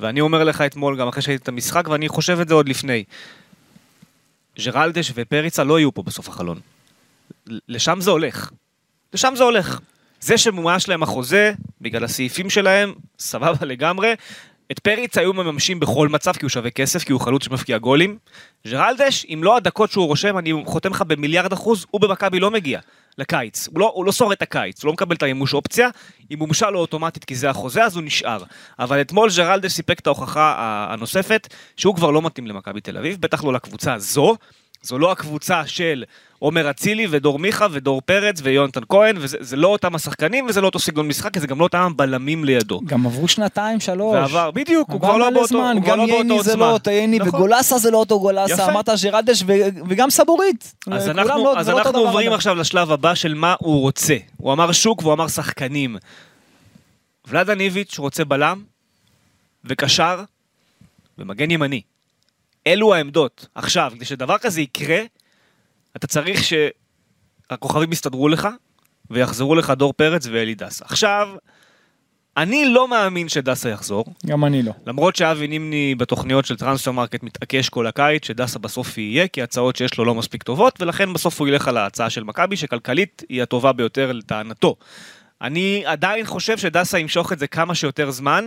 ואני 0.00 0.20
אומר 0.20 0.44
לך 0.44 0.60
אתמול, 0.60 0.98
גם 0.98 1.08
אחרי 1.08 1.22
שהייתי 1.22 1.42
את 1.42 1.48
המשחק, 1.48 1.88
ואני 1.88 2.08
חושב 2.08 2.40
את 2.40 2.48
זה 2.48 2.54
עוד 2.54 2.68
לפני, 2.68 3.04
ג'רלדש 4.58 5.12
ופריצה 5.14 5.64
לא 5.64 5.78
יהיו 5.78 5.94
פה 5.94 6.02
בסוף 6.02 6.28
החלון. 6.28 6.60
לשם 7.68 8.00
זה 8.00 8.10
הולך. 8.10 8.50
לשם 9.12 9.32
זה 9.36 9.42
הולך. 9.42 9.80
זה 10.20 10.38
שמומש 10.38 10.88
להם 10.88 11.02
החוזה, 11.02 11.52
בגלל 11.80 12.04
הסעיפים 12.04 12.50
שלהם, 12.50 12.92
סבבה 13.18 13.66
לגמרי. 13.66 14.14
את 14.72 14.78
פריץ 14.78 15.18
היו 15.18 15.32
מממשים 15.32 15.80
בכל 15.80 16.08
מצב, 16.08 16.32
כי 16.32 16.44
הוא 16.44 16.50
שווה 16.50 16.70
כסף, 16.70 17.04
כי 17.04 17.12
הוא 17.12 17.20
חלוץ 17.20 17.44
שמבקיע 17.44 17.78
גולים. 17.78 18.18
ג'רלדש, 18.66 19.26
אם 19.34 19.40
לא 19.44 19.56
הדקות 19.56 19.90
שהוא 19.90 20.06
רושם, 20.06 20.38
אני 20.38 20.52
חותם 20.66 20.90
לך 20.90 21.02
במיליארד 21.02 21.52
אחוז, 21.52 21.86
הוא 21.90 22.00
במכבי 22.00 22.40
לא 22.40 22.50
מגיע 22.50 22.80
לקיץ. 23.18 23.68
הוא 23.68 23.80
לא, 23.80 23.92
הוא 23.94 24.04
לא 24.04 24.12
שורד 24.12 24.32
את 24.32 24.42
הקיץ, 24.42 24.82
הוא 24.82 24.88
לא 24.88 24.92
מקבל 24.92 25.16
את 25.16 25.22
המימוש 25.22 25.54
אופציה, 25.54 25.88
היא 26.28 26.38
מומשה 26.38 26.70
לו 26.70 26.78
אוטומטית 26.78 27.24
כי 27.24 27.34
זה 27.34 27.50
החוזה, 27.50 27.84
אז 27.84 27.96
הוא 27.96 28.04
נשאר. 28.04 28.42
אבל 28.78 29.00
אתמול 29.00 29.30
ג'רלדש 29.36 29.72
סיפק 29.72 29.98
את 29.98 30.06
ההוכחה 30.06 30.86
הנוספת, 30.90 31.54
שהוא 31.76 31.94
כבר 31.94 32.10
לא 32.10 32.22
מתאים 32.22 32.46
למכבי 32.46 32.80
תל 32.80 32.98
אביב, 32.98 33.16
בטח 33.20 33.44
לא 33.44 33.52
לקבוצה 33.52 33.94
הזו. 33.94 34.36
זו 34.82 34.98
לא 34.98 35.12
הקבוצה 35.12 35.66
של 35.66 36.04
עומר 36.38 36.70
אצילי 36.70 37.06
ודור 37.10 37.38
מיכה 37.38 37.66
ודור 37.70 38.00
פרץ 38.00 38.40
ויונתן 38.42 38.80
כהן, 38.88 39.16
וזה 39.20 39.36
זה 39.40 39.56
לא 39.56 39.68
אותם 39.68 39.94
השחקנים 39.94 40.46
וזה 40.46 40.60
לא 40.60 40.66
אותו 40.66 40.78
סגנון 40.78 41.08
משחק, 41.08 41.32
כי 41.34 41.40
זה 41.40 41.46
גם 41.46 41.58
לא 41.58 41.64
אותם 41.64 41.78
הבלמים 41.78 42.44
לידו. 42.44 42.80
גם 42.86 43.06
עברו 43.06 43.28
שנתיים, 43.28 43.80
שלוש. 43.80 44.14
ועבר, 44.14 44.50
בדיוק, 44.50 44.90
הוא 44.90 45.00
כבר 45.00 45.16
לא 45.16 45.30
מלא 45.30 45.40
באותו, 45.40 45.48
כבר 45.48 45.90
גם 45.90 45.98
לא 45.98 46.02
ייני 46.02 46.42
זה 46.42 46.50
עוצמה. 46.50 46.66
לא 46.66 46.72
אותו 46.72 46.90
ייני. 46.90 47.18
וגולסה 47.22 47.78
זה 47.78 47.90
לא 47.90 47.96
אותו 47.98 48.20
גולסה. 48.20 48.70
אמרת 48.70 48.88
ג'רלדש 49.02 49.42
וגם 49.88 50.10
סבורית. 50.10 50.74
אז 50.90 51.08
אנחנו, 51.08 51.44
לא- 51.44 51.54
לא 51.92 51.98
עוברים. 52.08 52.32
עכשיו 52.32 52.54
לשלב 52.54 52.92
הבא 52.92 53.14
של 53.14 53.34
מה 53.34 53.54
הוא 53.58 53.80
רוצה. 53.80 54.16
הוא 54.36 54.52
אמר 54.52 54.72
שוק 54.72 55.02
והוא 55.02 55.12
אמר 55.12 55.28
שחקנים. 55.28 55.96
ולאדן 57.28 57.60
איביץ' 57.60 57.98
רוצה 57.98 58.24
בלם 58.24 58.62
וקשר 59.64 60.22
ומגן 61.18 61.50
ימני. 61.50 61.80
אלו 62.68 62.94
העמדות. 62.94 63.46
עכשיו, 63.54 63.92
כדי 63.94 64.04
שדבר 64.04 64.38
כזה 64.38 64.60
יקרה, 64.60 65.00
אתה 65.96 66.06
צריך 66.06 66.40
שהכוכבים 66.44 67.92
יסתדרו 67.92 68.28
לך 68.28 68.48
ויחזרו 69.10 69.54
לך 69.54 69.70
דור 69.70 69.92
פרץ 69.92 70.26
ואלי 70.26 70.54
דסה. 70.54 70.84
עכשיו, 70.84 71.28
אני 72.36 72.64
לא 72.64 72.88
מאמין 72.88 73.28
שדסה 73.28 73.68
יחזור. 73.68 74.04
גם 74.26 74.44
אני 74.44 74.62
לא. 74.62 74.72
למרות 74.86 75.16
שאבי 75.16 75.46
נימני 75.48 75.94
בתוכניות 75.94 76.44
של 76.44 76.56
טרנספר 76.56 76.92
מרקט 76.92 77.22
מתעקש 77.22 77.68
כל 77.68 77.86
הקיץ 77.86 78.26
שדסה 78.26 78.58
בסוף 78.58 78.98
יהיה, 78.98 79.28
כי 79.28 79.40
ההצעות 79.40 79.76
שיש 79.76 79.98
לו 79.98 80.04
לא 80.04 80.14
מספיק 80.14 80.42
טובות, 80.42 80.80
ולכן 80.80 81.12
בסוף 81.12 81.40
הוא 81.40 81.48
ילך 81.48 81.68
על 81.68 81.76
ההצעה 81.76 82.10
של 82.10 82.24
מכבי, 82.24 82.56
שכלכלית 82.56 83.22
היא 83.28 83.42
הטובה 83.42 83.72
ביותר 83.72 84.12
לטענתו. 84.12 84.76
אני 85.42 85.82
עדיין 85.86 86.26
חושב 86.26 86.58
שדסה 86.58 86.98
ימשוך 86.98 87.32
את 87.32 87.38
זה 87.38 87.46
כמה 87.46 87.74
שיותר 87.74 88.10
זמן, 88.10 88.46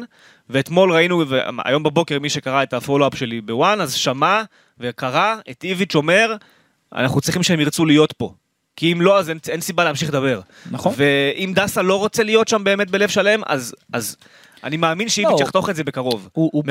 ואתמול 0.49 0.91
ראינו, 0.91 1.23
והיום 1.27 1.83
בבוקר 1.83 2.19
מי 2.19 2.29
שקרא 2.29 2.63
את 2.63 2.73
הפולו-אפ 2.73 3.17
שלי 3.17 3.41
בוואן, 3.41 3.81
אז 3.81 3.93
שמע 3.93 4.41
וקרא 4.79 5.35
את 5.51 5.63
איביץ' 5.63 5.95
אומר, 5.95 6.35
אנחנו 6.95 7.21
צריכים 7.21 7.43
שהם 7.43 7.59
ירצו 7.59 7.85
להיות 7.85 8.11
פה. 8.11 8.33
כי 8.75 8.93
אם 8.93 9.01
לא, 9.01 9.19
אז 9.19 9.29
אין, 9.29 9.39
אין 9.49 9.61
סיבה 9.61 9.83
להמשיך 9.83 10.09
לדבר. 10.09 10.41
נכון. 10.71 10.93
ואם 10.97 11.51
דסה 11.55 11.81
לא 11.81 11.99
רוצה 11.99 12.23
להיות 12.23 12.47
שם 12.47 12.63
באמת 12.63 12.91
בלב 12.91 13.09
שלם, 13.09 13.41
אז, 13.45 13.75
אז 13.93 14.17
אני 14.63 14.77
מאמין 14.77 15.09
שאיביץ' 15.09 15.39
לא. 15.39 15.43
יחתוך 15.43 15.69
את 15.69 15.75
זה 15.75 15.83
בקרוב. 15.83 16.29
הוא. 16.33 16.63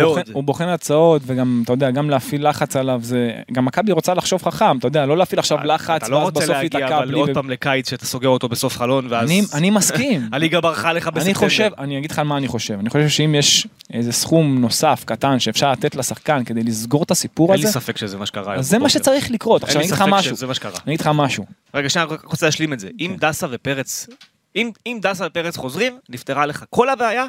בוחן, 0.45 0.69
הצעות 0.69 1.23
וגם 1.27 1.63
אתה 1.65 1.73
יודע 1.73 1.91
גם 1.91 2.11
להפעיל 2.11 2.49
לחץ 2.49 2.77
עליו 2.77 3.01
זה 3.03 3.33
גם 3.53 3.65
מכבי 3.65 3.93
רוצה 3.93 4.15
לחשוב 4.15 4.43
חכם 4.43 4.79
אתה 4.79 4.87
יודע 4.87 5.07
לא 5.07 5.17
להפעיל 5.17 5.39
עכשיו 5.39 5.59
לחץ 5.65 6.03
אתה 6.03 6.09
לא 6.09 6.17
ואז 6.17 6.25
רוצה 6.25 6.41
בסוף 6.41 6.51
להגיע 6.57 6.81
ייתקע 6.81 6.99
אבל 6.99 7.07
בלי 7.07 7.21
עוד 7.21 7.31
ו- 7.31 7.35
פעם 7.35 7.51
לקיץ 7.51 7.91
שאתה 7.91 8.07
סוגר 8.07 8.29
אותו 8.29 8.49
בסוף 8.49 8.77
חלון 8.77 9.07
ואז 9.11 9.29
אני, 9.29 9.43
אני 9.55 9.71
מסכים 9.71 10.29
הליגה 10.33 10.61
ברחה 10.61 10.93
לך 10.93 11.07
בספטמבר. 11.07 11.27
אני 11.27 11.35
חושב 11.35 11.71
אני 11.79 11.99
אגיד 11.99 12.11
לך 12.11 12.19
על 12.19 12.27
מה 12.27 12.37
אני 12.37 12.49
חושב 12.49 12.79
אני 12.79 12.91
חושב 12.91 13.09
שאם 13.09 13.35
יש 13.35 13.67
איזה 13.93 14.13
סכום 14.13 14.59
נוסף 14.59 15.03
קטן 15.07 15.39
שאפשר 15.39 15.73
לתת 15.73 15.97
לשחקן 15.97 16.45
כדי 16.45 16.63
לסגור 16.63 17.03
את 17.03 17.11
הסיפור 17.11 17.53
אין 17.53 17.61
לי 17.61 17.67
הזה 17.69 17.81
ספק 17.81 17.97
שזה 17.97 18.19
מה 18.19 18.27
שקרה. 18.27 18.55
אז 18.55 18.69
זה 18.69 18.79
מה. 18.79 18.89
שצריך 18.89 19.31
לקרות 19.31 19.63
עכשיו 19.63 19.77
אני 19.77 19.85
אגיד 19.85 19.95
לך 19.95 20.05
משהו. 20.09 20.37
אני 20.87 20.95
אגיד 20.95 21.01
לך 21.01 21.11
משהו 21.15 21.45
רגע 21.75 21.89
שנייה 21.89 22.07
רק 22.07 22.25
רוצה 22.25 22.47
להשלים 22.47 22.73
את 22.73 22.81
זה. 22.81 22.89
אם 23.01 23.17
דסה 23.21 23.47
ופרץ, 23.51 24.07
אם 24.57 24.71
אם 24.87 24.99
דסה 25.03 25.27
ופרץ 25.27 25.57
חוזרים, 25.57 25.99
נפתרה 26.09 26.47
לך 26.47 26.65
כל 26.71 26.89
הבעיה. 26.89 27.27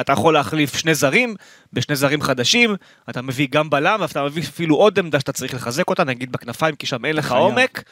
אתה 0.00 0.12
יכול 0.12 0.34
להחליף 0.34 0.76
שני 0.76 0.94
זרים 0.94 1.34
בשני 1.72 1.96
זרים 1.96 2.22
חדשים, 2.22 2.74
אתה 3.10 3.22
מביא 3.22 3.48
גם 3.50 3.70
בלם, 3.70 3.98
ואתה 4.00 4.24
מביא 4.24 4.42
אפילו 4.42 4.76
עוד 4.76 4.98
עמדה 4.98 5.20
שאתה 5.20 5.32
צריך 5.32 5.54
לחזק 5.54 5.90
אותה, 5.90 6.04
נגיד 6.04 6.32
בכנפיים, 6.32 6.74
כי 6.76 6.86
שם 6.86 7.04
אין 7.04 7.16
לך 7.16 7.26
חייב. 7.26 7.40
עומק, 7.40 7.82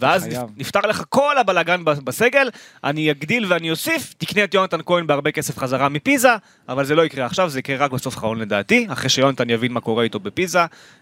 ואז 0.00 0.22
חייב. 0.22 0.48
נפתר 0.56 0.80
לך 0.80 1.02
כל 1.08 1.38
הבלגן 1.38 1.84
בסגל, 1.84 2.50
אני 2.84 3.10
אגדיל 3.10 3.46
ואני 3.48 3.70
אוסיף, 3.70 4.14
תקנה 4.18 4.44
את 4.44 4.54
יונתן 4.54 4.78
כהן 4.86 5.06
בהרבה 5.06 5.30
כסף 5.30 5.58
חזרה 5.58 5.88
מפיזה, 5.88 6.28
אבל 6.68 6.84
זה 6.84 6.94
לא 6.94 7.04
יקרה 7.04 7.26
עכשיו, 7.26 7.48
זה 7.48 7.58
יקרה 7.58 7.76
רק 7.76 7.90
בסוף 7.90 8.14
האחרון 8.14 8.38
לדעתי, 8.38 8.86
אחרי 8.88 9.08
שיונתן 9.08 9.50
יבין 9.50 9.72
מה 9.72 9.80
קורה 9.80 10.04
איתו 10.04 10.20
בפיזה, 10.20 10.60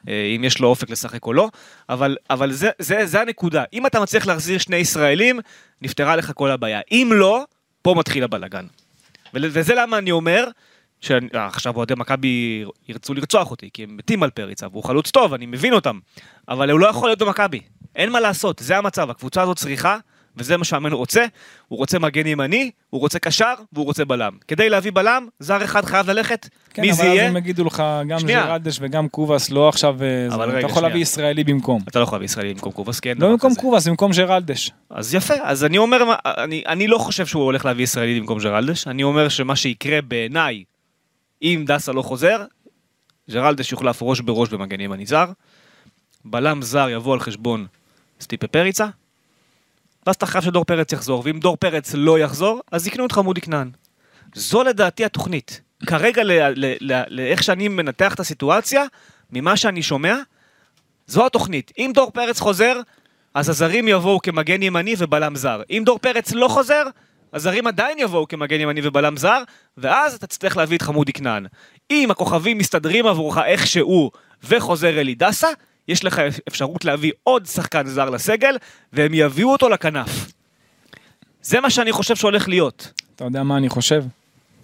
אה, 0.09 0.33
אם 0.37 0.45
יש 0.45 0.61
לו 0.61 0.69
אופק 0.69 0.91
לשחק 0.91 1.27
או 1.27 1.33
לא, 1.33 1.49
אבל, 1.89 2.17
אבל 2.31 2.53
זה, 2.53 2.71
זה, 2.79 3.07
זה 3.07 3.21
הנקודה. 3.21 3.65
אם 3.73 3.87
אתה 3.87 4.01
מצליח 4.01 4.27
להחזיר 4.27 4.59
שני 4.59 4.77
ישראלים, 4.77 5.41
נפתרה 5.83 6.17
לך 6.17 6.33
כל 6.35 6.51
הבעיה. 6.51 6.81
אם 6.91 7.11
לא, 7.15 7.45
פה 7.83 7.95
מתחיל 7.99 8.25
הבלגן. 8.25 8.65
וזה 9.35 9.75
למה 9.75 9.99
אני 9.99 10.11
אומר, 10.11 10.49
שעכשיו 11.01 11.77
אוהדי 11.77 11.95
מכבי 11.97 12.65
ירצו 12.89 13.15
לרצוח 13.15 13.51
אותי, 13.51 13.71
כי 13.75 13.83
הם 13.83 13.97
מתים 13.97 14.23
על 14.23 14.31
פריצה, 14.31 14.67
והוא 14.73 14.85
חלוץ 14.85 15.11
טוב, 15.11 15.35
אני 15.35 15.47
מבין 15.47 15.73
אותם, 15.73 15.99
אבל 16.49 16.71
הוא 16.71 16.81
לא 16.81 16.87
יכול 16.87 17.09
להיות 17.09 17.19
במכבי, 17.19 17.61
אין 17.97 18.13
מה 18.13 18.21
לעשות, 18.21 18.59
זה 18.59 18.79
המצב, 18.79 19.11
הקבוצה 19.11 19.43
הזאת 19.43 19.57
צריכה, 19.57 19.99
וזה 20.37 20.57
מה 20.57 20.65
שהמאמן 20.65 20.93
רוצה, 20.93 21.25
הוא 21.69 21.79
רוצה 21.79 21.99
מגן 21.99 22.27
ימני, 22.27 22.71
הוא 22.91 23.01
רוצה 23.01 23.19
קשר, 23.19 23.55
והוא 23.73 23.85
רוצה 23.85 24.05
בלם. 24.05 24.33
כדי 24.49 24.69
להביא 24.69 24.93
בלם, 24.95 25.27
זר 25.41 25.65
אחד 25.65 25.85
חייב 25.85 26.11
ללכת, 26.11 26.49
כן, 26.75 26.83
מי 26.83 26.89
אבל 26.89 26.97
זה 26.97 27.03
אז 27.03 27.09
יהיה? 27.09 27.27
הם 27.29 27.37
יגידו 27.37 27.65
לך, 27.65 27.83
גם. 28.09 28.19
ג'רלדש 28.27 28.79
וגם 28.81 29.09
קובאס 29.09 29.51
לא 29.51 29.69
עכשיו, 29.69 30.03
אה, 30.03 30.27
זה- 30.29 30.35
אבל 30.35 30.49
אתה 30.49 30.57
רגע, 30.57 30.67
יכול 30.67 30.75
שנייה. 30.75 30.89
להביא 30.89 31.03
ישראלי 31.03 31.45
במקום. 31.45 31.81
אתה 31.89 31.99
לא 31.99 32.05
יכול 32.05 32.17
להביא 32.17 32.25
ישראלי 32.25 32.55
במקום 32.55 32.73
קובאס, 32.73 33.01
אין 33.07 33.19
לא 33.21 33.29
במקום. 33.29 33.55
קובאס, 33.55 33.89
במקום 33.89 34.13
ג'רלדש. 34.13 34.71
אז 34.91 35.15
יפה, 35.15 35.35
אז 35.43 35.65
אני 35.65 35.79
אומר, 35.79 35.99
אני, 36.27 36.63
אני 36.67 36.87
לא 36.87 36.99
חושב 36.99 37.27
שהוא 37.27 37.43
הולך 37.45 37.65
להביא 37.65 37.85
ישראלי 37.85 38.21
במקום 38.21 38.39
ג'רלדש, 38.39 38.87
אני 38.87 39.03
אומר 39.03 39.29
שמה 39.29 39.57
שיקרה 39.57 40.03
בעיניי, 40.03 40.65
אם 41.43 41.65
דסה 41.67 41.93
לא 41.93 42.03
חוזר, 42.03 42.45
ג'רלדש 43.31 43.73
יוחלף 43.73 43.99
ראש 44.03 44.21
בראש 44.21 44.49
במגן 44.49 44.81
ימני 44.81 45.07
זר, 45.07 45.25
בלם 46.25 46.63
זר 46.63 46.89
יבוא 46.91 47.15
על 47.15 47.21
חשבון 47.21 47.67
סטיפה 48.21 48.47
פריצה, 48.47 48.87
ואז 50.07 50.15
אתה 50.15 50.27
חייב 50.27 50.45
שדור 50.45 50.65
פרץ 50.65 50.93
יחזור, 50.93 51.23
ואם 51.25 51.41
דור 51.41 51.57
פרץ 51.57 51.95
לא 51.95 52.19
יחזור, 52.19 52.61
אז 52.73 52.87
יקנו 52.87 53.07
את 53.07 53.13
חמודי 53.13 53.41
כנען. 53.41 53.71
זו 54.35 54.63
לדעתי 54.63 55.05
התוכנית. 55.05 55.61
כרגע, 55.87 56.23
לאיך 57.11 57.43
שאני 57.43 57.69
מנתח 57.69 58.15
את 58.15 58.21
הסיטואציה, 58.21 58.85
ממה 59.33 59.57
שאני 59.57 59.83
שומע, 59.83 60.17
זו 61.07 61.27
התוכנית. 61.27 61.73
אם 61.79 61.91
דור 61.95 62.11
פרץ 62.11 62.41
חוזר, 62.41 62.81
אז 63.35 63.49
הזרים 63.49 63.89
יבואו 63.89 64.21
כמגן 64.23 64.63
ימני 64.63 64.95
ובלם 64.99 65.37
זר. 65.37 65.63
אם 65.71 65.83
דור 65.87 65.99
פרץ 65.99 66.33
לא 66.33 66.49
חוזר, 66.49 66.83
הזרים 67.33 67.67
עדיין 67.67 67.99
יבואו 67.99 68.29
כמגן 68.29 68.61
ימני 68.61 68.81
ובלם 68.85 69.17
זר, 69.17 69.43
ואז 69.77 70.15
אתה 70.15 70.27
תצטרך 70.27 70.57
להביא 70.57 70.77
את 70.77 70.83
חמודי 70.83 71.13
כנען. 71.13 71.47
אם 71.91 72.11
הכוכבים 72.11 72.59
מסתדרים 72.59 73.07
עבורך 73.07 73.39
איכשהו 73.39 74.11
וחוזר 74.43 75.01
אלי 75.01 75.15
דסה, 75.15 75.49
יש 75.89 76.05
לך 76.05 76.23
אפשרות 76.49 76.85
להביא 76.85 77.13
עוד 77.23 77.47
שחקן 77.47 77.87
זר 77.87 78.11
לסגל, 78.11 78.57
והם 78.93 79.15
יביאו 79.15 79.53
אותו 79.53 79.69
לכנף. 79.69 80.33
זה 81.43 81.61
מה 81.61 81.71
שאני 81.71 81.93
חושב 81.93 82.17
שהולך 82.17 82.49
להיות. 82.49 82.93
אתה 83.17 83.25
יודע 83.25 83.43
מה 83.43 83.57
אני 83.57 83.69
חושב? 83.69 84.05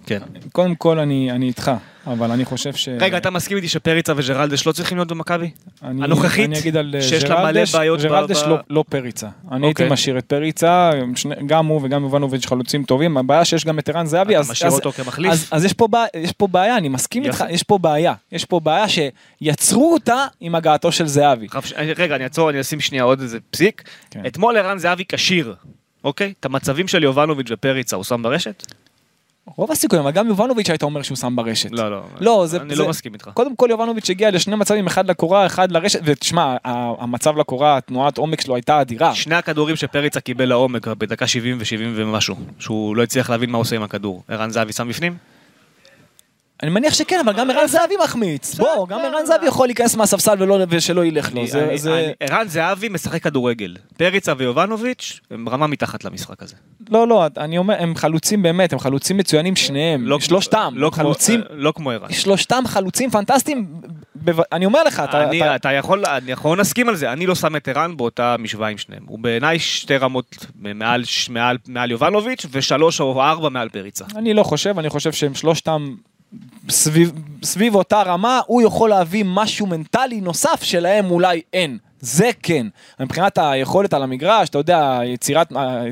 כן. 0.06 0.18
קודם 0.52 0.74
כל 0.74 0.98
אני 0.98 1.30
אני 1.30 1.46
איתך, 1.48 1.70
אבל 2.06 2.30
אני 2.30 2.44
חושב 2.44 2.74
ש... 2.74 2.88
רגע, 3.00 3.16
אתה 3.16 3.30
מסכים 3.30 3.56
איתי 3.56 3.68
שפריצה 3.68 4.12
וג'רלדש 4.16 4.66
לא 4.66 4.72
צריכים 4.72 4.98
להיות 4.98 5.08
במכבי? 5.08 5.50
אני- 5.82 6.04
הנוכחית, 6.04 6.44
אני 6.48 6.58
אגיד 6.58 6.76
על 6.76 6.94
אה, 6.96 7.02
שיש 7.02 7.24
לה 7.24 7.34
מלא 7.34 7.52
ג'רלדש, 7.52 7.74
בעיות 7.74 8.00
ג'רלדש 8.00 8.42
ב- 8.42 8.48
לא- 8.48 8.56
לא 8.70 8.84
פריצה. 8.88 9.28
אני 9.52 9.66
הייתי 9.66 9.82
אוקיי. 9.82 9.92
משאיר 9.92 10.18
את 10.18 10.24
פריצה, 10.24 10.90
שני- 11.16 11.34
גם 11.46 11.66
הוא 11.66 11.80
וגם 11.82 12.02
יובנוביץ' 12.02 12.46
חלוצים 12.46 12.84
טובים, 12.84 13.16
הבעיה 13.16 13.44
שיש 13.44 13.64
גם 13.64 13.78
את 13.78 13.88
ערן 13.88 14.06
זהבי, 14.06 14.32
אתה 14.32 14.40
אז- 14.40 14.50
משאיר 14.50 14.68
אז- 14.68 14.74
אותו 14.74 14.92
כמחליף? 14.92 15.32
אז- 15.32 15.48
אז 15.50 15.64
יש 15.64 15.72
פה 15.72 15.88
בעיה- 15.88 16.06
יש 16.16 16.32
פה 16.32 16.46
בעיה, 16.46 16.76
אני 16.76 16.88
מסכים 16.88 17.24
איתך. 17.24 17.44
יש 17.50 17.62
פה 17.62 17.78
בעיה. 17.78 18.14
יש 18.32 18.44
פה 18.44 18.60
בעיה 18.60 18.84
שיצרו 18.88 19.92
אותה 19.92 20.26
עם 20.40 20.54
הגעתו 20.54 20.92
של 20.92 21.06
זהבי. 21.06 21.48
חף- 21.48 21.72
רגע, 21.98 22.16
אני 22.16 22.24
אעצור, 22.24 22.50
אני 22.50 22.60
אשים 22.60 22.80
שנייה 22.80 23.04
עוד 23.04 23.20
איזה 23.20 23.38
פסיק. 23.50 23.82
כן. 24.10 24.22
אתמול 24.26 24.56
ערן 24.56 24.78
זהבי 24.78 25.04
כשיר, 25.08 25.54
אוקיי? 26.04 26.32
את 26.40 26.44
המצבים 26.44 26.88
של 26.88 27.02
יובנוביץ' 27.02 27.46
ופריצה 27.50 27.96
הוא 27.96 28.04
שם 28.04 28.22
ברשת? 28.22 28.66
רוב 29.46 29.72
הסיכויים, 29.72 30.04
אבל 30.04 30.14
גם 30.14 30.26
יובנוביץ' 30.28 30.70
היית 30.70 30.82
אומר 30.82 31.02
שהוא 31.02 31.16
שם 31.16 31.36
ברשת. 31.36 31.70
לא, 31.72 31.90
לא. 31.90 32.02
לא, 32.20 32.46
זה... 32.46 32.60
אני 32.60 32.74
זה- 32.76 32.82
לא 32.82 32.88
מסכים 32.88 33.12
איתך. 33.14 33.30
קודם 33.34 33.56
כל 33.56 33.66
יובנוביץ' 33.70 34.10
הגיע 34.10 34.30
לשני 34.30 34.56
מצבים, 34.56 34.86
אחד 34.86 35.10
לקורה, 35.10 35.46
אחד 35.46 35.72
לרשת, 35.72 36.00
ותשמע, 36.04 36.56
המצב 36.64 37.36
לקורה, 37.36 37.76
התנועת 37.76 38.18
עומק 38.18 38.40
שלו 38.40 38.54
הייתה 38.54 38.80
אדירה. 38.80 39.14
שני 39.14 39.34
הכדורים 39.34 39.76
שפריצה 39.76 40.20
קיבל 40.20 40.44
לעומק 40.44 40.86
בדקה 40.88 41.26
70 41.26 41.58
ו-70 41.58 41.64
ומשהו, 41.96 42.36
שהוא 42.58 42.96
לא 42.96 43.02
הצליח 43.02 43.30
להבין 43.30 43.50
מה 43.50 43.58
עושה 43.58 43.76
עם 43.76 43.82
הכדור. 43.82 44.22
ערן 44.28 44.50
זהבי 44.50 44.72
שם 44.72 44.88
בפנים? 44.88 45.16
אני 46.64 46.72
מניח 46.72 46.94
שכן, 46.94 47.20
אבל 47.24 47.32
גם 47.32 47.50
ערן 47.50 47.66
זהבי 47.66 47.94
מחמיץ. 48.04 48.54
בוא, 48.54 48.88
גם 48.88 49.00
ערן 49.00 49.26
זהבי 49.26 49.46
יכול 49.46 49.68
להיכנס 49.68 49.96
מהספסל 49.96 50.36
ושלא 50.68 51.04
ילך 51.04 51.34
לו. 51.34 51.42
ערן 52.20 52.48
זהבי 52.48 52.88
משחק 52.88 53.22
כדורגל. 53.22 53.76
פריצה 53.96 54.32
ויובנוביץ' 54.38 55.20
הם 55.30 55.48
רמה 55.48 55.66
מתחת 55.66 56.04
למשחק 56.04 56.42
הזה. 56.42 56.54
לא, 56.90 57.08
לא, 57.08 57.26
אני 57.36 57.58
אומר, 57.58 57.74
הם 57.78 57.94
חלוצים 57.96 58.42
באמת, 58.42 58.72
הם 58.72 58.78
חלוצים 58.78 59.16
מצוינים 59.16 59.56
שניהם. 59.56 60.06
לא- 60.06 60.20
שלושתם. 60.20 60.74
לא 60.76 60.90
כמו- 60.90 60.96
חלוצים, 61.04 61.40
לא 61.50 61.72
כמו 61.76 61.90
ערן. 61.90 62.12
שלושתם 62.12 62.62
חלוצים 62.66 63.10
פנטסטיים. 63.10 63.66
אני 64.52 64.66
אומר 64.66 64.82
לך, 64.84 65.00
אתה... 65.00 65.56
אתה- 65.56 65.72
יכול, 65.72 66.02
אני 66.06 66.32
יכול 66.32 66.58
להסכים 66.58 66.88
על 66.88 66.96
זה, 66.96 67.12
אני 67.12 67.26
לא 67.26 67.34
שם 67.34 67.56
את 67.56 67.68
ערן 67.68 67.96
באותה 67.96 68.36
משוואה 68.38 68.68
עם 68.68 68.78
שניהם. 68.78 69.02
הוא 69.06 69.18
בעיניי 69.18 69.58
שתי 69.58 69.96
רמות 69.96 70.46
מעל 71.68 71.90
יובנוביץ' 71.90 72.46
ושלוש 72.50 73.00
או 73.00 73.22
ארבע 73.22 73.48
מעל 73.48 73.68
פריצה. 73.68 74.04
אני 74.16 74.34
לא 74.34 74.42
חושב, 74.42 74.78
אני 74.78 74.88
חושב 74.90 75.12
שהם 75.12 75.34
שלושתם 75.34 75.94
סביב, 76.68 77.12
סביב 77.42 77.74
אותה 77.74 78.02
רמה, 78.02 78.40
הוא 78.46 78.62
יכול 78.62 78.90
להביא 78.90 79.24
משהו 79.26 79.66
מנטלי 79.66 80.20
נוסף 80.20 80.62
שלהם 80.62 81.10
אולי 81.10 81.42
אין. 81.52 81.78
זה 82.00 82.30
כן. 82.42 82.66
מבחינת 83.00 83.38
היכולת 83.38 83.94
על 83.94 84.02
המגרש, 84.02 84.48
אתה 84.48 84.58
יודע, 84.58 85.00
יצירת, 85.04 85.52
אה, 85.52 85.82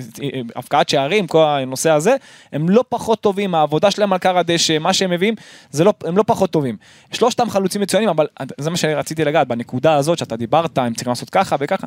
הפקעת 0.57 0.88
שערים, 0.88 1.26
כל 1.26 1.44
הנושא 1.44 1.90
הזה, 1.90 2.16
הם 2.52 2.68
לא 2.70 2.85
פחות 2.88 3.20
טובים, 3.20 3.55
העבודה 3.55 3.90
שלהם 3.90 4.12
על 4.12 4.18
קר 4.18 4.38
הדשא, 4.38 4.78
מה 4.78 4.92
שהם 4.92 5.11
מביאים, 5.11 5.35
לא, 5.81 5.92
הם 6.05 6.16
לא 6.16 6.24
פחות 6.26 6.50
טובים. 6.50 6.76
שלושתם 7.12 7.50
חלוצים 7.50 7.81
מצוינים, 7.81 8.09
אבל 8.09 8.26
זה 8.59 8.70
מה 8.70 8.76
שרציתי 8.76 9.24
לגעת, 9.24 9.48
בנקודה 9.48 9.94
הזאת 9.94 10.18
שאתה 10.18 10.37
דיברת, 10.37 10.78
הם 10.78 10.94
צריכים 10.94 11.11
לעשות 11.11 11.31
ככה 11.31 11.57
וככה. 11.61 11.87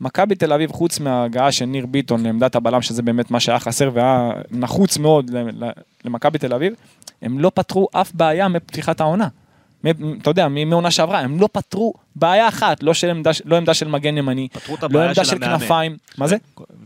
מכבי 0.00 0.34
תל 0.34 0.52
אביב, 0.52 0.72
חוץ 0.72 1.00
מההגעה 1.00 1.52
של 1.52 1.64
ניר 1.64 1.86
ביטון 1.86 2.22
לעמדת 2.22 2.54
הבלם, 2.54 2.82
שזה 2.82 3.02
באמת 3.02 3.30
מה 3.30 3.40
שהיה 3.40 3.58
חסר 3.58 3.90
והיה 3.94 4.30
נחוץ 4.50 4.98
מאוד 4.98 5.30
למכבי 6.04 6.38
תל 6.38 6.54
אביב, 6.54 6.74
הם 7.22 7.38
לא 7.38 7.50
פתרו 7.54 7.88
אף 7.92 8.12
בעיה 8.14 8.48
מפתיחת 8.48 9.00
העונה. 9.00 9.28
אתה 10.22 10.30
יודע, 10.30 10.48
מעונה 10.48 10.90
שעברה, 10.90 11.18
הם 11.18 11.40
לא 11.40 11.48
פתרו 11.52 11.94
בעיה 12.16 12.48
אחת, 12.48 12.82
לא, 12.82 12.94
של 12.94 13.10
עמדה, 13.10 13.30
לא 13.44 13.56
עמדה 13.56 13.74
של 13.74 13.88
מגן 13.88 14.18
ימני, 14.18 14.48
לא 14.90 15.02
עמדה 15.02 15.24
של 15.24 15.30
של. 15.30 15.38
כנפיים, 15.38 15.96
מה 16.18 16.26
זה? 16.26 16.36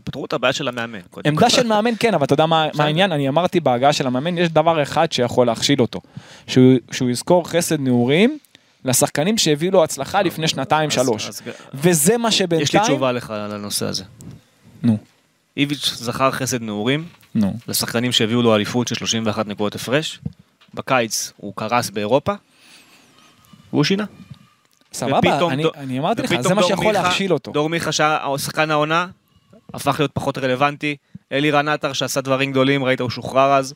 פתרו 0.03 0.25
את 0.25 0.33
הבעיה 0.33 0.53
של 0.53 0.67
המאמן. 0.67 0.99
עמדה. 1.25 1.49
של 1.49 1.67
מאמן 1.67 1.91
כן, 1.99 2.13
אבל 2.13 2.25
אתה 2.25 2.33
יודע 2.33 2.45
מה, 2.45 2.67
מה 2.77 2.83
העניין? 2.83 3.11
אני 3.11 3.29
אמרתי 3.29 3.59
בהגעה 3.59 3.93
של 3.93 4.07
המאמן, 4.07 4.37
יש 4.37 4.49
דבר 4.49 4.83
אחד 4.83 5.11
שיכול 5.11 5.47
להכשיל 5.47 5.81
אותו. 5.81 6.01
שהוא, 6.47 6.73
שהוא 6.91 7.09
יזכור 7.09 7.49
חסד 7.49 7.79
נעורים 7.79 8.37
לשחקנים 8.85 9.37
שהביאו 9.37 9.71
לו 9.71 9.83
הצלחה 9.83 10.21
לפני 10.21 10.47
שנתיים 10.47 10.89
שלוש. 10.89 11.29
וזה 11.73 12.17
מה 12.17 12.31
שבינתיים... 12.31 12.61
יש 12.63 12.75
לי 12.75 12.79
תשובה 12.79 13.11
לך 13.11 13.29
על 13.29 13.51
הנושא 13.51 13.85
הזה. 13.85 14.03
נו, 14.83 14.97
איביץ' 15.57 15.93
זכר 15.95 16.31
חסד 16.31 16.61
נעורים 16.61 17.05
נו. 17.35 17.53
לשחקנים 17.67 18.11
שהביאו 18.11 18.41
לו 18.41 18.55
אליפות 18.55 18.87
של 18.87 18.95
31 18.95 19.47
נקודות 19.47 19.75
הפרש. 19.75 20.19
בקיץ 20.73 21.33
הוא 21.37 21.53
קרס 21.55 21.89
באירופה. 21.89 22.33
והוא 23.73 23.83
שינה. 23.83 24.05
סבבה, 24.93 25.17
אני, 25.51 25.63
דו- 25.63 25.71
אני 25.75 25.99
אמרתי 25.99 26.21
לך, 26.21 26.41
זה 26.41 26.53
מה 26.53 26.61
דור 26.61 26.69
שיכול 26.69 26.85
מיכה- 26.87 27.01
להכשיל 27.03 27.33
אותו. 27.33 27.51
דור 27.51 27.69
מיכה 27.69 27.91
שחקן 28.37 28.71
העונה, 28.71 29.07
הפך 29.73 29.95
להיות 29.99 30.11
פחות 30.13 30.37
רלוונטי. 30.37 30.95
אלי 31.31 31.51
רנטר 31.51 31.93
שעשה 31.93 32.21
דברים 32.21 32.51
גדולים, 32.51 32.83
ראית 32.83 33.01
הוא 33.01 33.09
שוחרר 33.09 33.53
אז. 33.53 33.73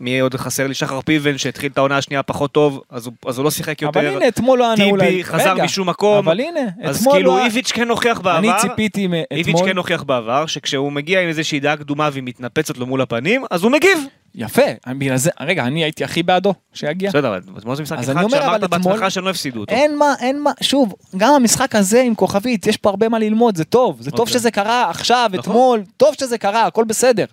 מי 0.00 0.20
עוד 0.20 0.34
חסר 0.34 0.66
לי? 0.66 0.74
שחר 0.74 1.00
פיבן 1.00 1.38
שהתחיל 1.38 1.70
את 1.72 1.78
העונה 1.78 1.96
השנייה 1.98 2.22
פחות 2.22 2.52
טוב, 2.52 2.80
אז 2.90 3.06
הוא, 3.06 3.14
אז 3.26 3.38
הוא 3.38 3.44
לא 3.44 3.50
שיחק 3.50 3.82
יותר. 3.82 4.00
אבל 4.00 4.08
הנה, 4.08 4.28
אתמול 4.28 4.58
לא 4.58 4.64
היה 4.64 4.86
נעול... 4.86 5.00
טיבי 5.00 5.24
חזר 5.24 5.52
רגע, 5.54 5.64
משום 5.64 5.88
מקום. 5.88 6.28
אבל 6.28 6.40
הנה, 6.40 6.60
אז 6.82 6.96
אתמול 7.00 7.14
כאילו 7.14 7.36
לא. 7.36 7.44
איביץ' 7.44 7.72
כן 7.72 7.88
הוכיח 7.88 8.20
בעבר. 8.20 8.38
אני 8.38 8.48
ציפיתי 8.60 9.06
מ- 9.06 9.12
איביץ'. 9.30 9.56
כן 9.66 9.76
הוכיח 9.76 10.02
בעבר, 10.02 10.46
שכשהוא 10.46 10.92
מגיע 10.92 11.20
עם 11.22 11.28
איזושהי 11.28 11.60
דעה 11.60 11.76
קדומה 11.76 12.08
והיא 12.12 12.22
מתנפצת 12.26 12.78
לו 12.78 12.86
מול 12.86 13.00
הפנים, 13.00 13.44
אז 13.50 13.62
הוא 13.62 13.72
מגיב. 13.72 13.98
יפה, 14.34 14.62
אני- 14.86 14.98
בגלל 14.98 15.16
זה, 15.16 15.30
רגע, 15.40 15.64
אני 15.64 15.84
הייתי 15.84 16.04
הכי 16.04 16.22
בעדו 16.22 16.54
שיגיע. 16.72 17.10
בסדר, 17.10 17.28
אבל 17.28 17.40
אתמול 17.58 17.76
זה 17.76 17.82
משחק 17.82 17.98
אחד 17.98 18.28
שאמרת 18.30 18.60
בעצמך 18.70 19.10
שהם 19.10 19.24
לא 19.24 19.30
הפסידו 19.30 19.60
אותו. 19.60 19.74
אין 19.74 19.98
מה, 19.98 20.14
אין 20.20 20.42
מה, 20.42 20.50
שוב, 20.60 20.94
גם 21.16 21.34
המשחק 21.34 21.74
הזה 21.74 22.02
עם 22.02 22.14
כוכבית, 22.14 22.66
יש 22.66 22.76
פה 22.76 22.88
הרבה 22.90 23.08
מה 23.08 23.18
ללמוד, 23.18 23.56
זה 23.56 23.64
טוב, 23.64 23.96
זה 24.00 24.10
טוב 24.10 24.20
אוקיי. 24.20 24.32
שזה 24.32 24.50
קרה 24.50 24.90
עכשיו, 24.90 25.30
נכון. 25.32 25.40
אתמול, 25.40 25.82
טוב 25.96 26.14
שזה 26.20 26.38
קרה, 26.38 26.66
הכל 26.66 26.84
בסדר. 26.84 27.24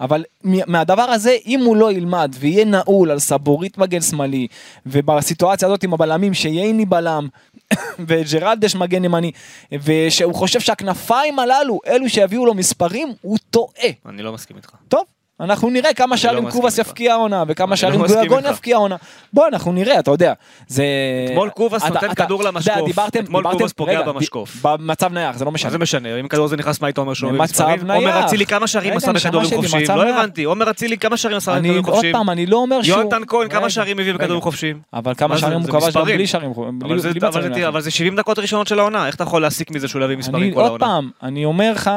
אבל 0.00 0.24
מהדבר 0.44 1.02
הזה, 1.02 1.36
אם 1.46 1.60
הוא 1.60 1.76
לא 1.76 1.92
ילמד 1.92 2.34
ויהיה 2.38 2.64
נעול 2.64 3.10
על 3.10 3.18
סבורית 3.18 3.78
מגן 3.78 4.00
שמאלי, 4.00 4.46
ובסיטואציה 4.86 5.68
הזאת 5.68 5.82
עם 5.82 5.94
הבלמים, 5.94 6.34
שייני 6.34 6.84
בלם, 6.84 7.28
וג'רלדש 8.08 8.74
מגן 8.74 9.04
ימני, 9.04 9.32
ושהוא 9.72 10.34
חושב 10.34 10.60
שהכנפיים 10.60 11.38
הללו, 11.38 11.80
אלו 11.86 12.08
שיביאו 12.08 12.46
לו 12.46 12.54
מספרים, 12.54 13.12
הוא 13.20 13.38
טועה. 13.50 13.88
אני 14.06 14.22
לא 14.22 14.32
מסכים 14.32 14.56
איתך. 14.56 14.70
טוב, 14.88 15.04
אנחנו 15.40 15.70
נראה 15.70 15.94
כמה 15.94 16.16
שערים 16.16 16.44
מסכים 16.44 16.60
קובאס. 16.60 16.78
יפקיע 16.78 17.12
העונה, 17.12 17.44
וכמה 17.48 17.70
לא 17.70 17.76
שערים 17.76 18.00
מסכים 18.00 18.18
גויגון. 18.28 18.52
יפקיע 18.52 18.76
העונה. 18.76 18.96
בוא, 19.32 19.46
אנחנו 19.48 19.72
נראה, 19.72 19.98
אתה 19.98 20.10
יודע. 20.10 20.32
זה... 20.68 20.84
אתמול 21.30 21.48
קובאס 21.50 21.84
נותן 21.84 22.10
אתה- 22.10 22.24
כדור 22.24 22.40
אתה 22.40 22.48
למשקוף. 22.50 22.86
דיברתם- 22.86 23.24
אתמול 23.24 23.42
דיברתם- 23.42 23.58
קובאס 23.58 23.72
פוגע 23.72 23.92
רגע, 24.00 24.12
במשקוף. 24.12 24.56
במצב 24.62 25.12
נייח, 25.12 25.36
זה 25.36 25.44
לא 25.44 25.50
מה 25.50 25.54
משנה. 25.54 25.70
זה 25.70 25.78
משנה, 25.78 26.20
אם 26.20 26.28
כדור 26.28 26.46
זה 26.48 26.56
נכנס, 26.56 26.80
מה 26.80 26.88
אומר 26.98 27.14
שהוא 27.14 27.32
במצב? 27.32 27.64
נייח. 27.64 27.82
עומר 28.10 28.24
אצילי 28.26 28.46
כמה 28.46 28.66
שערים 28.66 28.96
עשה 28.96 29.12
בכדורים 29.12 29.48
חופשיים? 29.56 29.86
לא. 29.88 30.08
הבנתי, 30.18 30.44
עומר 30.44 30.70
אצילי 30.70 30.98
כמה 30.98 31.16
שערים 31.16 31.36
עשה 31.36 31.52
בכדורים 31.54 31.84
עוד 31.84 31.94
חופשיים? 31.94 32.12
פעם, 32.12 32.30
אני 32.30 32.46
לא 32.46 32.56
אומר 32.56 32.82
שהוא... 32.82 32.98
יונתן 32.98 33.22
כהן 33.26 33.48
כמה 33.48 33.70
שערים 33.70 33.98
הביא 33.98 34.14
בכדורים. 34.14 34.40
חופשיים? 34.42 34.78
אבל 34.92 35.14
כמה 35.16 35.28
מה 35.34 35.38
שערים 35.40 35.60
הוא 35.60 35.68
כבש 35.68 35.96
גם. 35.96 36.04
בלי 36.04 36.26
שערים, 36.26 36.50
אבל 36.50 36.98
זה- 36.98 37.08
בלי 37.10 37.20
אבל 37.20 37.28
מצבים 37.28 37.42
זה- 37.42 37.48
נייחים. 37.48 37.66
אבל 37.66 37.80
זה 37.80 37.90
70 37.90 38.16
דקות 38.16 38.38
ראשונות 38.38 38.66
של 38.66 38.78
העונה, 38.78 39.06
איך 39.06 39.14
אתה 39.14 39.22
יכול 39.24 39.42
להסיק 39.42 39.70
מזה 39.70 39.88
שהוא 39.88 40.00
לא 40.00 40.04
יביא 40.04 40.16
מספרים 40.16 40.54
כל 40.54 40.60
עוד 40.60 40.66
העונה? 40.66 40.84
פעם, 40.86 41.10
אני 41.22 41.44
אומר 41.44 41.70
לך, 41.70 41.90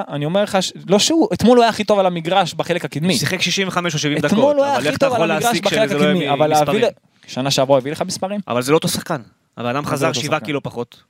לא 0.89 0.99
שהוא, 0.99 1.27
אתמול 1.33 1.57
הוא 1.57 1.63
היה 1.63 1.69
הכי 1.69 1.83
טוב 1.83 1.99
על 1.99 2.05
המגרש 2.05 2.53
בחלק 2.53 2.85
הקדמי. 2.85 3.13
שיחק 3.31 3.41
65 3.41 3.93
או 3.93 3.99
70 3.99 4.17
דקות, 4.17 4.31
אתמול 4.31 4.55
הוא 4.55 4.65
היה 4.65 4.77
אבל 4.77 4.87
הכי 4.87 4.97
טוב 4.97 5.13
על 5.13 5.31
המגרש 5.31 5.59
בחלק 5.59 5.91
לא 5.91 5.97
הקדמי, 5.97 6.29
אבל 6.29 6.47
להביא... 6.47 6.85
שנה 7.27 7.51
שעברה 7.51 7.77
הביא 7.77 7.91
לך 7.91 8.01
מספרים? 8.01 8.39
אבל 8.47 8.61
זה 8.61 8.71
לא 8.71 8.77
אותו 8.77 8.87
שחקן. 8.87 9.21
הבן 9.57 9.69
אדם 9.69 9.83
זה 9.83 9.89
חזר 9.89 10.07
אותו 10.07 10.21
7 10.21 10.35
שחקן? 10.35 10.45
קילו 10.45 10.63
פחות, 10.63 11.03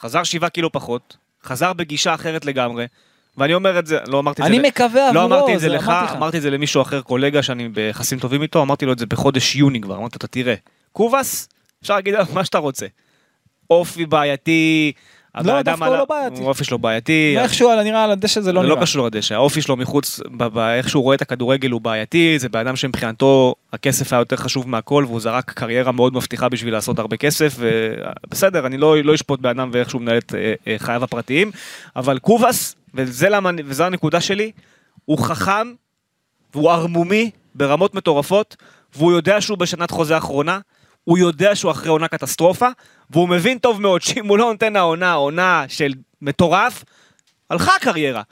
חזר 0.00 0.22
7 0.22 0.48
קילו 0.48 0.72
פחות, 0.72 1.16
חזר 1.44 1.72
בגישה 1.72 2.14
אחרת 2.14 2.44
לגמרי, 2.44 2.86
ואני 3.36 3.54
אומר 3.54 3.78
את 3.78 3.86
זה, 3.86 3.98
לא 4.06 4.18
אמרתי 4.18 4.42
את 4.42 4.46
זה... 4.46 4.52
אני 4.58 4.68
מקווה 4.68 5.12
לא 5.12 5.22
עבורו, 5.22 5.40
אמרתי 5.40 5.54
את 5.54 5.60
זה 5.60 5.68
לך, 5.68 5.92
אמרתי 6.12 6.36
את 6.36 6.42
זה 6.42 6.50
למישהו 6.50 6.82
אחר, 6.82 7.00
קולגה 7.00 7.42
שאני 7.42 7.68
ביחסים 7.68 8.18
טובים 8.18 8.42
איתו, 8.42 8.62
אמרתי 8.62 8.86
לו 8.86 8.92
את 8.92 8.98
זה 8.98 9.06
בחודש 9.06 9.56
יוני 9.56 9.80
כבר, 9.80 9.96
אמרתי 9.96 10.18
לו, 10.22 10.28
תראה, 10.30 10.54
קובאס, 10.92 11.48
אפשר 11.82 11.94
להגיד 11.94 12.14
עליו 12.14 12.26
מה 12.32 12.44
שאתה 12.44 12.58
רוצה. 12.58 12.86
אופי 13.70 14.06
בעייתי, 14.06 14.92
אדם 15.32 15.60
דווקא 15.60 15.84
הוא 15.84 15.96
לא 15.96 16.04
בעייתי. 16.04 16.42
האופי 16.42 16.64
שלו 16.64 16.78
בעייתי, 16.78 17.34
איכשהו 17.38 17.82
נראה 17.82 18.04
על 18.04 18.10
הדשא 18.10 18.40
זה 18.40 18.52
לא 18.52 18.60
זה 18.60 18.66
נראה. 18.66 18.76
לא 18.76 18.82
קשור 18.82 19.06
לדשא, 19.06 19.34
האופי 19.34 19.62
שלו 19.62 19.76
מחוץ, 19.76 20.20
איך 20.76 20.88
שהוא 20.88 21.02
רואה 21.02 21.16
את 21.16 21.22
הכדורגל 21.22 21.70
הוא 21.70 21.80
בעייתי, 21.80 22.38
זה 22.38 22.48
בן 22.48 22.58
אדם 22.58 22.76
שמבחינתו 22.76 23.54
הכסף 23.72 24.12
היה 24.12 24.20
יותר 24.20 24.36
חשוב 24.36 24.68
מהכל 24.68 25.04
והוא 25.06 25.20
זרק 25.20 25.52
קריירה 25.52 25.92
מאוד 25.92 26.14
מבטיחה 26.14 26.48
בשביל 26.48 26.74
לעשות 26.74 26.98
הרבה 26.98 27.16
כסף, 27.16 27.56
ובסדר, 27.58 28.66
אני 28.66 28.78
לא, 28.78 29.02
לא 29.02 29.14
אשפוט 29.14 29.40
בן 29.40 29.48
אדם 29.48 29.70
ואיך 29.72 29.90
שהוא 29.90 30.02
מנהל 30.02 30.18
את 30.18 30.34
אה, 30.34 30.54
אה, 30.66 30.78
חייו 30.78 31.04
הפרטיים, 31.04 31.50
אבל 31.96 32.18
קובאס, 32.18 32.76
וזו 32.94 33.84
הנקודה 33.84 34.20
שלי, 34.20 34.52
הוא 35.04 35.18
חכם 35.18 35.72
והוא 36.54 36.70
ערמומי 36.70 37.30
ברמות 37.54 37.94
מטורפות, 37.94 38.56
והוא 38.96 39.12
יודע 39.12 39.40
שהוא 39.40 39.58
בשנת 39.58 39.90
חוזה 39.90 40.18
אחרונה, 40.18 40.58
הוא 41.08 41.18
יודע 41.18 41.54
שהוא 41.54 41.70
אחרי 41.70 41.88
עונה 41.88 42.08
קטסטרופה, 42.08 42.68
והוא 43.10 43.28
מבין 43.28 43.58
טוב 43.58 43.80
מאוד 43.80 44.02
שאם 44.02 44.26
הוא 44.26 44.38
לא 44.38 44.44
נותן 44.52 44.76
העונה, 44.76 45.12
עונה 45.12 45.64
של 45.68 45.92
מטורף, 46.22 46.84
הלכה 47.50 47.72
הקריירה. 47.76 48.22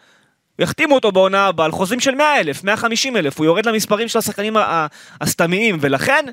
יחתימו 0.59 0.95
אותו 0.95 1.12
בעונה 1.12 1.47
הבאה 1.47 1.67
על 1.67 1.73
חוזים 1.73 2.01
של 2.01 2.15
100 2.15 2.41
אלף, 2.41 2.65
150 2.65 3.17
אלף, 3.17 3.39
הוא 3.39 3.47
יורד 3.47 3.67
למספרים 3.67 4.09
של 4.09 4.19
השחקנים 4.19 4.57
הסתמיים, 5.21 5.79
ולכן 5.81 6.25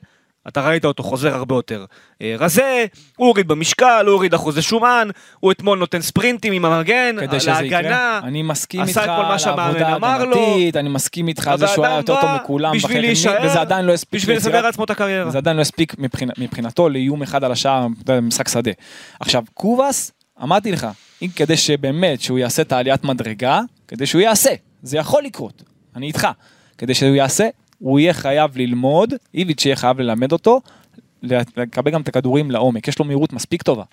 אתה 0.48 0.62
ראית 0.68 0.86
אותו 0.86 1.04
חוזר 1.04 1.34
הרבה 1.36 1.56
יותר 1.56 1.86
אה, 2.22 2.36
רזה, 2.40 2.86
הוא 3.16 3.28
הוריד 3.28 3.48
במשקל, 3.48 4.04
הוא 4.06 4.14
הוריד 4.14 4.34
אחוזי 4.34 4.62
שומן, 4.62 5.08
הוא 5.40 5.52
אתמול 5.52 5.80
נותן 5.80 6.02
ספרינטים 6.02 6.54
עם 6.54 6.66
המגן, 6.66 7.16
כדי 7.20 7.40
שזה 7.40 7.52
להגנה, 7.52 7.80
יקרה. 7.80 8.20
אני 8.24 8.42
מסכים 8.42 8.82
איתך 8.82 8.98
על 8.98 9.60
העבודה 9.60 9.96
אמר 9.96 10.26
לו. 10.26 10.36
ההגנתית, 10.38 10.76
אני 10.78 10.90
מסכים 10.90 11.28
איתך 11.28 11.48
על 11.48 11.58
זה 11.58 11.68
שהוא 11.68 11.86
היה 11.86 11.96
יותר 11.98 12.22
טוב 12.22 12.30
מכולם 12.44 12.74
בשביל 12.76 13.02
להישאר, 13.02 13.38
וזה 13.46 13.62
עדיין 13.62 13.86
לא 13.86 13.94
הספיק. 13.94 14.22
בשביל 14.22 14.38
לסדר 14.38 14.62
לעצמו 14.62 14.84
את 14.84 14.90
הקריירה. 14.90 15.32
זה 15.32 15.38
עדיין 15.38 15.58
לא 15.58 15.62
הספיק 15.62 15.96
מבחינת- 15.98 16.40
מבחינתו 16.40 16.90
לאיום 16.90 17.22
אחד 17.24 17.44
על 17.44 17.52
יודע, 17.52 17.88
במשחק 18.06 18.48
שדה. 18.48 18.72
עכשיו, 19.20 19.44
קובאס, 19.54 20.12
אמרתי 20.44 20.72
לך, 20.72 20.88
אם 21.22 21.28
כדי 21.36 21.58
שבאמת 21.58 22.22
שהוא 22.22 22.40
יעשה 22.40 22.62
את 22.62 22.72
העליית 22.72 23.04
מדרגה, 23.04 23.62
כדי 23.88 24.06
שהוא 24.06 24.22
יעשה, 24.22 24.50
זה 24.84 24.98
יכול 24.98 25.24
לקרות, 25.24 25.64
אני 25.96 26.08
איתך. 26.08 26.28
כדי 26.78 26.94
שהוא 26.94 27.16
יעשה, 27.16 27.48
הוא 27.80 28.00
יהיה 28.00 28.14
חייב 28.14 28.58
ללמוד, 28.58 29.14
איביץ' 29.34 29.66
יהיה 29.66 29.76
חייב 29.76 30.00
ללמד 30.00 30.32
אותו, 30.32 30.62
לקבל 31.24 31.92
גם 31.92 32.02
את 32.02 32.08
הכדורים 32.08 32.52
לעומק, 32.52 32.88
יש 32.88 33.00
לו 33.00 33.06
מהירות 33.06 33.34
מספיק 33.34 33.62
טובה. 33.62 33.84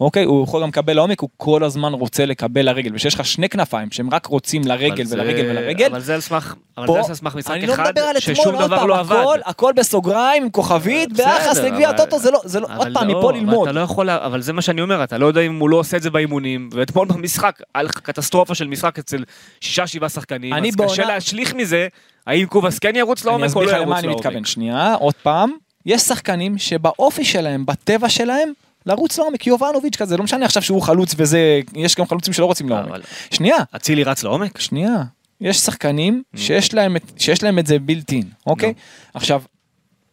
אוקיי, 0.00 0.24
הוא 0.24 0.44
יכול 0.44 0.62
גם 0.62 0.68
לקבל 0.68 0.92
לעומק, 0.92 1.20
הוא 1.20 1.28
כל 1.36 1.64
הזמן 1.64 1.92
רוצה 1.92 2.26
לקבל 2.26 2.62
לרגל, 2.62 2.90
ושיש 2.94 3.14
לך 3.14 3.24
שני 3.26 3.48
כנפיים 3.48 3.90
שהם 3.90 4.10
רק 4.10 4.26
רוצים 4.26 4.62
לרגל 4.66 5.04
זה- 5.04 5.16
ולרגל 5.16 5.44
ולרגל, 5.50 5.86
אבל 5.86 6.00
זה 6.00 6.14
על 6.14 6.20
סמך, 6.20 6.54
אבל 6.78 6.86
פה, 6.86 6.98
זה 7.02 7.08
על 7.08 7.14
סמך 7.14 7.34
משחק 7.34 7.50
אני 7.54 7.66
לא 7.66 7.74
אחד, 7.74 7.84
מדבר 7.88 8.00
על 8.00 8.20
ששום 8.20 8.34
אתמול, 8.48 8.54
עוד 8.54 8.64
דבר 8.66 8.76
פעם, 8.78 8.88
לא 8.88 8.98
עבד. 9.00 9.16
הכל, 9.16 9.38
הכל 9.44 9.72
בסוגריים, 9.76 10.42
עם 10.42 10.50
כוכבית, 10.50 11.12
ביחס 11.12 11.58
לגביע 11.58 11.88
הטוטו, 11.90 12.18
זה 12.18 12.30
לא, 12.30 12.40
זה 12.44 12.60
לא, 12.60 12.66
עוד 12.76 12.88
פעם, 12.94 13.08
לא, 13.08 13.18
מפה 13.18 13.32
ללמוד. 13.32 13.68
לא 13.68 13.80
יכול, 13.80 14.10
אבל 14.10 14.40
זה 14.40 14.52
מה 14.52 14.62
שאני 14.62 14.80
אומר, 14.82 15.04
אתה 15.04 15.18
לא 15.18 15.26
יודע 15.26 15.40
אם 15.40 15.58
הוא 15.60 15.70
לא 15.70 15.76
עושה 15.76 15.96
את 15.96 16.02
זה 16.02 16.10
באימונים, 16.10 16.68
ואתמול 16.72 17.08
במשחק, 17.08 17.58
על 17.74 17.88
קטסטרופה 17.88 18.54
של 18.54 18.66
משחק 18.66 18.98
אצל 18.98 19.24
שישה 19.60 19.86
שבעה 19.86 20.08
שחקנים, 20.08 20.54
אני 20.54 20.68
אז 20.68 20.76
בעונה- 20.76 20.92
קשה 20.92 21.04
להשליך 21.04 21.54
מזה, 21.54 21.88
האם 22.26 22.46
קובאס 22.46 22.78
כן 22.78 22.96
ירוץ 22.96 23.20
אני 23.22 23.30
לעומק 23.30 23.42
או 23.42 23.48
אסביר 23.48 23.62
לא 23.62 23.70
לך 23.72 23.74
למה 23.74 23.82
ירוץ 23.90 24.04
אני 24.04 24.14
מתכוון, 24.14 24.32
לעומק. 24.32 24.46
שנייה, 24.46 24.94
עוד 24.94 25.14
פעם, 25.22 25.50
יש 25.86 26.02
שחקנים 26.02 26.58
שבאופי 26.58 27.24
שלהם, 27.24 27.66
בטבע 27.66 28.08
שלהם, 28.08 28.52
לרוץ 28.86 29.18
לעומק, 29.18 29.46
יובנוביץ' 29.46 29.96
כזה, 29.96 30.16
לא 30.16 30.24
משנה 30.24 30.44
עכשיו 30.44 30.62
שהוא 30.62 30.82
חלוץ 30.82 31.14
וזה, 31.16 31.38
יש 31.74 31.94
גם 31.96 32.06
חלוצים 32.06 32.32
שלא 32.32 32.46
רוצים 32.46 32.68
לעומק. 32.68 32.90
שנייה, 33.30 33.56
אצילי 33.76 34.04
רץ 34.04 34.22
לעומק? 34.22 34.60
שנייה, 34.60 35.02
יש 35.40 35.56
שחקנים 35.56 36.22
שיש 36.36 36.74
להם, 36.74 36.96
את- 36.96 37.12
שיש 37.18 37.42
להם 37.42 37.58
את 37.58 37.66
זה 37.66 37.78
בילטין, 37.78 38.22
אוקיי? 38.46 38.74
עכשיו, 39.14 39.42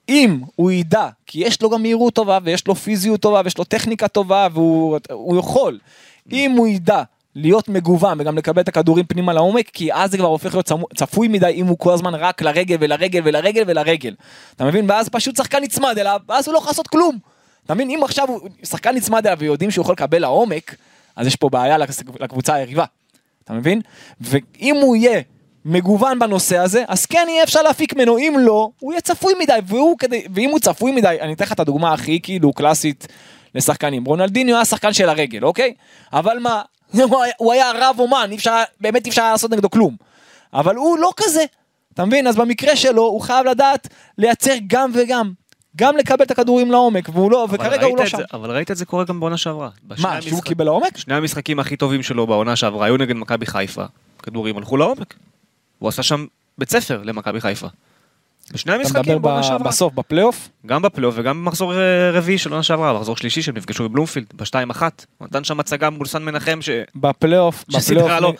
אם 0.09 0.39
הוא 0.55 0.71
ידע, 0.71 1.07
כי 1.25 1.39
יש 1.39 1.61
לו 1.61 1.69
גם 1.69 1.81
מהירות 1.81 2.13
טובה, 2.13 2.37
ויש 2.43 2.67
לו 2.67 2.75
פיזיות 2.75 3.19
טובה, 3.21 3.41
ויש 3.43 3.57
לו 3.57 3.63
טכניקה 3.63 4.07
טובה, 4.07 4.47
והוא 4.53 4.97
הוא 5.11 5.39
יכול, 5.39 5.79
אם 6.31 6.51
הוא 6.57 6.67
ידע 6.67 7.03
להיות 7.35 7.69
מגוון 7.69 8.21
וגם 8.21 8.37
לקבל 8.37 8.61
את 8.61 8.67
הכדורים 8.67 9.05
פנימה 9.05 9.33
לעומק, 9.33 9.69
כי 9.73 9.93
אז 9.93 10.11
זה 10.11 10.17
כבר 10.17 10.27
הופך 10.27 10.53
להיות 10.55 10.71
צפוי 10.95 11.27
מדי 11.27 11.47
אם 11.55 11.65
הוא 11.67 11.77
כל 11.77 11.93
הזמן 11.93 12.15
רק 12.15 12.41
לרגל 12.41 12.75
ולרגל 12.79 13.21
ולרגל 13.23 13.63
ולרגל. 13.67 14.15
אתה 14.55 14.65
מבין? 14.65 14.89
ואז 14.89 15.09
פשוט 15.09 15.35
שחקן 15.35 15.63
נצמד 15.63 15.97
אליו, 15.97 16.19
ואז 16.29 16.47
הוא 16.47 16.53
לא 16.53 16.57
יכול 16.57 16.69
לעשות 16.69 16.87
כלום. 16.87 17.17
אתה 17.65 17.73
מבין? 17.73 17.89
אם 17.89 18.03
עכשיו 18.03 18.27
הוא- 18.29 18.39
שחקן 18.63 18.95
נצמד 18.95 19.27
אליו 19.27 19.39
ויודעים 19.39 19.71
שהוא 19.71 19.83
יכול 19.83 19.93
לקבל 19.93 20.19
לעומק, 20.21 20.75
אז 21.15 21.27
יש 21.27 21.35
פה 21.35 21.49
בעיה 21.49 21.77
לקבוצה 22.19 22.53
היריבה. 22.53 22.85
אתה 23.43 23.53
מבין? 23.53 23.81
ואם 24.21 24.75
הוא 24.81 24.95
יהיה 24.95 25.21
מגוון 25.65 26.19
בנושא 26.19 26.57
הזה, 26.57 26.83
אז 26.87 27.05
כן 27.05 27.25
יהיה 27.29 27.43
אפשר 27.43 27.61
להפיק 27.61 27.93
ממנו, 27.95 28.17
אם 28.17 28.35
לא, 28.39 28.69
הוא 28.79 28.91
יהיה 28.93 29.01
צפוי 29.01 29.33
מדי, 29.39 29.59
והוא 29.67 29.97
כדי, 29.97 30.23
ואם 30.35 30.49
הוא 30.49 30.59
צפוי 30.59 30.91
מדי, 30.91 31.17
אני 31.21 31.33
אתן 31.33 31.45
לך 31.45 31.51
את 31.51 31.59
הדוגמה 31.59 31.93
הכי 31.93 32.19
כאילו 32.23 32.53
קלאסית 32.53 33.07
לשחקנים. 33.55 34.05
רונלדיניו 34.05 34.55
היה 34.55 34.65
שחקן 34.65 34.93
של 34.93 35.09
הרגל, 35.09 35.43
אוקיי? 35.45 35.73
אבל 36.13 36.39
מה, 36.39 36.61
הוא 37.37 37.53
היה- 37.53 37.71
רב 37.75 37.95
אומן, 37.99 38.27
אי 38.31 38.35
אפשר, 38.35 38.63
באמת 38.81 39.05
אי 39.05 39.09
אפשר 39.09 39.31
לעשות 39.31 39.51
נגדו 39.51 39.69
כלום. 39.69 39.95
אבל 40.53 40.75
הוא 40.75 40.97
לא 40.97 41.11
כזה, 41.17 41.43
אתה 41.93 42.05
מבין? 42.05 42.27
אז 42.27 42.35
במקרה 42.35 42.75
שלו, 42.75 43.01
הוא 43.03 43.21
חייב 43.21 43.45
לדעת 43.45 43.87
לייצר 44.17 44.53
גם 44.67 44.91
וגם. 44.93 45.31
גם 45.77 45.97
לקבל 45.97 46.25
את 46.25 46.31
הכדורים 46.31 46.71
לעומק, 46.71 47.09
והוא 47.09 47.31
לא, 47.31 47.47
וכרגע 47.51 47.85
הוא 47.85 47.97
לא 47.97 48.05
שם. 48.05 48.17
זה- 48.17 48.23
אבל 48.33 48.51
ראית 48.51 48.71
את 48.71 48.77
זה 48.77 48.85
קורה 48.85 49.03
גם 49.03 49.19
בעונה 49.19 49.37
שעברה. 49.37 49.69
מה, 49.89 49.97
שהוא 49.97 50.09
המשחק- 50.33 50.43
קיבל 50.47 50.65
לעומק? 50.65 50.97
שני 50.97 51.13
המשחקים 51.15 51.59
הכי 51.59 51.77
טובים 51.77 52.03
שלו 52.03 52.27
בעונה 52.27 52.55
שעברה 52.55 52.85
היו 52.85 52.97
נגד 52.97 53.15
מכבי 53.15 53.45
חיפה, 53.45 53.83
כדורים 54.23 54.57
הלכו 54.57 54.77
לעומק. 54.77 55.13
הוא 55.79 55.89
עשה 55.89 56.03
שם 56.03 56.25
בית 56.57 56.69
ספר 56.69 57.01
למכבי 57.03 57.41
חיפה. 57.41 57.67
בשני 58.53 58.73
המשחקים 58.73 59.21
בעונה 59.21 59.43
שעברה. 59.43 59.67
בסוף, 59.67 59.93
בפלייאוף? 59.93 60.49
גם 60.65 60.81
בפלייאוף 60.81 61.15
וגם 61.17 61.45
במחזור 61.45 61.73
אה, 61.73 61.79
רביעי 62.13 62.37
של 62.37 62.49
עונה 62.51 62.63
שעברה, 62.63 62.93
מחזור 62.93 63.17
שלישי 63.17 63.41
שהם 63.41 63.57
נפגשו 63.57 63.89
בבלומפילד, 63.89 64.25
בשתיים 64.35 64.69
אחת. 64.69 65.05
הוא 65.17 65.27
נתן 65.27 65.43
שם 65.43 65.59
הצגה 65.59 65.89
מול 65.89 66.07
סן 66.07 66.23
מנחם 66.23 66.59
ש... 66.61 66.69
בפלייאוף, 66.95 67.63
שסידרה 67.69 68.19
לו- 68.19 68.33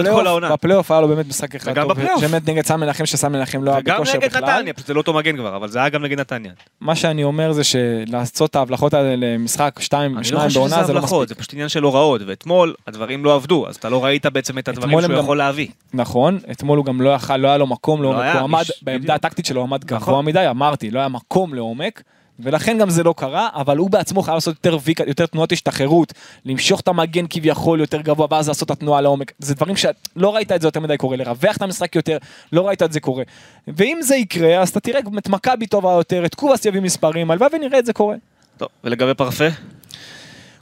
את 0.00 0.14
כל 0.14 0.26
העונה. 0.26 0.52
בפלייאוף 0.52 0.90
היה 0.90 1.00
לו 1.00 1.08
באמת 1.08 1.28
משחק 1.28 1.54
אחד 1.54 1.72
וגם 1.72 1.82
טוב, 1.82 1.92
בפלייאוף. 1.92 2.20
באמת 2.20 2.48
נגד 2.48 2.66
סן 2.66 2.80
מנחם, 2.80 3.06
שסן 3.06 3.32
מנחם 3.32 3.64
לא 3.64 3.70
היה 3.70 3.80
וגם 3.80 3.94
בכושר 3.96 4.18
נגד 4.18 4.28
בכלל. 4.28 4.56
נתניה, 4.58 4.72
פשוט 4.72 4.86
זה 4.86 4.94
לא 4.94 5.00
אותו 5.00 5.12
מגן 5.14 5.36
כבר, 5.36 5.56
אבל 5.56 5.68
זה 5.68 5.78
היה 5.78 5.88
גם 5.88 6.02
נגד 6.04 6.20
נתניה. 6.20 6.52
מה 6.80 6.96
שאני 6.96 7.24
אומר 7.24 7.52
זה 7.52 7.62
שלעשות 7.64 8.50
את 8.50 8.56
ההבלחות 8.56 8.94
האלה 8.94 9.16
למשחק 9.16 9.76
שתיים, 9.80 10.16
לא 10.16 10.22
שניים 10.22 10.50
בעונה 10.54 10.84
זה 10.84 10.92
לא 10.92 11.02
מספיק. 11.02 11.28
זה 11.28 11.34
פשוט 11.34 11.52
עניין 11.52 11.68
של 11.68 11.82
הוראות, 11.82 12.20
ואתמול 12.26 12.74
הדברים 12.86 13.24
לא 13.24 13.34
עבדו, 13.34 13.68
אז 13.68 13.76
אתה 13.76 13.88
לא 13.88 14.04
ראית 14.04 14.26
בעצם 14.26 14.58
את 14.58 14.68
הדברים 14.68 15.00
שהוא 15.00 15.14
יכול 15.14 15.38
להביא. 15.38 15.68
נכון, 15.94 16.38
אתמול 16.50 16.78
הוא 16.78 16.86
גם 16.86 17.00
לא 17.00 17.10
יכל, 17.10 17.36
לא 17.36 17.48
היה 17.48 17.56
לו 17.58 17.66
מקום 17.66 18.02
לעומק, 18.02 18.20
היה, 18.20 18.32
הוא 18.32 18.40
עמד, 18.40 18.60
איש- 18.60 18.72
בעמדה. 18.82 19.14
הטקטית 19.34 19.46
שלו 19.46 19.62
עמד 19.62 19.84
גבוה 19.84 19.98
נכון. 19.98 20.24
מדי, 20.24 20.46
אמרתי, 20.50 20.90
לא 20.90 20.98
היה 20.98 21.08
מקום 21.08 21.54
לעומק. 21.54 22.02
ולכן 22.38 22.78
גם 22.78 22.90
זה 22.90 23.02
לא 23.02 23.14
קרה, 23.16 23.48
אבל 23.54 23.76
הוא 23.76 23.90
בעצמו 23.90 24.22
חייב 24.22 24.34
לעשות 24.34 24.54
יותר 24.54 24.78
ויק, 24.84 25.00
יותר 25.00 25.26
תנועות 25.26 25.52
השתחררות, 25.52 26.12
למשוך 26.44 26.80
את 26.80 26.88
המגן 26.88 27.24
כביכול 27.30 27.80
יותר 27.80 28.00
גבוה, 28.00 28.26
ואז 28.30 28.48
לעשות 28.48 28.66
את 28.66 28.70
התנועה 28.70 29.00
לעומק. 29.00 29.32
זה 29.38 29.54
דברים 29.54 29.76
שלא 29.76 30.34
ראית 30.34 30.52
את 30.52 30.60
זה 30.60 30.66
יותר 30.66 30.80
מדי 30.80 30.96
קורה, 30.96 31.16
לרווח 31.16 31.56
את 31.56 31.62
המשחק 31.62 31.96
יותר, 31.96 32.18
לא 32.52 32.66
ראית 32.66 32.82
את 32.82 32.92
זה 32.92 33.00
קורה. 33.00 33.24
ואם 33.68 33.98
זה 34.02 34.16
יקרה, 34.16 34.60
אז 34.62 34.68
אתה 34.68 34.80
תראה 34.80 35.00
את 35.18 35.28
מכבי 35.28 35.66
טובה 35.66 35.92
יותר, 35.92 36.24
את 36.24 36.34
קובאס 36.34 36.64
יביא 36.64 36.80
מספרים, 36.80 37.30
הלוואי 37.30 37.50
ונראה 37.52 37.78
את 37.78 37.86
זה 37.86 37.92
קורה. 37.92 38.16
טוב, 38.56 38.68
ולגבי 38.84 39.14
פרפה? 39.14 39.48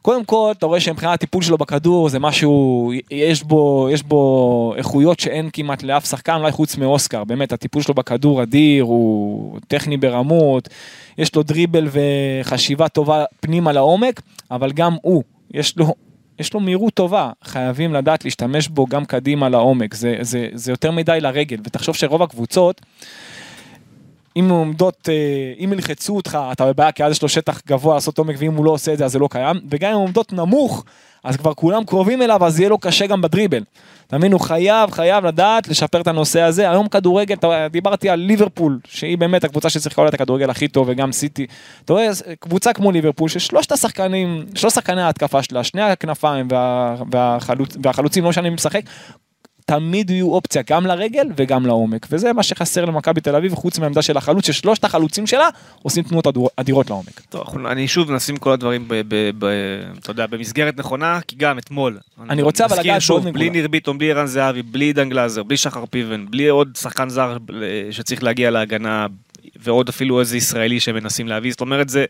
קודם 0.03 0.25
כל, 0.25 0.53
אתה 0.59 0.67
רואה 0.67 0.81
שמבחינת 0.81 1.15
הטיפול 1.15 1.43
שלו 1.43 1.59
בכדור 1.59 2.09
זה 2.09 2.19
משהו, 2.19 2.93
יש 3.11 3.43
בו, 3.43 3.89
יש 3.93 4.03
בו 4.03 4.75
איכויות 4.77 5.21
שאין 5.21 5.51
כמעט 5.53 5.83
לאף 5.83 6.09
שחקן, 6.09 6.35
אולי 6.35 6.53
חוץ 6.53 6.77
מאוסקר, 6.77 7.25
באמת, 7.25 7.53
הטיפול 7.53 7.83
שלו 7.83 7.95
בכדור 7.95 8.43
אדיר, 8.43 8.85
הוא 8.85 9.59
טכני 9.69 9.97
ברמות, 9.97 10.69
יש 11.19 11.35
לו 11.35 11.43
דריבל 11.43 11.89
וחשיבה 11.93 12.89
טובה 12.89 13.25
פנימה 13.41 13.73
לעומק, 13.73 14.21
אבל 14.51 14.73
גם 14.73 14.97
הוא, 15.03 15.23
יש 15.55 15.77
לו 15.77 15.95
יש 16.39 16.55
לו 16.55 16.61
מהירות 16.61 16.95
טובה, 16.95 17.31
חייבים 17.45 17.95
לדעת 17.95 18.25
להשתמש 18.25 18.69
בו 18.69 18.87
גם 18.87 19.05
קדימה 19.05 19.49
לעומק, 19.49 19.95
זה, 19.95 20.17
זה, 20.21 20.49
זה 20.53 20.73
יותר 20.73 20.91
מדי 20.91 21.19
לרגל, 21.21 21.57
ותחשוב 21.65 21.95
שרוב 21.95 22.23
הקבוצות, 22.23 22.81
אם 24.37 24.49
עומדות, 24.51 25.09
אה, 25.09 25.65
אם 25.65 25.73
ילחצו 25.73 26.17
אותך, 26.17 26.39
אתה 26.53 26.67
בבעיה, 26.67 26.93
כי 26.93 27.05
אז 27.05 27.13
יש 27.13 27.23
לו 27.23 27.29
שטח 27.29 27.61
גבוה 27.67 27.95
לעשות 27.95 28.19
עומק, 28.19 28.37
ואם 28.39 28.55
הוא 28.55 28.65
לא 28.65 28.71
עושה 28.71 28.93
את 28.93 28.99
זה 28.99 29.05
אז 29.05 29.13
זה 29.13 29.19
לא 29.19 29.29
קיים, 29.31 29.57
וגם 29.71 29.93
אם 29.93 29.97
עומדות 29.97 30.33
נמוך, 30.33 30.85
אז 31.25 31.37
כבר 31.37 31.55
כולם 31.55 31.85
קרובים 31.85 32.23
אליו, 32.23 32.45
אז 32.45 32.61
יהיה 32.61 32.69
לו 32.69 32.79
קשה 32.79 33.07
גם 33.07 33.23
בדריבל. 33.23 33.63
אתה 34.07 34.19
מבין, 34.19 34.33
הוא 34.33 34.41
חייב, 34.41 34.91
חייב 34.91 35.27
לדעת 35.27 35.69
לשפר 35.69 36.01
את 36.01 36.07
הנושא 36.07 36.41
הזה. 36.41 36.71
היום 36.71 36.89
כדורגל, 36.89 37.37
דיברתי 37.71 38.11
על 38.11 38.19
ליברפול, 38.19 38.79
שהיא 38.85 39.19
באמת 39.19 39.45
הקבוצה 39.45 39.71
ששיחקה 39.71 40.01
אולי 40.03 40.09
את 40.09 40.15
הכדורגל 40.15 40.51
הכי 40.51 40.69
טוב, 40.69 40.89
וגם 40.91 41.13
סיטי. 41.13 41.47
אתה 41.85 41.93
רואה, 41.93 42.09
קבוצה 42.41 42.73
כמו 42.73 42.93
ליברפול, 42.93 43.29
ששלושת 43.29 43.73
השחקנים, 43.73 44.45
שלושת 44.55 44.75
שחקני 44.75 45.03
ההתקפה 45.03 45.43
שלה, 45.43 45.65
שני 45.65 45.83
הכנפיים 45.83 46.49
וה, 46.51 46.97
והחלוצ, 47.11 47.77
והחלוצים, 47.83 48.25
לא 48.25 48.31
משנה 48.31 48.49
מי 48.49 48.55
משחק, 48.55 48.83
תמיד 49.77 50.11
יהיו 50.11 50.33
אופציה 50.33 50.63
גם 50.67 50.87
לרגל 50.87 51.27
וגם 51.37 51.67
לעומק, 51.67 52.07
וזה 52.11 52.33
מה 52.33 52.43
שחסר 52.43 52.85
למכבי 52.85 53.21
תל 53.21 53.37
אביב, 53.37 53.55
חוץ 53.55 53.79
מהעמדה 53.79 54.03
של 54.03 54.17
החלוץ, 54.17 54.47
ששלושת 54.47 54.85
החלוצים 54.85 55.27
שלה 55.27 55.49
עושים 55.83 56.03
תנועות 56.03 56.27
אדירות 56.57 56.91
לעומק. 56.91 57.21
טוב, 57.29 57.67
אני 57.67 57.89
שוב 57.89 58.11
נשים 58.11 58.37
כל 58.37 58.53
הדברים, 58.53 58.89
אתה 59.99 60.11
יודע, 60.11 60.27
במסגרת 60.27 60.79
נכונה, 60.79 61.21
כי 61.29 61.37
גם 61.37 61.59
אתמול. 61.59 61.99
אני 62.31 62.43
רוצה 62.43 62.65
אבל 62.65 62.81
לגעת 62.81 63.03
שוב, 63.03 63.29
בלי. 63.29 63.51
ניר 63.51 63.69
ביטון, 63.69 63.99
בלי 63.99 64.11
ערן 64.11 64.27
זהבי, 64.27 64.63
בלי 64.63 64.85
עידן 64.85 65.09
גלאזר, 65.09 65.43
בלי 65.43 65.57
שחר 65.57 65.85
פיבן, 65.87 66.27
בלי 66.31 66.49
עוד 66.49 66.79
שחקן 66.81 67.09
זר 67.09 67.37
אה, 67.55 67.93
שצריך 67.93 68.23
להגיע 68.23 68.51
להגנה. 68.51 69.07
ועוד 69.57 69.89
אפילו 69.89 70.21
איזה 70.21 70.37
ישראלי 70.37 70.81
שמנסים 70.81 71.29
להביא, 71.29 71.51
זאת 71.51 71.61
אומרת 71.61 71.89
זה, 71.89 72.05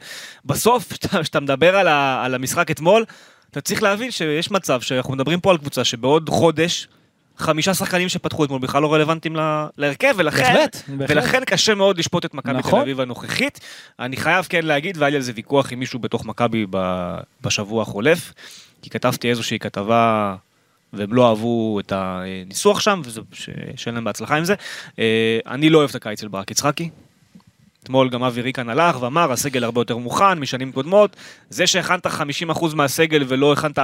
בסוף, 0.44 0.92
כשאתה 1.22 1.40
מדבר 1.40 1.76
על, 1.76 1.88
ה, 1.88 2.24
על 2.24 2.34
המשחק 2.34 2.70
אתמול, 2.70 3.04
אתה 3.50 3.60
צריך 3.60 3.82
להבין 3.82 4.10
שיש 4.10 4.50
מצב 4.50 4.80
שאנחנו 4.80 5.14
מדברים 5.14 5.40
פה 5.40 5.50
על 5.50 5.58
קבוצה 5.58 5.84
שבעוד 5.84 6.28
חודש, 6.28 6.88
חמישה 7.42 7.74
שחקנים 7.74 8.08
שפתחו 8.08 8.44
אתמול 8.44 8.60
בכלל 8.60 8.82
לא 8.82 8.94
רלוונטיים 8.94 9.36
להרכב, 9.78 10.14
ולכן, 10.16 10.42
בהחלט, 10.42 10.76
בהחלט. 10.88 11.10
ולכן 11.16 11.44
קשה 11.44 11.74
מאוד 11.74 11.98
לשפוט 11.98 12.24
את 12.24 12.34
מכבי 12.34 12.52
נכון. 12.58 12.72
תל 12.78 12.82
אביב 12.82 13.00
הנוכחית. 13.00 13.60
אני 14.00 14.16
חייב 14.16 14.46
כן 14.48 14.64
להגיד, 14.64 14.96
והיה 14.98 15.10
לי 15.10 15.16
על 15.16 15.22
זה 15.22 15.32
ויכוח 15.34 15.72
עם 15.72 15.78
מישהו 15.78 15.98
בתוך 15.98 16.24
מכבי 16.26 16.66
בשבוע 17.42 17.82
החולף, 17.82 18.32
כי 18.82 18.90
כתבתי 18.90 19.30
איזושהי 19.30 19.58
כתבה 19.58 20.34
והם 20.92 21.14
לא 21.14 21.28
אהבו 21.28 21.80
את 21.80 21.92
הניסוח 21.96 22.80
שם, 22.80 23.00
וזה- 23.04 23.20
ש- 23.32 23.48
שאין 23.76 23.94
להם 23.94 24.04
בהצלחה 24.04 24.36
עם 24.36 24.44
זה. 24.44 24.54
אה, 24.98 25.38
אני 25.46 25.70
לא 25.70 25.78
אוהב 25.78 25.90
את 25.90 25.94
הקיץ 25.94 26.20
של 26.20 26.28
ברק 26.28 26.50
יצחקי. 26.50 26.90
אתמול 27.84 28.08
גם 28.08 28.24
אבי 28.24 28.40
ריקן 28.40 28.68
הלך 28.68 29.02
ואמר, 29.02 29.32
הסגל 29.32 29.64
הרבה 29.64 29.80
יותר 29.80 29.96
מוכן 29.96 30.38
משנים 30.38 30.72
קודמות. 30.72 31.16
זה 31.50 31.66
שהכנת 31.66 32.06
50% 32.06 32.10
מהסגל 32.74 33.24
ולא 33.28 33.52
הכנת 33.52 33.78
10% 33.78 33.80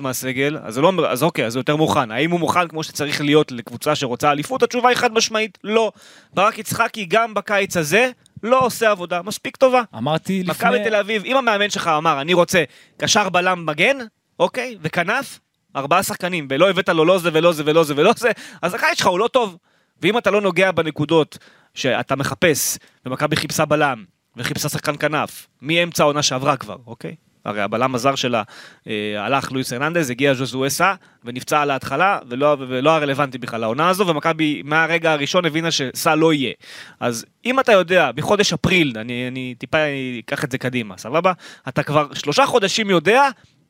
מהסגל, 0.00 0.58
אז, 0.62 0.74
זה 0.74 0.80
לא, 0.80 0.86
אומר- 0.86 1.06
אז 1.06 1.22
אוקיי, 1.22 1.46
אז 1.46 1.52
זה 1.52 1.58
יותר 1.58 1.76
מוכן. 1.76 2.10
האם 2.10 2.30
הוא 2.30 2.40
מוכן 2.40 2.68
כמו 2.68 2.82
שצריך 2.82 3.20
להיות 3.20 3.52
לקבוצה 3.52 3.94
שרוצה 3.94 4.30
אליפות? 4.30 4.62
התשובה 4.62 4.88
היא 4.88 4.96
חד 4.96 5.12
משמעית, 5.12 5.58
לא. 5.64 5.92
ברק 6.34 6.58
יצחקי 6.58 7.04
גם 7.04 7.34
בקיץ 7.34 7.76
הזה 7.76 8.10
לא 8.42 8.60
עושה 8.66 8.90
עבודה 8.90 9.22
מספיק 9.22 9.56
טובה. 9.56 9.82
אמרתי 9.96 10.42
לפני... 10.42 10.68
מכבי 10.68 10.84
תל 10.84 10.94
אביב, 10.94 11.24
אם 11.24 11.36
המאמן 11.36 11.70
שלך 11.70 11.88
אמר, 11.88 12.20
אני 12.20 12.34
רוצה 12.34 12.64
קשר 12.96 13.28
בלם 13.28 13.66
מגן, 13.66 13.96
אוקיי, 14.40 14.76
וכנף, 14.82 15.38
ארבעה 15.76 16.02
שחקנים, 16.02 16.46
ולא 16.50 16.70
הבאת 16.70 16.88
לו 16.88 17.04
לא 17.04 17.18
זה 17.18 17.30
ולא 17.32 17.52
זה 17.52 17.62
ולא 17.66 17.84
זה 17.84 17.94
ולא 17.96 18.12
זה, 18.16 18.30
אז 18.62 18.74
הקיץ 18.74 18.98
שלך 18.98 19.06
הוא 19.06 19.18
לא 19.18 19.28
טוב. 19.28 19.56
ואם 20.02 20.18
אתה 20.18 20.30
לא 20.30 20.40
נוגע 20.40 20.70
בנקודות 20.72 21.38
שאתה 21.76 22.16
מחפש, 22.16 22.78
ומכבי 23.06 23.36
חיפשה 23.36 23.64
בלם, 23.64 24.04
וחיפשה 24.36 24.68
שחקן 24.68 24.96
כנף, 24.96 25.46
מאמצע 25.62 26.02
העונה 26.02 26.22
שעברה 26.22 26.56
כבר, 26.56 26.76
אוקיי? 26.86 27.14
הרי 27.46 27.62
הבלם 27.62 27.94
הזר 27.94 28.14
שלה 28.14 28.42
אה, 28.88 29.24
הלך 29.24 29.52
לואיס 29.52 29.72
הרננדז, 29.72 30.10
הגיע 30.10 30.34
ז'וזואסה, 30.34 30.94
ונפצע 31.24 31.60
על 31.60 31.70
ההתחלה, 31.70 32.18
ולא, 32.28 32.56
ולא 32.60 32.90
היה 32.90 32.98
רלוונטי 32.98 33.38
בכלל 33.38 33.60
לעונה 33.60 33.88
הזו, 33.88 34.06
ומכבי 34.06 34.62
מהרגע 34.64 35.12
הראשון 35.12 35.44
הבינה 35.44 35.70
שסע 35.70 36.14
לא 36.14 36.32
יהיה. 36.32 36.52
אז 37.00 37.24
אם 37.44 37.60
אתה 37.60 37.72
יודע, 37.72 38.12
בחודש 38.12 38.52
אפריל, 38.52 38.92
אני, 38.96 39.28
אני 39.28 39.54
טיפה 39.58 39.78
אקח 40.18 40.44
את 40.44 40.52
זה 40.52 40.58
קדימה, 40.58 40.98
סבבה? 40.98 41.32
אתה 41.68 41.82
כבר 41.82 42.14
שלושה 42.14 42.46
חודשים 42.46 42.90
יודע 42.90 43.28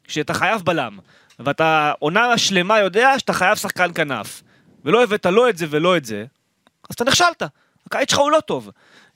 שאתה 0.09 0.35
חייב 0.35 0.62
בלם, 0.62 0.99
ואתה 1.38 1.92
עונה 1.99 2.38
שלמה 2.38 2.79
יודע 2.79 3.19
שאתה 3.19 3.33
חייב 3.33 3.57
שחקן 3.57 3.90
כנף, 3.95 4.42
ולא 4.85 5.03
הבאת 5.03 5.27
לא 5.27 5.49
את 5.49 5.59
זה 5.59 5.66
ולא 5.71 5.97
את 5.97 6.05
זה, 6.05 6.25
אז 6.90 6.95
אתה 6.95 7.05
נכשלת. 7.05 7.42
הקיץ 7.87 8.11
שלך 8.11 8.18
הוא 8.18 8.31
לא 8.31 8.40
טוב. 8.40 8.70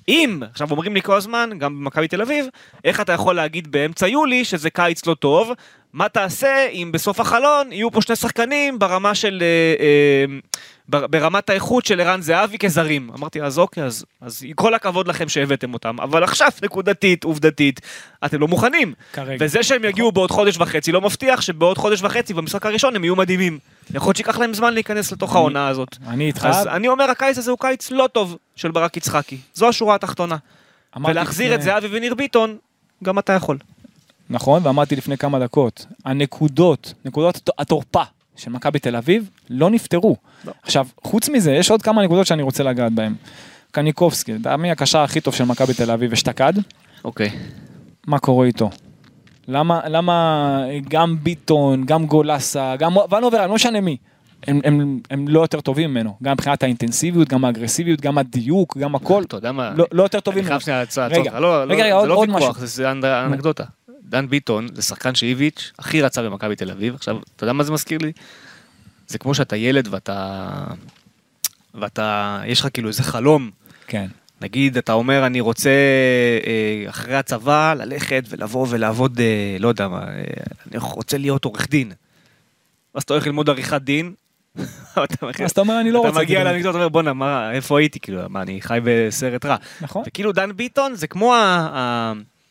אם, 0.08 0.40
עכשיו 0.50 0.70
אומרים 0.70 0.94
לי 0.94 1.02
כל 1.02 1.16
הזמן, 1.16 1.50
גם 1.58 1.78
במכבי 1.78 2.08
תל 2.08 2.22
אביב, 2.22 2.46
איך 2.84 3.00
אתה 3.00 3.12
יכול 3.12 3.34
להגיד 3.36 3.72
באמצע 3.72 4.08
יולי 4.08 4.44
שזה 4.44 4.70
קיץ 4.70 5.06
לא 5.06 5.14
טוב, 5.14 5.50
מה 5.92 6.08
תעשה 6.08 6.66
אם 6.72 6.90
בסוף 6.92 7.20
החלון 7.20 7.72
יהיו 7.72 7.90
פה 7.90 8.02
שני 8.02 8.16
שחקנים 8.16 8.78
ברמה 8.78 9.14
של... 9.14 9.42
אה, 9.42 9.84
אה, 9.84 10.38
בר- 10.88 11.06
ברמת 11.06 11.50
האיכות 11.50 11.86
של 11.86 12.00
ערן 12.00 12.20
זהבי 12.22 12.58
כזרים. 12.58 13.10
אמרתי, 13.18 13.42
אז 13.42 13.58
אוקיי, 13.58 13.84
אז, 13.84 14.04
אז 14.20 14.46
כל 14.54 14.74
הכבוד 14.74 15.08
לכם 15.08 15.28
שהבאתם 15.28 15.74
אותם, 15.74 16.00
אבל 16.00 16.24
עכשיו, 16.24 16.48
נקודתית, 16.62 17.24
עובדתית, 17.24 17.80
אתם 18.24 18.40
לא 18.40 18.48
מוכנים. 18.48 18.94
כרגע. 19.12 19.44
וזה 19.44 19.62
שהם 19.62 19.84
יגיעו 19.84 20.12
בעוד 20.12 20.30
חודש 20.30 20.56
וחצי 20.58 20.92
לא 20.92 21.00
מבטיח 21.00 21.40
שבעוד 21.40 21.78
חודש 21.78 22.02
וחצי 22.02 22.34
במשחק 22.34 22.66
הראשון 22.66 22.96
הם 22.96 23.04
יהיו 23.04 23.16
מדהימים. 23.16 23.58
יכול 23.94 24.08
להיות 24.08 24.16
שייקח 24.16 24.38
להם 24.38 24.54
זמן 24.54 24.74
להיכנס 24.74 25.12
לתוך 25.12 25.36
העונה 25.36 25.68
הזאת. 25.68 25.96
אני 26.08 26.26
איתך, 26.26 26.44
אז 26.50 26.66
אני 26.66 26.88
אומר, 26.88 27.10
הקיץ 27.10 27.38
הזה 27.38 27.50
הוא 27.50 27.58
קיץ 27.60 27.90
לא 27.90 28.08
טוב 28.12 28.36
של 28.56 28.70
ברק 28.70 28.96
יצחקי. 28.96 29.36
זו 29.54 29.68
השורה 29.68 29.94
התחתונה. 29.94 30.36
ולהחזיר 31.06 31.54
את 31.54 31.62
זהבי 31.62 31.86
וניר 31.90 32.14
ביטון, 32.14 32.56
גם 33.04 33.18
אתה 33.18 33.32
יכול. 33.32 33.58
נכון, 34.30 34.60
ואמרתי 34.66 34.96
לפני 34.96 35.16
כמה 35.16 35.38
דקות, 35.38 35.86
הנקודות, 36.04 36.94
נקודות 37.04 37.50
התורפה 37.58 38.02
של 38.36 38.50
מכבי 38.50 38.78
תל 38.78 38.96
אביב 38.96 39.30
לא 39.50 39.70
נפתרו. 39.70 40.16
לא. 40.44 40.52
עכשיו, 40.62 40.86
חוץ 41.04 41.28
מזה, 41.28 41.52
יש 41.52 41.70
עוד 41.70 41.82
כמה 41.82 42.02
נקודות 42.04 42.26
שאני 42.26 42.42
רוצה 42.42 42.62
לגעת 42.64 42.92
בהן. 42.92 43.14
קניקובסקי, 43.70 44.32
אתה 44.40 44.56
מי 44.56 44.70
הקשר 44.70 44.98
הכי 44.98 45.20
טוב 45.20 45.34
של 45.34 45.44
מכבי 45.44 45.74
תל 45.74 45.90
אביב 45.90 46.12
אשתקד? 46.12 46.52
אוקיי. 47.04 47.30
מה 48.06 48.18
קורה 48.18 48.46
איתו? 48.46 48.70
למה, 49.48 49.80
למה 49.88 50.58
גם 50.88 51.16
ביטון, 51.22 51.84
גם 51.86 52.06
גולסה, 52.06 52.74
גם 52.78 52.92
ונובר, 52.96 53.46
לא 53.46 53.54
משנה 53.54 53.80
מי, 53.80 53.96
הם, 54.46 54.60
הם, 54.64 55.00
הם 55.10 55.28
לא 55.28 55.40
יותר 55.40 55.60
טובים 55.60 55.90
ממנו, 55.90 56.16
גם 56.22 56.32
מבחינת 56.32 56.62
האינטנסיביות, 56.62 57.28
גם 57.28 57.44
האגרסיביות, 57.44 58.00
גם 58.00 58.18
הדיוק, 58.18 58.76
גם 58.76 58.94
הכל, 58.94 59.22
אתה 59.22 59.36
יודע 59.36 59.52
מה? 59.52 59.72
לא, 59.76 59.86
לא 59.92 60.02
יותר 60.02 60.20
טובים 60.20 60.38
אני 60.38 60.48
ממנו. 60.48 60.50
חייב 60.50 60.60
שנייה 60.60 60.78
לעצור 60.80 61.04
רגע, 61.04 61.18
אותך. 61.18 61.34
לא, 61.34 61.66
לא, 61.66 61.72
רגע, 61.72 61.84
רגע, 61.84 61.92
זה 61.92 61.92
עוד- 61.94 62.08
לא 62.08 62.14
עוד 62.14 62.28
ויכוח. 62.30 62.58
זה- 62.58 62.66
זה 62.66 62.90
אנ- 62.90 63.04
אנקדוטה. 63.04 63.64
דן 64.02 64.28
ביטון 64.28 64.66
זה 64.74 64.82
שחקן 64.82 65.14
שאיביץ' 65.14 65.72
הכי 65.78 66.02
רצה 66.02 66.22
במכבי 66.22 66.56
תל 66.56 66.70
אביב. 66.70 66.94
עכשיו, 66.94 67.16
אתה 67.36 67.44
יודע 67.44 67.52
מה 67.52 67.64
זה 67.64 67.72
מזכיר 67.72 67.98
לי? 68.02 68.12
זה 69.08 69.18
כמו 69.18 69.34
שאתה 69.34 69.56
ילד 69.56 69.88
ואתה... 69.90 70.48
ואתה... 71.74 72.40
יש 72.46 72.60
לך 72.60 72.68
כאילו 72.72 72.88
איזה 72.88 73.02
חלום. 73.02 73.50
כן. 73.86 74.06
נגיד, 74.40 74.76
אתה 74.76 74.92
אומר, 74.92 75.26
אני 75.26 75.40
רוצה 75.40 75.70
אה, 76.46 76.90
אחרי 76.90 77.16
הצבא 77.16 77.74
ללכת 77.74 78.24
ולבוא 78.28 78.66
ולעבוד, 78.70 79.20
אה, 79.20 79.56
לא 79.60 79.68
יודע 79.68 79.88
מה, 79.88 80.02
אה, 80.02 80.22
אני 80.70 80.78
רוצה 80.78 81.18
להיות 81.18 81.44
עורך 81.44 81.70
דין. 81.70 81.92
אז 82.94 83.02
אתה 83.02 83.14
הולך 83.14 83.26
ללמוד 83.26 83.50
עריכת 83.50 83.82
דין. 83.82 84.12
אז 85.44 85.50
אתה 85.50 85.60
אומר, 85.60 85.80
אני 85.80 85.90
לא 85.90 85.98
רוצה 85.98 86.10
אתה 86.10 86.18
מגיע 86.18 86.38
באמת." 86.38 86.52
לאנקדוטה, 86.52 86.70
אתה 86.70 86.78
אומר, 86.78 86.88
בואנה, 86.88 87.12
מה, 87.12 87.52
איפה 87.52 87.78
הייתי? 87.78 88.00
כאילו, 88.00 88.20
מה, 88.28 88.42
אני 88.42 88.60
חי 88.62 88.78
בסרט 88.84 89.44
רע. 89.44 89.56
נכון. 89.80 90.02
וכאילו 90.06 90.32
דן 90.32 90.52
ביטון 90.56 90.94
זה 90.94 91.06
כמו 91.06 91.34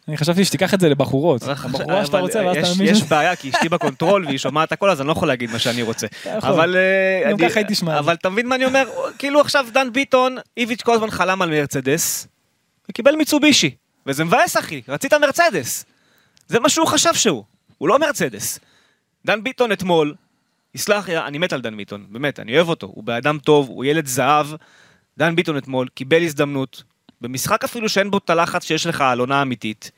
אני 0.10 0.17
חשבתי 0.17 0.45
שתיקח 0.45 0.74
את 0.74 0.80
זה 0.80 0.89
לבחורות. 0.89 1.43
הבחורה 1.43 2.06
שאתה 2.06 2.19
רוצה, 2.19 2.45
ואז 2.45 2.58
אתה 2.58 2.76
מבין 2.76 2.95
יש. 2.95 3.04
בעיה, 3.04 3.36
כי 3.36 3.50
אשתי 3.50 3.69
ב 3.69 3.76
control 3.76 4.25
והיא 4.26 4.38
שומעת 4.38 4.72
הכל, 4.72 4.89
אז 4.89 5.02
אני 5.02 5.08
לא 5.08 5.12
יכול 5.12 5.28
להגיד 5.28 5.52
מה 5.52 5.60
שאני 5.60 5.82
רוצה. 5.82 6.08
אבל... 6.26 6.76
אה, 6.76 7.32
גם 7.32 7.38
ככה 7.38 7.60
היא 7.60 7.67
תשמע. 7.69 8.00
אבל 8.00 8.13
אתה 8.13 8.30
מבין 8.30 8.48
מה 8.48 8.56
אני 8.56 8.65
אומר? 8.65 8.89
כאילו 9.17 9.41
עכשיו 9.41 9.67
דן 9.74 9.93
ביטון, 9.93 10.38
איביץ' 10.58 10.82
כל 10.82 10.93
הזמן 10.93 11.12
חלם 11.12 11.41
על 11.41 11.50
מרצדס, 11.50 12.28
וקיבל 12.89 13.15
מיצובישי. 13.15 13.76
וזה 14.08 14.24
מבאס 14.24 14.58
אחי, 14.58 14.82
רצית 14.88 15.13
מרצדס. 15.13 15.86
זה 16.48 16.60
מה 16.60 16.69
שהוא 16.69 16.88
חשב 16.88 17.13
שהוא, 17.13 17.43
הוא 17.78 17.89
לא 17.89 18.00
מרצדס. 18.00 18.60
דן 19.26 19.43
ביטון 19.43 19.72
אתמול, 19.72 20.15
יסלח 20.76 21.10
לי, 21.10 21.17
אני 21.17 21.38
מת 21.38 21.54
על 21.54 21.62
דן 21.62 21.78
ביטון, 21.78 22.06
באמת, 22.10 22.39
אני 22.39 22.56
אוהב 22.56 22.69
אותו, 22.69 22.88
הוא 22.88 23.04
בן 23.04 23.13
אדם 23.13 23.38
טוב, 23.39 23.69
הוא 23.69 23.86
ילד 23.86 24.06
זהב. 24.06 24.48
דן 25.17 25.36
ביטון 25.36 25.58
אתמול 25.58 25.88
קיבל 25.88 26.24
הזדמנות, 26.24 26.84
במשחק 27.22 27.63
אפילו 27.63 27.89
שאין 27.89 28.12
בו 28.12 28.17
את 28.17 28.30
הלחץ 28.30 28.63
שיש 28.63 28.86
לך 28.86 29.02
על 29.02 29.19
עונה 29.19 29.41
אמיתית. 29.41 29.91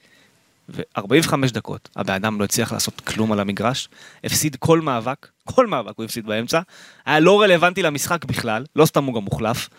ו-45 0.74 1.34
דקות, 1.54 1.90
הבן 1.96 2.14
אדם 2.14 2.40
לא 2.40 2.46
הצליח 2.46 2.72
לעשות 2.74 3.02
כלום 3.02 3.32
על 3.32 3.40
המגרש, 3.40 3.90
הפסיד 4.24 4.56
כל 4.56 4.82
מאבק, 4.82 5.28
כל 5.44 5.68
מאבק 5.68 5.94
הוא 5.98 6.06
הפסיד 6.06 6.26
באמצע, 6.26 6.62
היה 7.06 7.20
לא 7.20 7.42
רלוונטי 7.42 7.82
למשחק 7.82 8.26
בכלל, 8.26 8.66
לא 8.76 8.86
סתם 8.86 9.04
הוא 9.04 9.16
גם 9.16 9.22
מוחלף. 9.24 9.70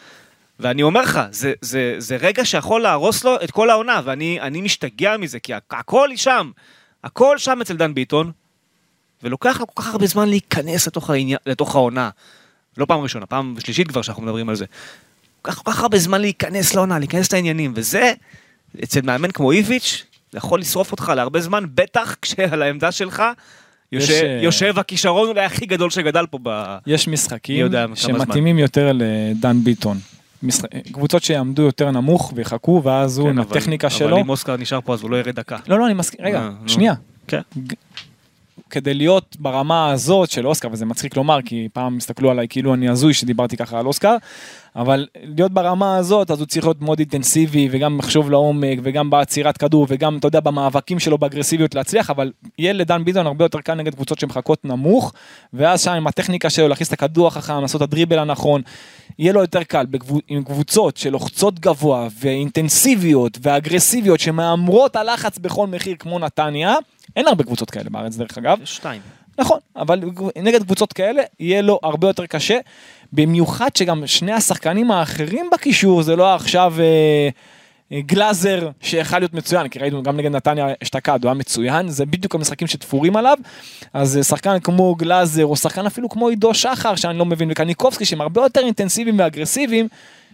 ואני 0.61 0.83
אומר 0.83 1.01
לך, 1.03 1.21
זה, 1.31 1.53
זה, 1.61 1.95
זה 1.99 2.17
רגע 2.17 2.45
שיכול 2.45 2.83
להרוס 2.83 3.25
לו 3.25 3.37
את 3.45 3.51
כל 3.51 3.71
העונה, 3.71 4.01
ואני 4.05 4.41
אני 4.41 4.61
משתגע 4.61 5.17
מזה, 5.17 5.41
כי 5.41 5.55
הכ- 5.55 5.59
הכל 5.71 6.09
שם, 6.17 6.51
הכל 7.05 7.39
שם 7.39 7.59
אצל 7.61 7.77
דן 7.77 7.95
ביטון, 7.95 8.33
ולוקח 9.23 9.61
לו 9.61 9.67
כל 9.67 9.83
כך 9.83 9.89
הרבה 9.93 10.07
זמן 10.07 10.29
להיכנס 10.29 10.87
לתוך, 10.87 11.11
העניין, 11.11 11.39
לתוך 11.47 11.75
העונה. 11.75 12.11
לא 12.77 12.85
פעם 12.85 13.01
ראשונה, 13.01 13.27
פעם 13.27 13.55
שלישית 13.65 13.89
כבר 13.89 14.03
שאנחנו 14.03 14.23
מדברים 14.23 14.49
על 14.49 14.55
זה. 14.55 14.65
לוקח 15.45 15.59
כל 15.63 15.73
כך 15.73 15.81
הרבה 15.81 15.99
זמן 15.99 16.21
להיכנס 16.21 16.75
לעונה, 16.75 16.99
להיכנס 16.99 17.33
לעניינים, 17.33 17.73
וזה, 17.77 18.13
אצל 18.85 19.01
מאמן 19.03 19.31
כמו 19.31 19.53
איביץ', 19.53 20.05
זה 20.33 20.39
יכול 20.39 20.61
לשרוף 20.61 20.93
אותך 20.93 21.13
להרבה 21.17 21.41
זמן, 21.41 21.65
בטח 21.75 22.15
כשעל 22.23 22.63
העמדה 22.63 22.93
שלך 22.93 23.23
יש, 23.93 24.09
יושב- 24.11 24.25
אה, 24.25 24.39
יושב 24.43 24.79
הכישרון 24.79 25.29
אולי 25.29 25.45
הכי 25.45 25.67
גדול 25.67 25.91
שגדל 25.91 26.27
פה 26.31 26.39
ב... 26.43 26.77
יש 26.87 27.09
משחקים 27.09 27.57
יודע 27.61 27.87
שמתאימים 27.95 28.59
יותר 28.59 28.93
לדן 28.95 29.61
ביטון. 29.65 29.99
משח... 30.43 30.63
קבוצות 30.93 31.23
שיעמדו 31.23 31.63
יותר 31.63 31.91
נמוך 31.91 32.33
ויחכו, 32.37 32.81
ואז 32.85 33.19
הוא 33.19 33.27
כן, 33.27 33.33
עם 33.33 33.39
אבל- 33.39 33.49
הטכניקה 33.57 33.87
אבל 33.87 33.97
שלו. 33.97 34.21
אם 34.21 34.29
אוסקר 34.29 34.57
נשאר 34.57 34.81
פה 34.81 34.95
אז 34.95 35.03
הוא 35.03 35.11
לא 35.11 35.17
ירד 35.17 35.35
דקה. 35.35 35.57
לא, 35.69 35.79
לא, 35.79 35.87
אני 35.87 35.95
מסכים, 35.95 36.21
רגע, 36.25 36.39
אה. 36.41 36.51
שנייה. 36.69 36.95
כן. 37.27 37.41
כדי 38.71 38.95
להיות 38.95 39.37
ברמה 39.39 39.91
הזאת 39.93 40.31
של 40.31 40.47
אוסקר, 40.47 40.69
וזה 40.73 40.85
מצחיק 40.87 41.17
לומר, 41.17 41.39
כי 41.45 41.69
פעם 41.73 41.97
הסתכלו 41.97 42.31
עליי 42.31 42.47
כאילו 42.49 42.75
אני 42.75 42.89
הזוי 42.89 43.15
שדיברתי 43.15 43.57
ככה 43.57 43.79
על 43.79 43.87
אוסקר, 43.87 44.17
אבל 44.77 45.07
להיות 45.15 45.53
ברמה 45.53 45.97
הזאת, 45.97 46.31
אז 46.31 46.41
הוא 46.41 46.47
צריך 46.47 46.65
להיות 46.65 46.83
מאוד 46.83 46.99
אינטנסיבי, 46.99 47.69
וגם 47.73 47.99
לחשוב 47.99 48.31
לעומק, 48.31 48.79
וגם 48.83 49.11
בעצירת 49.11 49.57
כדור, 49.57 49.87
וגם, 49.89 50.19
אתה 50.19 50.27
יודע, 50.27 50.41
במאבקים 50.41 50.99
שלו 50.99 51.19
באגרסיביות 51.19 51.75
להצליח, 51.75 52.11
אבל 52.11 52.33
יהיה 52.59 52.73
לדן 52.73 53.05
ביטון 53.05 53.27
הרבה 53.27 53.45
יותר 53.45 53.61
קל 53.61 53.75
נגד 53.75 53.95
קבוצות 53.95 54.19
שמחכות 54.19 54.65
נמוך, 54.65 55.13
ואז 55.53 55.83
שם 55.83 55.91
עם 55.91 56.07
הטכניקה 56.07 56.51
שלו, 56.51 56.69
להכניס 56.69 56.89
את 56.89 56.93
הכדור 56.93 57.27
החכם, 57.27 57.61
לעשות 57.61 57.83
את 57.83 57.89
הדריבל 57.89 58.19
הנכון, 58.19 58.63
יהיה 59.19 59.33
לו 59.33 59.41
יותר 59.41 59.63
קל. 59.63 59.87
בקבו- 59.87 60.21
עם 60.29 60.45
קבוצות 60.45 60.97
שלוחצות 60.97 61.61
גבוה, 61.61 62.09
ואינטנסיביות, 62.21 63.39
ואגרסיביות, 63.43 64.21
שמהמרות 64.21 64.97
הלחץ 64.97 65.39
בכל 65.39 65.67
מחיר, 65.67 65.97
כמו 65.99 66.19
נתניה, 66.19 66.75
אין 67.17 67.29
הרבה 67.29 67.45
קבוצות 67.45 67.71
כאלה 67.71 67.91
בארץ 67.91 68.17
דרך 68.17 68.39
אגב, 68.39 68.59
שתיים. 68.65 69.01
נכון, 69.39 69.59
אבל 69.77 70.01
נגד 70.37 70.63
קבוצות 70.63 70.93
כאלה 70.93 71.23
יהיה 71.41 71.63
לו 71.63 71.79
הרבה 71.83 72.07
יותר 72.09 72.27
קשה, 72.27 72.59
במיוחד 73.13 73.69
שגם 73.77 74.07
שני 74.07 74.33
השחקנים 74.33 74.91
האחרים 74.91 75.51
בקישור 75.53 76.03
זה 76.03 76.17
לא 76.17 76.35
עכשיו 76.35 76.75
אה, 76.79 77.29
אה, 77.93 78.01
גלאזר 78.01 78.69
שיכל 78.81 79.19
להיות 79.19 79.35
מצוין, 79.35 79.69
כי 79.69 79.79
ראינו 79.79 80.03
גם 80.03 80.17
נגד 80.17 80.31
נתניה 80.31 80.67
אשתקד, 80.83 81.19
הוא 81.23 81.29
היה 81.29 81.35
מצוין, 81.35 81.89
זה 81.89 82.07
בדיוק 82.07 82.35
המשחקים 82.35 82.67
שתפורים 82.67 83.17
עליו, 83.17 83.37
אז 83.93 84.17
אה, 84.17 84.23
שחקן 84.23 84.61
כמו 84.61 84.95
גלאזר, 84.95 85.47
או 85.47 85.57
שחקן 85.57 85.87
אפילו 85.87 86.09
כמו 86.09 86.29
עידו 86.29 86.55
שחר, 86.55 86.95
שאני 86.95 87.19
לא 87.19 87.25
מבין, 87.25 87.51
וקניקובסקי, 87.51 88.05
שהם 88.05 88.21
הרבה 88.21 88.43
יותר 88.43 88.61
אינטנסיביים 88.61 89.19
ואגרסיביים, 89.19 89.89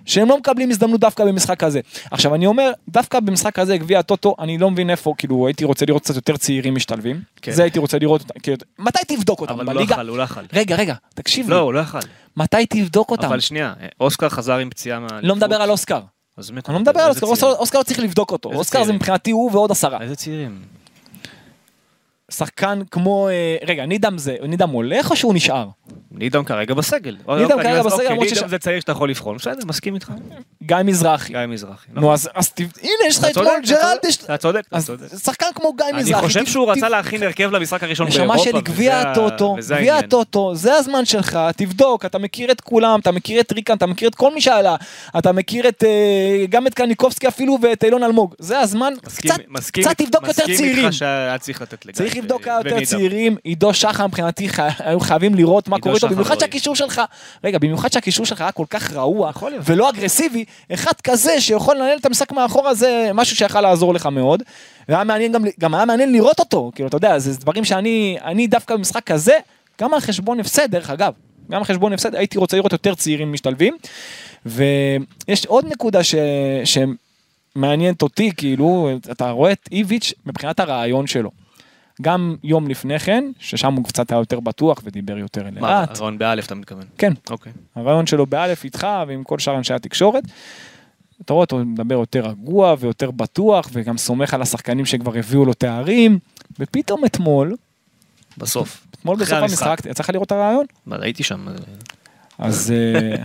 שהם 0.06 0.28
לא 0.28 0.38
מקבלים 0.38 0.70
הזדמנות 0.70 1.00
דווקא 1.00 1.24
במשחק 1.24 1.64
הזה. 1.64 1.80
עכשיו 2.10 2.34
אני 2.34 2.46
אומר, 2.46 2.72
דווקא 2.88 3.20
במשחק 3.20 3.58
הזה, 3.58 3.76
גביע 3.78 3.98
הטוטו, 3.98 4.34
אני 4.38 4.58
לא 4.58 4.70
מבין 4.70 4.90
איפה, 4.90 5.14
כאילו 5.18 5.46
הייתי 5.46 5.64
רוצה 5.64 5.86
לראות 5.86 6.02
קצת 6.02 6.14
יותר 6.14 6.36
צעירים 6.36 6.74
משתלבים, 6.74 7.20
כן. 7.42 7.52
זה 7.52 7.62
הייתי 7.62 7.78
רוצה 7.78 7.98
לראות, 7.98 8.22
כאילו, 8.42 8.56
מתי 8.78 9.16
תבדוק 9.16 9.40
אותם 9.40 9.52
אבל 9.52 9.64
הוא 9.64 9.72
לא 9.72 9.78
בליגה? 9.80 9.94
אכל, 9.94 10.08
הוא 10.08 10.18
לא 10.18 10.24
אכל. 10.24 10.40
רגע, 10.52 10.76
רגע, 10.76 10.94
תקשיב 11.14 11.50
לא, 11.50 11.56
לי, 11.56 11.62
הוא 11.62 11.72
לא 11.72 11.82
אכל. 11.82 11.98
מתי 12.36 12.66
תבדוק 12.66 13.10
אותם? 13.10 13.24
אבל 13.26 13.40
שנייה, 13.40 13.74
אוסקר 14.00 14.28
חזר 14.28 14.56
עם 14.58 14.70
פציעה 14.70 15.00
מה... 15.00 15.08
לא 15.22 15.36
מדבר 15.36 15.62
על 15.62 15.70
אוסקר, 15.70 16.00
אז 16.36 16.50
אני 16.50 16.60
לא 16.68 16.78
מדבר 16.80 17.00
על 17.00 17.10
אוסקר? 17.10 17.26
אוסקר- 17.42 17.82
צריך 17.82 17.98
לבדוק 18.00 18.32
אותו, 18.32 18.48
אוסקר 18.54 18.84
זה? 18.84 18.92
מבחינתי 18.92 19.30
הוא 19.30 19.50
ועוד 19.52 19.70
עשרה. 19.70 20.00
איזה 20.00 20.16
צעירים? 20.16 20.58
שחקן 22.30 22.80
כמו, 22.90 23.28
אה, 23.28 23.34
רגע, 23.66 23.86
נידם 23.86 24.18
זה, 24.18 24.36
נידם 24.48 24.70
הולך 24.70 25.10
או 25.10 25.16
שהוא 25.16 25.34
נשאר? 25.34 25.66
נידם 26.12 26.44
כרגע 26.44 26.74
בסגל. 26.74 27.16
נידם 27.28 27.42
אוקיי, 27.52 27.64
כרגע 27.64 27.82
בסגל, 27.82 28.02
אוקיי, 28.02 28.18
נידם 28.18 28.48
זה 28.48 28.58
צעיר 28.58 28.80
שאתה 28.80 28.92
יכול 28.92 29.10
לבחון, 29.10 29.36
בסדר, 29.36 29.66
מסכים 29.66 29.94
איתך. 29.94 30.12
גיא 30.62 30.76
מזרחי. 30.84 31.32
גיא 31.32 31.46
מזרחי. 31.48 31.86
נו 31.92 32.12
אז 32.12 32.28
אז 32.34 32.52
הנה 32.82 32.92
יש 33.08 33.18
לך 33.18 33.24
אתמול 33.24 33.46
ג'רלד, 33.68 33.98
אתה 34.24 34.36
צודק, 34.36 34.62
אתה 34.68 34.80
צודק. 34.80 35.06
שחקן 35.24 35.46
כמו 35.54 35.72
גיא 35.72 35.86
אני 35.92 36.02
מזרחי. 36.02 36.20
חושב 36.20 36.40
תב- 36.44 36.48
שהוא 36.48 36.70
רצה 36.72 36.88
להכין 36.88 37.22
הרכב 37.22 37.50
למשחק 37.50 37.82
הראשון 37.82 38.08
באירופה. 38.08 38.34
נשמה 38.34 38.44
שלי, 38.44 38.60
גביע 38.60 39.00
הטוטו, 39.00 39.56
גביע. 39.68 39.96
הטוטו, 39.96 40.54
זה 40.54 40.74
הזמן 40.74 41.04
שלך, 41.04 41.38
תבדוק, 41.56 42.04
אתה 42.04 42.18
מכיר 42.18 42.50
את 42.52 42.60
כולם, 42.60 43.00
אתה 43.00 43.12
מכיר 43.12 43.40
את 43.40 43.52
ריקן, 43.52 43.76
אתה 43.76 43.86
מכיר 43.86 44.08
את 44.08 44.14
כל 44.14 44.34
מי 44.34 44.40
שעלה, 44.40 44.76
אתה 45.18 45.32
מכיר 45.32 45.68
את, 45.68 45.84
אה, 45.84 46.44
גם 46.48 46.66
את 46.66 46.74
קניקובסקי 46.74 47.28
אפילו 47.28 47.58
ואת 47.62 47.84
אילון 47.84 48.02
אלמוג, 48.02 48.34
זה 48.38 48.58
הזמן, 48.60 48.92
מסכים- 49.06 49.30
קצת, 49.30 49.40
מסכים- 49.48 49.84
תבדוק 49.96 50.22
יותר 50.28 50.42
מסכים 50.42 50.56
צעירים. 50.56 50.84
איתך 50.84 50.94
שהיה 50.96 51.38
צריך 51.38 51.62
לתת 51.62 51.86
לגיא. 51.86 52.17
לבדוק 52.18 52.46
ו- 52.46 52.50
יותר. 52.50 52.84
צעירים, 52.84 53.36
עידו 53.44 53.74
שחר 53.74 54.06
מבחינתי 54.06 54.48
חי- 54.48 54.62
היו 54.78 55.00
חייבים 55.00 55.34
לראות 55.34 55.68
מה 55.68 55.78
קורה 55.78 55.94
איתו, 55.94 56.08
במיוחד 56.08 56.34
לא 56.34 56.40
שהקישור 56.40 56.76
שלך, 56.76 57.02
רגע, 57.44 57.58
במיוחד 57.58 57.92
שהקישור 57.92 58.26
שלך 58.26 58.40
היה 58.40 58.52
כל 58.52 58.64
כך 58.70 58.92
רעוע. 58.92 59.30
ולא 59.64 59.90
אגרסיבי, 59.90 60.44
אחד 60.74 60.92
כזה 61.04 61.40
שיכול 61.40 61.76
לנהל 61.76 61.98
את 61.98 62.06
המשחק 62.06 62.32
מאחורה 62.32 62.74
זה 62.74 63.10
משהו 63.14 63.36
שיכול 63.36 63.60
לעזור 63.60 63.94
לך 63.94 64.06
מאוד. 64.06 64.42
והיה 64.88 65.04
מעניין 65.04 65.32
גם, 65.32 65.44
גם 65.60 65.74
היה 65.74 65.84
מעניין 65.84 66.12
לראות 66.12 66.40
אותו, 66.40 66.70
כאילו 66.74 66.88
אתה 66.88 66.96
יודע, 66.96 67.18
זה 67.18 67.40
דברים 67.40 67.64
שאני, 67.64 68.18
אני 68.24 68.46
דווקא 68.46 68.76
במשחק 68.76 69.04
כזה, 69.04 69.32
גם 69.80 69.94
על 69.94 70.00
חשבון 70.00 70.40
הפסד 70.40 70.70
דרך 70.70 70.90
אגב, 70.90 71.12
גם 71.50 71.58
על 71.58 71.64
חשבון 71.64 71.92
הפסד 71.92 72.14
הייתי 72.14 72.38
רוצה 72.38 72.56
לראות 72.56 72.72
יותר 72.72 72.94
צעירים 72.94 73.32
משתלבים. 73.32 73.76
ויש 74.46 75.46
עוד 75.46 75.64
נקודה 75.68 76.04
ש... 76.04 76.14
שמעניינת 76.64 78.02
אותי, 78.02 78.30
כאילו, 78.36 78.90
אתה 79.10 79.30
רואה 79.30 79.52
את 79.52 79.68
איביץ' 79.72 80.12
מבחינת 80.26 80.60
הרעיון 80.60 81.06
שלו. 81.06 81.30
גם 82.02 82.36
יום 82.42 82.68
לפני 82.68 82.98
כן, 82.98 83.24
ששם 83.38 83.74
הוא 83.74 83.84
קצת 83.84 84.12
היה 84.12 84.18
יותר 84.18 84.40
בטוח 84.40 84.80
ודיבר 84.84 85.18
יותר 85.18 85.44
מה, 85.60 85.80
לאט. 85.80 85.98
רון 85.98 86.18
באלף 86.18 86.46
אתה 86.46 86.54
מתכוון. 86.54 86.84
כן, 86.98 87.12
אוקיי. 87.30 87.52
הרעיון 87.76 88.06
שלו 88.06 88.26
באלף 88.26 88.64
איתך 88.64 88.86
ועם 89.08 89.24
כל 89.24 89.38
שאר 89.38 89.56
אנשי 89.56 89.74
התקשורת. 89.74 90.24
אתה 91.24 91.32
רואה 91.32 91.42
אותו 91.42 91.58
מדבר 91.58 91.94
יותר 91.94 92.26
רגוע 92.26 92.74
ויותר 92.78 93.10
בטוח 93.10 93.68
וגם 93.72 93.98
סומך 93.98 94.34
על 94.34 94.42
השחקנים 94.42 94.86
שכבר 94.86 95.16
הביאו 95.16 95.44
לו 95.44 95.54
תארים. 95.54 96.18
ופתאום 96.58 97.04
אתמול, 97.04 97.56
בסוף. 98.38 98.86
אתמול 98.90 99.16
בסוף 99.16 99.32
המשחק. 99.32 99.78
יצא 99.90 100.02
לך 100.02 100.10
לראות 100.10 100.26
את 100.26 100.32
הרעיון? 100.32 100.66
מה, 100.86 100.96
ראיתי 100.96 101.22
שם. 101.22 101.48
אה, 101.48 101.54
אז 102.38 102.72
אה, 102.76 103.24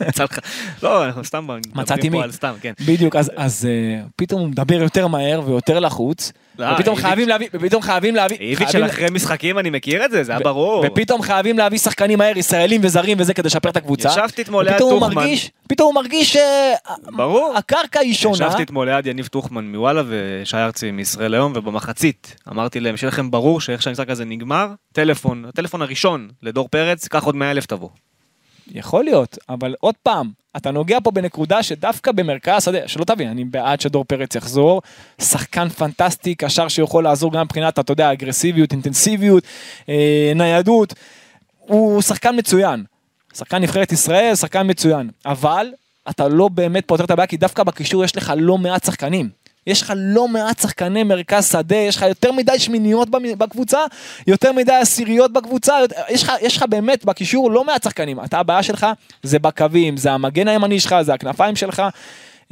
יצא 0.08 0.24
לך. 0.24 0.38
לא, 0.82 1.06
אנחנו 1.06 1.24
סתם 1.24 1.48
מצאתי 1.74 2.08
מי. 2.08 2.18
כן. 2.60 2.72
בדיוק, 2.86 3.16
אז, 3.16 3.30
אז 3.36 3.66
אה, 3.66 4.04
פתאום 4.16 4.40
הוא 4.40 4.48
מדבר 4.48 4.82
יותר 4.82 5.06
מהר 5.06 5.42
ויותר 5.46 5.80
לחוץ. 5.80 6.32
לא, 6.58 6.66
ופתאום 6.74 6.96
חייבים 6.96 7.28
להביא, 7.28 7.48
ופתאום 7.54 7.82
חייבים 7.82 8.14
להביא, 8.14 8.36
איביץ' 8.40 8.70
של 8.70 8.84
אחרי 8.84 9.06
משחקים 9.12 9.58
אני 9.58 9.70
מכיר 9.70 10.04
את 10.04 10.10
זה, 10.10 10.24
זה 10.24 10.32
היה 10.32 10.40
ברור. 10.40 10.84
ופתאום 10.86 11.22
חייבים 11.22 11.58
להביא 11.58 11.78
שחקנים 11.78 12.18
מהר, 12.18 12.38
ישראלים 12.38 12.80
וזרים 12.84 13.16
וזה 13.20 13.34
כדי 13.34 13.46
לשפר 13.46 13.68
את 13.70 13.76
הקבוצה. 13.76 14.08
ישבתי 14.08 14.42
אתמול 14.42 14.64
ליד 14.64 14.78
טוחמן. 14.78 15.24
פתאום 15.68 15.94
הוא 15.96 16.02
מרגיש 16.02 16.36
ברור. 17.16 17.52
שהקרקע 17.54 18.00
היא 18.00 18.14
שונה. 18.14 18.34
ישבתי 18.34 18.62
אתמול 18.62 18.90
ליד 18.90 19.06
יניב 19.06 19.26
טוחמן 19.26 19.64
מוואלה 19.64 20.02
ושי 20.08 20.56
ארצי 20.56 20.90
מישראל 20.90 21.34
היום 21.34 21.52
ובמחצית 21.56 22.36
אמרתי 22.48 22.80
להם 22.80 22.96
שיהיה 22.96 23.08
לכם 23.08 23.30
ברור 23.30 23.60
שאיך 23.60 23.82
שהמשחק 23.82 24.10
הזה 24.10 24.24
נגמר 24.24 24.68
טלפון 24.92 25.44
הטלפון 25.48 25.82
הראשון 25.82 26.28
לדור 26.42 26.68
פרץ 26.68 27.08
קח 27.08 27.24
עוד 27.24 27.36
100 27.36 27.50
אלף 27.50 27.66
תבוא. 27.66 27.88
יכול 28.74 29.04
להיות, 29.04 29.38
אבל 29.48 29.74
עוד 29.80 29.94
פעם, 30.02 30.30
אתה 30.56 30.70
נוגע 30.70 30.98
פה 31.02 31.10
בנקודה 31.10 31.62
שדווקא 31.62 32.12
במרכז 32.12 32.54
השדה, 32.56 32.88
שלא 32.88 33.04
תבין, 33.04 33.28
אני 33.28 33.44
בעד 33.44 33.80
שדור 33.80 34.04
פרץ 34.04 34.34
יחזור, 34.34 34.82
שחקן 35.20 35.68
פנטסטי, 35.68 36.34
קשר 36.34 36.68
שיכול 36.68 37.04
לעזור 37.04 37.32
גם 37.32 37.44
מבחינת, 37.44 37.78
אתה 37.78 37.92
יודע, 37.92 38.12
אגרסיביות, 38.12 38.72
אינטנסיביות, 38.72 39.44
אה, 39.88 40.32
ניידות, 40.34 40.94
הוא 41.58 42.02
שחקן 42.02 42.38
מצוין. 42.38 42.84
שחקן 43.34 43.62
נבחרת 43.62 43.92
ישראל, 43.92 44.34
שחקן 44.34 44.70
מצוין, 44.70 45.10
אבל 45.26 45.66
אתה 46.10 46.28
לא 46.28 46.48
באמת 46.48 46.84
פותר 46.86 47.04
את 47.04 47.10
הבעיה, 47.10 47.26
כי 47.26 47.36
דווקא 47.36 47.62
בקישור 47.62 48.04
יש 48.04 48.16
לך 48.16 48.32
לא 48.36 48.58
מעט 48.58 48.84
שחקנים. 48.84 49.41
יש 49.66 49.82
לך 49.82 49.92
לא 49.96 50.28
מעט 50.28 50.60
שחקני 50.60 51.02
מרכז 51.02 51.50
שדה, 51.52 51.76
יש 51.76 51.96
לך 51.96 52.02
יותר 52.02 52.32
מדי 52.32 52.58
שמיניות 52.58 53.08
בקבוצה, 53.38 53.78
יותר 54.26 54.52
מדי 54.52 54.72
עשיריות 54.72 55.32
בקבוצה, 55.32 55.74
יש 56.10 56.22
לך, 56.22 56.32
יש 56.42 56.56
לך 56.56 56.64
באמת 56.68 57.04
בקישור 57.04 57.50
לא 57.50 57.64
מעט 57.64 57.82
שחקנים. 57.82 58.20
אתה 58.24 58.38
הבעיה 58.38 58.62
שלך 58.62 58.86
זה 59.22 59.38
בקווים, 59.38 59.96
זה 59.96 60.12
המגן 60.12 60.48
הימני 60.48 60.80
שלך, 60.80 60.96
זה 61.02 61.14
הכנפיים 61.14 61.56
שלך. 61.56 61.82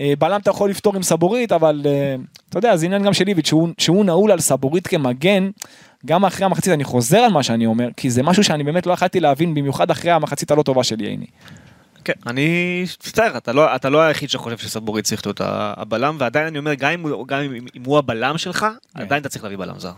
אה, 0.00 0.12
בלם 0.18 0.40
אתה 0.40 0.50
יכול 0.50 0.70
לפתור 0.70 0.96
עם 0.96 1.02
סבורית, 1.02 1.52
אבל 1.52 1.82
אה, 1.86 2.14
אתה 2.48 2.58
יודע, 2.58 2.76
זה 2.76 2.86
עניין 2.86 3.02
גם 3.02 3.12
של 3.12 3.28
איביץ', 3.28 3.46
שהוא, 3.46 3.68
שהוא 3.78 4.04
נעול 4.04 4.30
על 4.30 4.40
סבורית 4.40 4.86
כמגן, 4.86 5.50
גם 6.06 6.24
אחרי 6.24 6.46
המחצית, 6.46 6.72
אני 6.72 6.84
חוזר 6.84 7.18
על 7.18 7.32
מה 7.32 7.42
שאני 7.42 7.66
אומר, 7.66 7.88
כי 7.96 8.10
זה 8.10 8.22
משהו 8.22 8.44
שאני 8.44 8.64
באמת 8.64 8.86
לא 8.86 8.92
יכלתי 8.92 9.20
להבין, 9.20 9.54
במיוחד 9.54 9.90
אחרי 9.90 10.10
המחצית 10.10 10.50
הלא 10.50 10.62
טובה 10.62 10.84
של 10.84 11.00
ייני. 11.00 11.26
כן, 12.04 12.12
אני 12.26 12.82
מצטער, 12.82 13.36
אתה 13.36 13.52
לא, 13.52 13.76
אתה 13.76 13.90
לא 13.90 14.00
היחיד 14.00 14.30
שחושב 14.30 14.58
שסבורית 14.58 15.04
צריך 15.04 15.26
להיות 15.26 15.40
הבלם, 15.44 16.16
ועדיין 16.18 16.46
אני 16.46 16.58
אומר, 16.58 16.74
גם 16.74 16.90
אם, 16.90 17.24
גם 17.26 17.40
אם, 17.40 17.66
אם 17.76 17.82
הוא 17.84 17.98
הבלם 17.98 18.38
שלך, 18.38 18.66
כן. 18.94 19.02
עדיין 19.02 19.20
אתה 19.20 19.28
צריך 19.28 19.44
להביא 19.44 19.58
בלם 19.58 19.78
זר. 19.78 19.92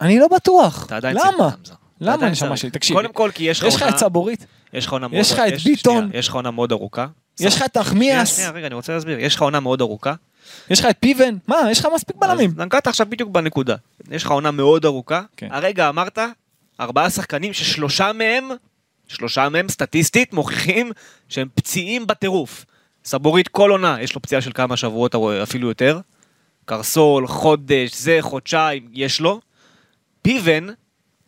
אני 0.00 0.18
לא 0.18 0.28
בטוח. 0.28 0.86
אתה 0.86 0.96
עדיין 0.96 1.16
צריך 1.18 1.34
למה? 1.34 1.48
בלם 1.48 1.64
זר. 1.64 1.74
למה 2.00 2.30
נשמה. 2.30 2.56
שלי? 2.56 2.70
תקשיב, 2.70 2.96
קודם 2.96 3.12
כל, 3.12 3.30
כי 3.34 3.44
יש 3.44 3.60
לך 3.60 3.66
יש 3.66 3.76
לך 3.76 3.84
את 3.88 3.98
סבורית, 3.98 4.46
יש 4.72 4.86
לך 4.86 4.92
עונה 4.92 5.08
מאוד... 5.08 5.20
יש 5.20 5.32
לך 5.32 5.38
את 5.48 5.60
ביטון. 5.64 6.10
יש 6.14 6.28
לך 6.28 6.34
עונה 6.34 6.50
מאוד 6.50 6.72
ארוכה. 6.72 7.06
יש 7.40 7.56
לך 7.56 7.62
את 7.62 7.76
נחמיאס, 7.76 8.36
שנייה, 8.36 8.50
רגע, 8.50 8.66
אני 8.66 8.74
רוצה 8.74 8.94
להסביר. 8.94 9.18
יש 9.18 9.34
לך 9.34 9.42
עונה 9.42 9.60
מאוד 9.60 9.80
ארוכה. 9.80 10.14
יש 10.70 10.80
לך 10.80 10.86
את 10.86 10.96
פיבן, 11.00 11.36
מה, 11.48 11.56
יש 11.70 11.80
לך 11.80 11.88
מספיק 11.94 12.16
בלמים. 12.16 12.50
נגעת 12.56 12.86
עכשיו 12.86 13.06
בדיוק 13.10 13.30
בנקודה. 13.30 13.76
יש 14.10 14.22
לך 14.24 14.30
עונה 14.30 14.50
מאוד 14.50 14.84
ארוכה. 14.84 15.22
כן. 15.36 15.48
הרגע 15.50 15.88
אמרת, 15.88 16.18
ארבעה 16.80 17.10
שחקנים 17.10 17.52
ששלושה 17.52 18.12
מהם, 18.12 18.48
שלושה 19.12 19.48
מהם 19.48 19.68
סטטיסטית 19.68 20.32
מוכיחים 20.32 20.92
שהם 21.28 21.48
פציעים 21.54 22.06
בטירוף. 22.06 22.64
סבורית 23.04 23.48
כל 23.48 23.70
עונה, 23.70 23.96
יש 24.00 24.14
לו 24.14 24.22
פציעה 24.22 24.40
של 24.40 24.52
כמה 24.52 24.76
שבועות 24.76 25.14
אפילו 25.42 25.68
יותר. 25.68 26.00
קרסול, 26.64 27.26
חודש, 27.26 27.94
זה, 27.94 28.18
חודשיים, 28.20 28.88
יש 28.92 29.20
לו. 29.20 29.40
פיבן 30.22 30.66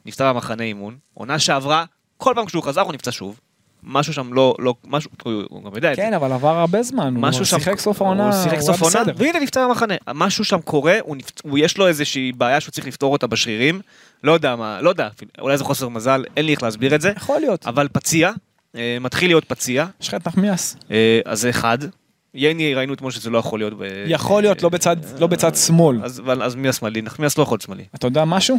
נפצע 0.06 0.32
במחנה 0.32 0.62
אימון, 0.62 0.98
עונה 1.14 1.38
שעברה, 1.38 1.84
כל 2.16 2.32
פעם 2.34 2.46
כשהוא 2.46 2.62
חזר 2.62 2.80
הוא 2.80 2.92
נפצע 2.92 3.12
שוב. 3.12 3.40
משהו 3.86 4.12
שם 4.12 4.32
לא, 4.32 4.54
לא, 4.58 4.74
משהו, 4.84 5.10
הוא, 5.22 5.62
גם 5.64 5.70
יודע 5.74 5.90
את 5.92 5.96
זה. 5.96 6.02
כן, 6.02 6.14
אבל 6.14 6.32
עבר 6.32 6.58
הרבה 6.58 6.82
זמן, 6.82 7.14
הוא 7.16 7.44
שיחק 7.44 7.78
סוף 7.80 8.02
העונה, 8.02 8.24
הוא 8.24 8.42
שיחק 8.42 8.60
סוף 8.60 8.82
העונה. 8.82 9.12
והנה 9.16 9.40
נפצע 9.40 9.66
במחנה. 9.68 9.94
משהו 10.14 10.44
שם 10.44 10.60
קורה, 10.60 10.96
הוא. 11.02 11.16
הוא 11.44 11.58
יש 11.58 11.78
לו 11.78 11.86
איזושהי 11.88 12.32
בעיה 12.32 12.60
שהוא 12.60 12.72
צריך 12.72 12.86
לפתור 12.86 13.12
אותה 13.12 13.26
בשרירים. 13.26 13.80
לא 14.24 14.32
יודע 14.32 14.56
מה, 14.56 14.78
לא 14.80 14.88
יודע, 14.90 15.08
אולי 15.40 15.58
זה 15.58 15.64
חוסר 15.64 15.88
מזל, 15.88 16.24
אין 16.36 16.46
לי 16.46 16.52
איך 16.52 16.62
להסביר 16.62 16.94
את 16.94 17.00
זה. 17.00 17.12
יכול 17.16 17.40
להיות. 17.40 17.66
אבל 17.66 17.88
פציע, 17.92 18.30
אה, 18.76 18.96
מתחיל 19.00 19.30
להיות 19.30 19.44
פציע, 19.44 19.86
יש 20.00 20.08
לך 20.08 20.14
את 20.14 20.26
נחמיאס. 20.28 20.76
אה, 20.90 21.20
אז 21.24 21.40
זה 21.40 21.50
אחד. 21.50 21.78
ייני 22.34 22.74
ראינו 22.74 22.94
אתמול 22.94 23.10
שזה 23.10 23.30
לא 23.30 23.38
יכול 23.38 23.58
להיות. 23.60 23.72
ב... 23.78 23.82
יכול 24.06 24.42
להיות, 24.42 24.62
לא 24.62 24.68
בצד- 24.68 24.96
לא 25.20 25.26
בצד 25.26 25.54
שמאל. 25.56 26.00
אז, 26.04 26.22
אז 26.42 26.54
מי 26.54 26.68
השמאלי? 26.68 27.02
נחמיאס 27.02 27.38
לא 27.38 27.42
יכול 27.42 27.54
להיות 27.54 27.62
שמאלי. 27.62 27.84
אתה 27.94 28.06
יודע 28.06 28.24
משהו? 28.24 28.58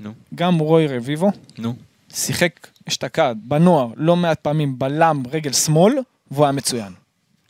נו, 0.00 0.10
גם 0.34 0.58
רוי 0.58 0.86
רביבו 0.86 1.30
נו. 1.58 1.74
שיחק 2.14 2.66
אשתקד 2.88 3.34
בנוער 3.42 3.88
לא 3.96 4.16
מעט 4.16 4.40
פעמים 4.40 4.78
בלם 4.78 5.22
רגל 5.32 5.52
שמאל, 5.52 5.94
והוא 6.30 6.44
היה 6.44 6.52
מצוין. 6.52 6.92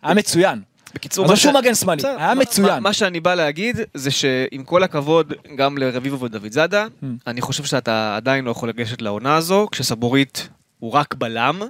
היה 0.03 0.15
מצוין. 0.15 0.63
בקיצור, 0.95 1.27
מה 1.27 1.37
שהוא 1.37 1.53
מגן 1.55 1.75
שמאלי, 1.75 2.03
היה 2.19 2.35
מצוין. 2.35 2.69
מה- 2.69 2.81
מה 2.81 2.93
שאני 2.93 3.21
בא 3.21 3.35
להגיד 3.35 3.77
זה 3.95 4.11
שעם 4.11 4.65
כל 4.65 4.83
הכבוד 4.83 5.33
גם 5.57 5.79
לרביבו 5.79 6.21
ודוד 6.21 6.53
זאדה, 6.53 6.87
Hmm. 7.03 7.07
אני 7.27 7.41
חושב 7.41 7.65
שאתה 7.65 8.17
עדיין 8.17 8.45
לא 8.45 8.51
יכול 8.51 8.69
לגשת 8.69 9.03
לעונה 9.03 9.37
הזו 9.37 9.69
כשסבורית 9.73 10.49
הוא 10.79 10.93
רק 10.93 11.15
בלם. 11.15 11.61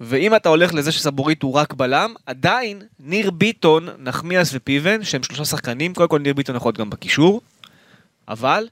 ואם 0.00 0.34
אתה 0.36 0.48
הולך 0.48 0.74
לזה 0.74 0.92
שסבורית 0.92 1.42
הוא 1.42 1.52
רק 1.54 1.74
בלם, 1.74 2.14
עדיין 2.26 2.82
ניר 3.00 3.30
ביטון, 3.30 3.88
נחמיאס 3.98 4.50
ופיבן, 4.54 5.04
שהם 5.04 5.22
שלושה 5.22 5.44
שחקנים, 5.44 5.94
קודם 5.94 6.08
כל 6.08 6.18
ניר 6.18 6.34
ביטון 6.34 6.56
יכול 6.56 6.68
להיות 6.68 6.78
גם 6.78 6.90
בקישור, 6.90 7.40
אבל 8.28 8.68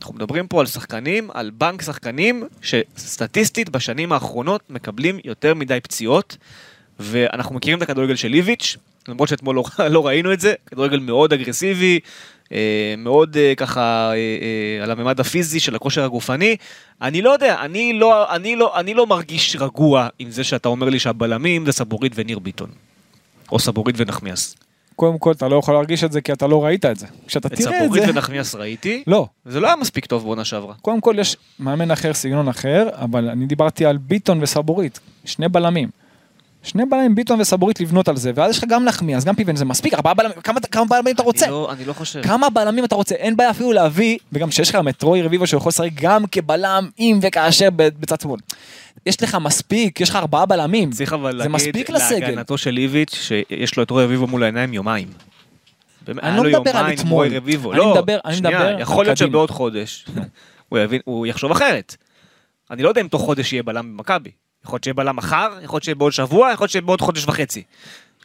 אנחנו 0.00 0.14
מדברים 0.14 0.46
פה 0.46 0.60
על 0.60 0.66
שחקנים, 0.66 1.30
על 1.34 1.50
בנק 1.50 1.82
שחקנים, 1.82 2.44
שסטטיסטית 2.62 3.68
בשנים 3.68 4.12
האחרונות 4.12 4.70
מקבלים 4.70 5.18
יותר 5.24 5.54
מדי 5.54 5.80
פציעות, 5.80 6.36
ואנחנו 7.00 7.54
מכירים 7.54 7.78
את 7.78 7.82
הכדורגל 7.82 8.16
של 8.16 8.34
איביץ', 8.34 8.76
למרות 9.08 9.28
שאתמול 9.28 9.56
לא, 9.56 9.64
לא 9.94 10.06
ראינו 10.06 10.32
את 10.32 10.40
זה, 10.40 10.54
כדורגל 10.66 10.98
מאוד 10.98 11.32
אגרסיבי, 11.32 12.00
אה, 12.52 12.94
מאוד 12.98 13.36
אה, 13.36 13.52
ככה 13.56 14.12
אה, 14.14 14.82
על 14.82 14.90
הממד 14.90 15.20
הפיזי 15.20 15.60
של 15.60 15.74
הכושר 15.74 16.04
הגופני. 16.04 16.56
אני 17.02 17.22
לא 17.22 17.30
יודע, 17.30 17.60
אני 17.60 17.92
לא, 17.92 18.34
אני, 18.34 18.56
לא, 18.56 18.80
אני 18.80 18.94
לא 18.94 19.06
מרגיש 19.06 19.56
רגוע 19.56 20.08
עם 20.18 20.30
זה 20.30 20.44
שאתה 20.44 20.68
אומר 20.68 20.88
לי 20.88 20.98
שהבלמים 20.98 21.66
זה 21.66 21.72
סבורית 21.72 22.12
וניר 22.14 22.38
ביטון. 22.38 22.70
או 23.52 23.58
סבורית 23.58 23.96
ונחמיאס. 23.98 24.56
קודם 24.96 25.18
כל, 25.18 25.32
אתה 25.32 25.48
לא 25.48 25.56
יכול 25.56 25.74
להרגיש 25.74 26.04
את 26.04 26.12
זה 26.12 26.20
כי 26.20 26.32
אתה 26.32 26.46
לא 26.46 26.64
ראית 26.64 26.84
את 26.84 26.98
זה. 26.98 27.06
כשאתה 27.26 27.48
את 27.48 27.52
תראה 27.52 27.78
את 27.78 27.84
סבורית 27.84 28.02
זה... 28.02 28.10
ונחמיאס 28.10 28.54
ראיתי, 28.54 29.02
לא. 29.06 29.26
וזה 29.46 29.60
לא 29.60 29.66
היה 29.66 29.76
מספיק 29.76 30.06
טוב 30.06 30.22
בעונה 30.24 30.44
שעברה. 30.44 30.74
קודם 30.82 31.00
כל 31.00 31.14
יש 31.18 31.36
מאמן 31.60 31.90
אחר, 31.90 32.14
סגנון 32.14 32.48
אחר, 32.48 32.88
אבל 32.92 33.28
אני 33.28 33.46
דיברתי 33.46 33.86
על 33.86 33.96
ביטון 33.96 34.42
וסבורית, 34.42 35.00
שני 35.24 35.48
בלמים. 35.48 35.88
שני 36.62 36.84
בלמים, 36.84 37.14
ביטון 37.14 37.40
וסבורית 37.40 37.80
לבנות 37.80 38.08
על 38.08 38.16
זה, 38.16 38.32
ואז 38.34 38.50
יש 38.50 38.58
לך 38.58 38.64
גם 38.68 38.84
נחמיאס, 38.84 39.24
גם 39.24 39.34
פיבן, 39.34 39.56
זה 39.56 39.64
מספיק, 39.64 39.94
ארבעה 39.94 40.14
בלמים, 40.14 40.40
כמה, 40.44 40.60
כמה 40.60 40.84
בלמים 40.84 41.14
אתה 41.14 41.22
רוצה? 41.22 41.44
אני 41.44 41.52
לא, 41.52 41.72
אני 41.72 41.84
לא 41.84 41.92
חושב. 41.92 42.22
כמה 42.22 42.50
בלמים 42.50 42.84
אתה 42.84 42.94
רוצה? 42.94 43.14
אין 43.14 43.36
בעיה 43.36 43.50
אפילו 43.50 43.72
להביא, 43.72 44.18
וגם 44.32 44.50
שיש 44.50 44.70
לך 44.70 44.78
את 44.88 45.02
רוי 45.02 45.22
רביבו 45.22 45.46
שיכול 45.46 45.68
לשחק 45.68 45.90
גם 45.94 46.24
כבלם, 46.32 46.88
אם 46.98 47.18
וכאשר 47.22 47.68
בצד 47.72 48.20
שמאל. 48.20 48.40
יש 49.06 49.22
לך 49.22 49.34
מספיק, 49.40 50.00
יש 50.00 50.10
לך 50.10 50.16
ארבעה 50.16 50.46
בלמים. 50.46 50.90
צריך 50.90 51.12
אבל 51.12 51.42
זה 51.42 51.48
להגיד. 52.10 52.28
להגנתו 52.28 52.58
של 52.58 52.76
איביץ' 52.76 53.14
שיש 53.14 53.76
לו 53.76 53.82
את 53.82 53.90
רוי 53.90 54.04
רביבו 54.04 54.26
מול 54.26 54.42
העיניים 54.42 54.74
יומיים. 54.74 55.08
אני 56.08 56.36
לא 56.36 56.42
לו 56.42 56.60
מדבר 56.60 56.76
על 56.76 56.92
אתמול. 56.92 57.26
אני 57.26 57.34
לא, 57.78 57.92
מדבר- 57.94 58.18
אני 58.24 58.36
מדבר 58.36 58.76
יכול 58.78 59.04
להיות. 59.04 59.18
שבעוד 59.18 59.50
חודש 59.50 60.06
הוא 61.04 61.26
יחשוב 61.26 61.50
אחרת. 61.50 61.96
אני 62.70 62.82
לא 62.82 62.88
יודע 62.88 63.00
אם 63.00 63.08
תוך 63.08 63.22
חודש 63.22 63.52
יהיה 63.52 63.62
בלם 63.62 63.96
במכבי. 63.96 64.30
יכול 64.64 64.74
להיות 64.76 64.84
שיהיה 64.84 64.94
בלם 64.94 65.16
מחר, 65.16 65.48
יכול 65.62 65.76
להיות 65.76 65.84
שיהיה 65.84 65.94
בעוד 65.94 66.12
שבוע, 66.12 66.52
יכול 66.52 66.64
להיות 66.64 66.70
שיהיה 66.70 66.82
בעוד 66.82 67.00
חודש 67.00 67.24
וחצי. 67.24 67.62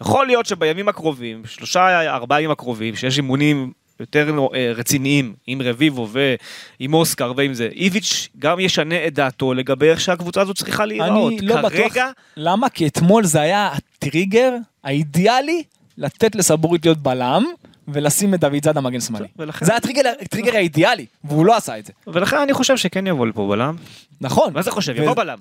יכול 0.01 0.25
להיות 0.27 0.45
שבימים 0.45 0.87
הקרובים, 0.89 1.41
שלושה, 1.45 2.09
ארבעה 2.15 2.41
ימים 2.41 2.51
הקרובים, 2.51 2.95
שיש 2.95 3.17
אימונים 3.17 3.71
יותר 4.01 4.47
אה, 4.55 4.71
רציניים 4.75 5.33
עם 5.47 5.61
רביבו 5.61 6.07
ועם 6.11 6.93
אוסקר 6.93 7.33
ועם 7.35 7.53
זה, 7.53 7.69
איביץ' 7.71 8.29
גם 8.39 8.59
ישנה 8.59 9.07
את 9.07 9.13
דעתו 9.13 9.53
לגבי 9.53 9.89
איך 9.89 10.01
שהקבוצה 10.01 10.41
הזו 10.41 10.53
צריכה 10.53 10.85
להיראות. 10.85 11.33
אני 11.33 11.47
לא 11.47 11.55
בטוח. 11.55 11.71
כרגע, 11.71 12.07
למה? 12.37 12.69
כי 12.69 12.87
אתמול 12.87 13.25
זה 13.25 13.41
היה 13.41 13.71
הטריגר 13.73 14.53
האידיאלי 14.83 15.63
לתת 15.97 16.35
לסבורית 16.35 16.85
להיות 16.85 16.97
בלם, 16.97 17.45
ולשים 17.93 18.33
את 18.33 18.39
דוד 18.39 18.63
זאדה 18.63 18.81
מגן 18.81 18.99
שמאלי. 18.99 19.27
ולכן- 19.39 19.65
זה 19.65 19.75
הטריגר 19.75 20.55
האידיאלי, 20.55 21.05
והוא 21.23 21.45
לא 21.45 21.55
עשה 21.57 21.79
את 21.79 21.85
זה. 21.85 21.93
ולכן 22.07 22.37
אני 22.37 22.53
חושב 22.53 22.77
שכן 22.77 23.07
יבוא 23.07 23.27
לפה 23.27 23.47
בלם. 23.49 23.75
נכון. 24.21 24.53
מה 24.53 24.61
זה 24.61 24.71
חושב? 24.71 24.93
יבוא 24.97 25.13
בלם. 25.13 25.37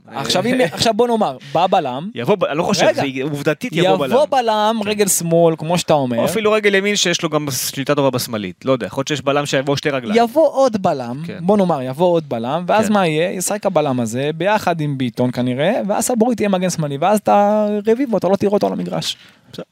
עכשיו 0.72 0.94
בוא 0.94 1.08
נאמר, 1.08 1.36
בא 1.52 1.66
בלם, 1.66 2.10
יבוא, 2.14 2.36
לא 2.54 2.62
חושב. 2.62 2.86
זה 2.94 3.02
עובדתית 3.22 3.72
יבוא 3.72 3.96
בלם. 3.96 4.10
יבוא 4.10 4.26
בלם, 4.26 4.80
רגל 4.86 5.08
שמאל, 5.08 5.54
כמו 5.58 5.78
שאתה 5.78 5.92
אומר, 5.92 6.18
או 6.18 6.24
אפילו 6.24 6.52
רגל 6.52 6.74
ימין 6.74 6.96
שיש 6.96 7.22
לו 7.22 7.28
גם 7.28 7.46
שליטה 7.50 7.94
טובה 7.94 8.10
בשמאלית. 8.10 8.64
לא 8.64 8.72
יודע, 8.72 8.86
יכול 8.86 9.00
להיות 9.00 9.08
שיש 9.08 9.20
בלם 9.22 9.46
שיבוא 9.46 9.76
שתי 9.76 9.90
רגליים. 9.90 10.24
יבוא 10.24 10.48
עוד 10.52 10.82
בלם, 10.82 11.22
כן. 11.26 11.38
בוא 11.42 11.56
נאמר, 11.56 11.82
יבוא 11.82 12.12
עוד 12.12 12.24
בלם, 12.28 12.64
ואז 12.66 12.86
כן. 12.86 12.92
מה 12.92 13.06
יהיה? 13.06 13.30
ישחק 13.30 13.66
הבלם 13.66 14.00
הזה 14.00 14.30
ביחד 14.36 14.80
עם 14.80 14.98
ביטון 14.98 15.30
כנראה, 15.30 15.72
ואז 15.88 16.04
סבורית 16.04 16.40
יהיה 16.40 16.48
מגן 16.48 16.70
שמאלי, 16.70 16.96
ואז 17.00 17.18
אתה 17.18 17.66
רביבו, 17.86 18.18
אתה 18.18 18.28
לא 18.28 18.36
תראה 18.36 18.52
אותו 18.52 18.66
על 18.66 18.72
המגרש. 18.72 19.16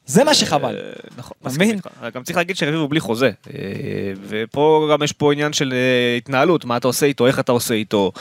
זה 0.05 0.23
מה 0.23 0.33
שחבל. 0.33 0.75
אה, 0.75 0.91
נכון, 1.17 1.37
מסכים 1.43 1.61
מבין? 1.67 1.75
איתך. 1.75 2.15
גם 2.15 2.23
צריך 2.23 2.37
להגיד 2.37 2.55
שרביבו 2.55 2.87
בלי 2.87 2.99
חוזה. 2.99 3.31
אה, 3.53 3.59
ופה 4.27 4.87
גם 4.91 5.03
יש 5.03 5.13
פה 5.13 5.33
עניין 5.33 5.53
של 5.53 5.73
אה, 5.73 6.17
התנהלות, 6.17 6.65
מה 6.65 6.77
אתה 6.77 6.87
עושה 6.87 7.05
איתו, 7.05 7.27
איך 7.27 7.39
אתה 7.39 7.51
עושה 7.51 7.73
איתו. 7.73 8.11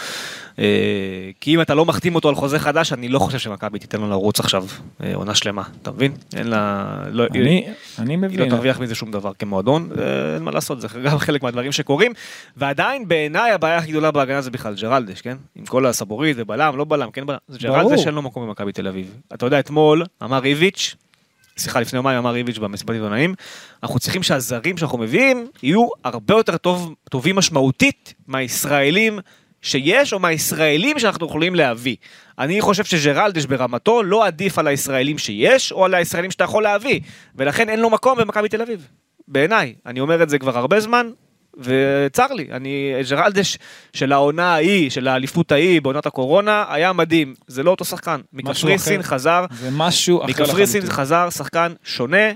כי 1.40 1.54
אם 1.54 1.61
אתה 1.61 1.74
לא 1.74 1.84
מחתים 1.84 2.14
אותו 2.14 2.28
על 2.28 2.34
חוזה 2.34 2.59
חדש, 2.59 2.92
אני 2.92 3.09
לא 3.09 3.18
חושב 3.18 3.38
שמכבי 3.38 3.78
תיתן 3.78 4.00
לו 4.00 4.09
לרוץ 4.11 4.40
עכשיו 4.40 4.64
עונה 5.14 5.34
שלמה, 5.34 5.62
אתה 5.82 5.90
מבין? 5.90 6.12
אין 6.36 6.46
לה... 6.46 6.86
לא- 7.11 7.24
אני 7.30 7.64
אני 7.98 8.12
היא 8.12 8.18
לא 8.22 8.28
מבין. 8.28 8.48
תרוויח 8.50 8.80
מזה 8.80 8.94
שום 8.94 9.11
דבר 9.11 9.32
כמועדון, 9.38 9.88
אין 10.34 10.42
מה 10.42 10.50
לעשות, 10.50 10.80
זה 10.80 10.88
גם 11.04 11.18
חלק 11.18 11.42
מהדברים 11.42 11.72
שקורים. 11.72 12.12
ועדיין 12.56 13.09
בעיניי 13.09 13.52
הבעיה 13.52 13.76
הכי 13.78 13.90
גדולה 13.90 14.11
בהגנה 14.11 14.40
זה 14.40 14.50
בכלל 14.50 14.74
ג'רלדש, 14.74 15.20
כן? 15.20 15.36
עם 15.56 15.66
כל 15.66 15.86
הסבורית 15.86 16.36
ובלם, 16.40 16.76
לא 16.76 16.84
בלם, 16.84 17.11
כן 17.11 17.26
בלם. 17.26 17.38
זה 17.48 17.59
ג'רלדש. 17.59 18.00
שאין 18.02 18.14
לו 18.14 18.22
מקום 18.22 18.46
במכבי 18.46 18.72
תל 18.72 18.88
אביב. 18.88 19.14
אתה 19.34 19.46
יודע, 19.46 19.59
אתמול 19.61 20.04
אמר 20.22 20.44
איביץ', 20.44 20.96
סליחה, 21.59 21.80
לפני 21.80 21.96
יומיים 21.96 22.18
אמר 22.18 22.36
איביץ' 22.36 22.59
במסיבת 22.59 22.90
עיתונאים, 22.90 23.34
אנחנו 23.82 23.98
צריכים 23.98 24.22
שהזרים 24.22 24.76
שאנחנו 24.76 24.98
מביאים 24.98 25.46
יהיו 25.62 25.88
הרבה 26.04 26.34
יותר 26.34 26.56
טוב, 26.56 26.94
טובים 27.11 27.36
משמעותית 27.36 28.14
מהישראלים 28.26 29.18
שיש, 29.62 30.12
או 30.12 30.18
מהישראלים 30.18 30.98
שאנחנו 30.98 31.26
יכולים 31.26 31.54
להביא. 31.54 31.96
אני 32.38 32.61
חושב 32.61 32.84
שג'רלדש 32.84 33.44
ברמתו 33.44 34.02
לא 34.02 34.26
עדיף 34.26 34.59
על 34.59 34.66
הישראלים 34.66 35.18
שיש, 35.18 35.72
או 35.72 35.84
על 35.84 35.94
הישראלים 35.94 36.30
שאתה 36.30 36.44
יכול 36.44 36.62
להביא, 36.62 37.00
ולכן 37.34 37.68
אין 37.68 37.80
לו 37.80 37.90
מקום 37.90 38.18
במכבי 38.18 38.48
תל 38.48 38.62
אביב. 38.62 38.88
בעיניי, 39.28 39.74
אני 39.86 40.00
אומר 40.00 40.22
את 40.22 40.28
זה 40.28 40.38
כבר 40.38 40.59
הרבה 40.59 40.80
זמן, 40.80 41.11
וצר 41.59 42.26
לי, 42.32 42.48
אני, 42.52 42.92
ג'רלדש 43.11 43.59
של 43.92 44.12
העונה 44.12 44.54
ההיא, 44.54 44.90
של 44.90 45.09
האליפות 45.09 45.52
ההיא, 45.52 45.80
בעונת 45.80 46.06
הקורונה, 46.06 46.64
היה 46.68 46.92
מדהים. 46.92 47.34
זה 47.46 47.62
לא 47.62 47.70
אותו 47.70 47.84
שחקן. 47.84 48.20
מקפריסין. 48.32 49.02
חזר, 49.02 49.44
זה 49.50 49.68
משהו 49.72 50.18
אחר 50.18 50.26
מקפריסין. 50.26 50.82
חזר 50.86 51.30
שחקן 51.30 51.72
שונה, 51.84 52.32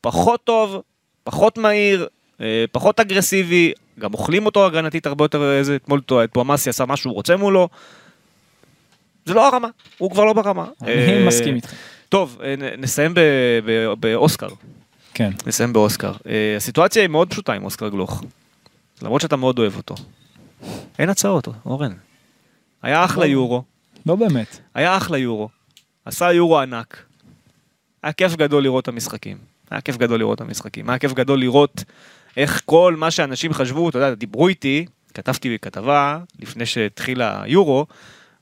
פחות 0.00 0.44
טוב, 0.44 0.82
פחות 1.24 1.58
מהיר, 1.58 2.06
אה, 2.40 2.64
פחות 2.72 3.00
אגרסיבי, 3.00 3.72
גם 4.00 4.14
אוכלים 4.14 4.46
אותו 4.46 4.66
הגנתית 4.66 5.06
הרבה 5.06 5.24
יותר, 5.24 5.52
איזה, 5.52 5.76
אתמול 5.76 6.00
טועמאסי 6.32 6.70
עשה 6.70 6.86
מה 6.86 6.96
שהוא 6.96 7.14
רוצה 7.14 7.36
מולו. 7.36 7.68
זה 9.24 9.34
לא 9.34 9.48
הרמה, 9.48 9.68
הוא 9.98 10.10
כבר 10.10 10.24
לא 10.24 10.32
ברמה. 10.32 10.64
אני 10.82 10.92
אה, 10.92 11.24
מסכים 11.26 11.54
איתך. 11.54 11.72
טוב, 12.08 12.40
אה, 12.44 12.54
נסיים 12.78 13.14
באוסקר. 14.00 14.48
כן. 15.14 15.30
נסיים 15.46 15.72
באוסקר. 15.72 16.12
אה, 16.28 16.54
הסיטואציה 16.56 17.02
היא 17.02 17.08
מאוד 17.08 17.30
פשוטה 17.30 17.52
עם 17.52 17.64
אוסקר 17.64 17.88
גלוך. 17.88 18.22
למרות 19.02 19.20
שאתה 19.20 19.36
מאוד 19.36 19.58
אוהב 19.58 19.76
אותו. 19.76 19.94
אין 20.98 21.08
הצעות, 21.08 21.48
אורן. 21.66 21.92
היה 22.82 23.04
אחלה 23.04 23.24
לא. 23.24 23.30
יורו, 23.30 23.62
לא 24.06 24.16
באמת. 24.16 24.58
היה 24.74 24.96
אחלה 24.96 25.18
יורו. 25.18 25.48
עשה 26.04 26.32
יורו 26.32 26.58
ענק. 26.58 27.04
היה 28.02 28.12
כיף 28.12 28.36
גדול 28.36 28.62
לראות 28.62 28.82
את 28.82 28.88
המשחקים. 28.88 29.38
היה 29.70 29.80
כיף 29.80 29.96
גדול 29.96 30.18
לראות 30.18 30.36
את 30.36 30.40
המשחקים. 30.40 30.90
היה 30.90 30.98
כיף 30.98 31.12
גדול 31.12 31.40
לראות 31.40 31.84
איך 32.36 32.62
כל 32.64 32.94
מה 32.96 33.10
שאנשים 33.10 33.52
חשבו, 33.52 33.88
אתה 33.88 33.98
יודע, 33.98 34.14
דיברו 34.14 34.48
איתי, 34.48 34.86
כתבתי 35.14 35.54
בכתבה 35.54 36.18
לפני 36.40 36.66
שהתחיל 36.66 37.22
היורו, 37.22 37.86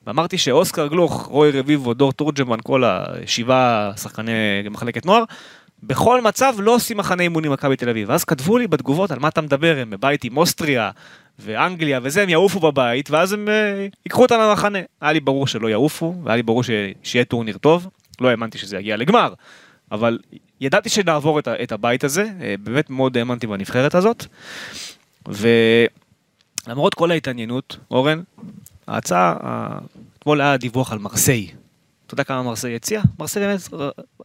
ואמרתי 0.07 0.39
שאוסקר 0.39 0.87
גלוך, 0.87 1.27
רוי 1.27 1.51
רביבו, 1.51 1.95
דור 1.95 2.13
תורג'מן, 2.13 2.59
כל 2.65 2.85
השבעה 2.85 3.93
שחקני 3.97 4.33
מחלקת 4.71 5.07
נוער, 5.07 5.25
בכל 5.87 6.20
מצב 6.20 6.55
לא 6.59 6.74
עושים 6.74 6.97
מחנה 6.97 7.22
אימונים 7.22 7.53
מכבי 7.53 7.76
תל 7.76 7.89
אביב. 7.89 8.09
ואז 8.09 8.24
כתבו 8.24 8.59
לי 8.59 8.66
בתגובות 8.66 9.11
על 9.11 9.18
מה 9.18 9.28
אתה 9.28 9.41
מדבר, 9.41 9.76
הם 9.78 9.91
בבית 9.91 10.24
עם 10.24 10.37
אוסטריה 10.37 10.91
ואנגליה 11.39 12.01
וזה, 12.03 12.22
הם 12.22 12.28
יעופו 12.28 12.61
בבית, 12.61 13.11
ואז 13.11 13.32
הם 13.32 13.49
אה, 13.49 13.87
ייקחו 14.07 14.22
אותם 14.22 14.37
מהמחנה. 14.37 14.78
היה 15.01 15.12
לי 15.12 15.20
ברור 15.20 15.47
שלא 15.47 15.68
יעופו, 15.68 16.14
והיה 16.24 16.37
לי 16.37 16.43
ברור 16.43 16.62
ש... 16.62 16.70
שיהיה 17.03 17.24
טורניר 17.24 17.59
טוב, 17.59 17.89
לא 18.20 18.28
האמנתי 18.28 18.59
שזה 18.59 18.78
יגיע 18.78 18.97
לגמר, 18.97 19.35
אבל 19.93 20.18
ידעתי 20.61 20.89
שנעבור 20.89 21.39
את, 21.39 21.49
ה... 21.49 21.62
את 21.62 21.72
הבית 21.72 22.05
הזה, 22.05 22.26
אה, 22.41 22.55
באמת 22.62 22.91
מאוד 22.91 23.16
האמנתי 23.16 23.47
בנבחרת 23.47 23.95
הזאת, 23.95 24.26
ולמרות 25.26 26.95
כל 26.95 27.11
ההתעניינות, 27.11 27.76
אורן, 27.91 28.22
ההצעה, 28.89 29.37
אתמול 30.18 30.41
היה 30.41 30.57
דיווח 30.57 30.93
על 30.93 30.99
מרסיי. 30.99 31.49
אתה 32.07 32.15
יודע 32.15 32.25
כמה 32.25 32.43
מרסיי 32.43 32.77
הציע? 32.77 33.03
מרסיי 33.19 33.43
באמת, 33.43 33.61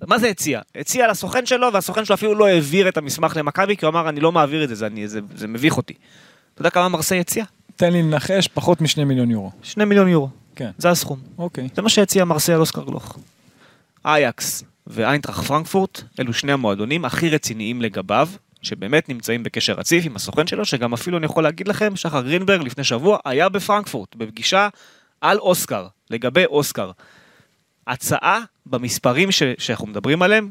מה 0.07 0.19
זה 0.19 0.27
הציע? 0.29 0.61
הציע 0.75 1.07
לסוכן 1.07 1.45
שלו, 1.45 1.73
והסוכן 1.73 2.05
שלו 2.05 2.15
אפילו 2.15 2.35
לא 2.35 2.47
העביר 2.47 2.89
את 2.89 2.97
המסמך 2.97 3.37
למכבי, 3.37 3.77
כי 3.77 3.85
הוא 3.85 3.91
אמר, 3.91 4.09
אני 4.09 4.19
לא 4.19 4.31
מעביר 4.31 4.63
את 4.63 4.69
זה, 4.69 4.75
זה, 4.75 4.87
אני, 4.87 5.07
זה, 5.07 5.19
זה 5.35 5.47
מביך 5.47 5.77
אותי. 5.77 5.93
אתה 6.53 6.61
יודע 6.61 6.69
כמה 6.69 6.89
מרסיי 6.89 7.19
הציע? 7.19 7.45
תן 7.75 7.93
לי 7.93 8.03
לנחש, 8.03 8.47
פחות 8.47 8.81
משני 8.81 9.03
מיליון 9.03 9.31
יורו. 9.31 9.51
שני 9.63 9.85
מיליון 9.85 10.07
יורו. 10.07 10.29
כן. 10.55 10.71
זה 10.77 10.89
הסכום. 10.89 11.19
אוקיי. 11.37 11.69
זה 11.75 11.81
מה 11.81 11.89
שהציע 11.89 12.25
מרסיי 12.25 12.55
על 12.55 12.61
אוסקר 12.61 12.83
גלוך. 12.83 13.17
אייקס 14.05 14.63
ואיינטראך 14.87 15.43
פרנקפורט, 15.43 16.01
אלו 16.19 16.33
שני 16.33 16.51
המועדונים 16.51 17.05
הכי 17.05 17.29
רציניים 17.29 17.81
לגביו, 17.81 18.29
שבאמת 18.61 19.09
נמצאים 19.09 19.43
בקשר 19.43 19.73
רציף 19.73 20.05
עם 20.05 20.15
הסוכן 20.15 20.47
שלו, 20.47 20.65
שגם 20.65 20.93
אפילו 20.93 21.17
אני 21.17 21.25
יכול 21.25 21.43
להגיד 21.43 21.67
לכם, 21.67 21.95
שחר 21.95 22.21
גרינברג 22.21 22.65
לפני 22.65 22.83
שבוע 22.83 23.17
היה 23.25 23.49
בפרנקפורט, 23.49 24.15
בפגישה 24.15 24.69
על 25.21 25.37
אוסקר, 25.37 25.87
לגבי 26.09 26.45
אוסקר. 26.45 26.91
הצעה 27.89 28.41
במספרים 28.65 29.31
ש, 29.31 29.43
שאנחנו 29.57 29.87
מדברים 29.87 30.21
עליהם, 30.21 30.49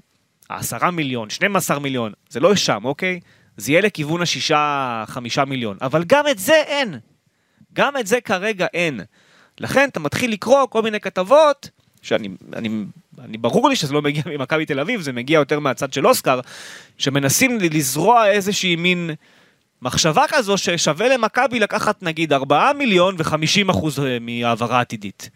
העשרה 0.51 0.91
מיליון, 0.91 1.31
12 1.31 1.79
מיליון, 1.79 2.13
זה 2.31 2.41
לא 2.41 2.55
שם, 2.55 2.85
אוקיי? 2.85 3.21
זה 3.57 3.73
יהיה 3.73 3.81
לכיוון 3.81 4.23
השישה, 4.23 5.05
חמישה 5.07 5.45
מיליון, 5.45 5.77
אבל 5.81 6.05
גם 6.07 6.25
את 6.31 6.39
זה 6.39 6.55
אין. 6.55 6.99
גם 7.73 7.97
את 7.97 8.07
זה 8.07 8.21
כרגע 8.21 8.67
אין. 8.75 9.01
לכן 9.61 9.89
אתה 9.89 10.01
מתחיל 10.01 10.33
לקרוא 10.33 10.67
כל 10.67 10.83
מיני 10.83 11.01
כתבות, 11.01 11.71
שאני, 12.03 12.29
אני, 12.53 12.69
אני 13.25 13.39
ברור 13.39 13.69
לי 13.69 13.77
שזה 13.77 13.95
לא 13.95 14.03
מגיע 14.03 14.23
ממכבי 14.37 14.67
תל 14.67 14.81
אביב, 14.81 15.01
זה 15.01 15.13
מגיע 15.13 15.39
יותר 15.39 15.61
מהצד 15.61 15.93
של 15.93 16.07
אוסקר, 16.07 16.41
שמנסים 16.99 17.59
לזרוע 17.61 18.29
איזושהי 18.29 18.77
מין 18.77 19.11
מחשבה 19.83 20.25
כזו 20.29 20.59
ששווה 20.59 21.09
למכבי 21.09 21.61
לקחת 21.61 22.03
נגיד 22.03 22.33
4 22.33 22.73
מיליון 22.73 23.15
ו-50 23.19 23.71
אחוז 23.71 24.01
אה, 24.01 24.19
מהעברה 24.21 24.81
עתידית. 24.81 25.31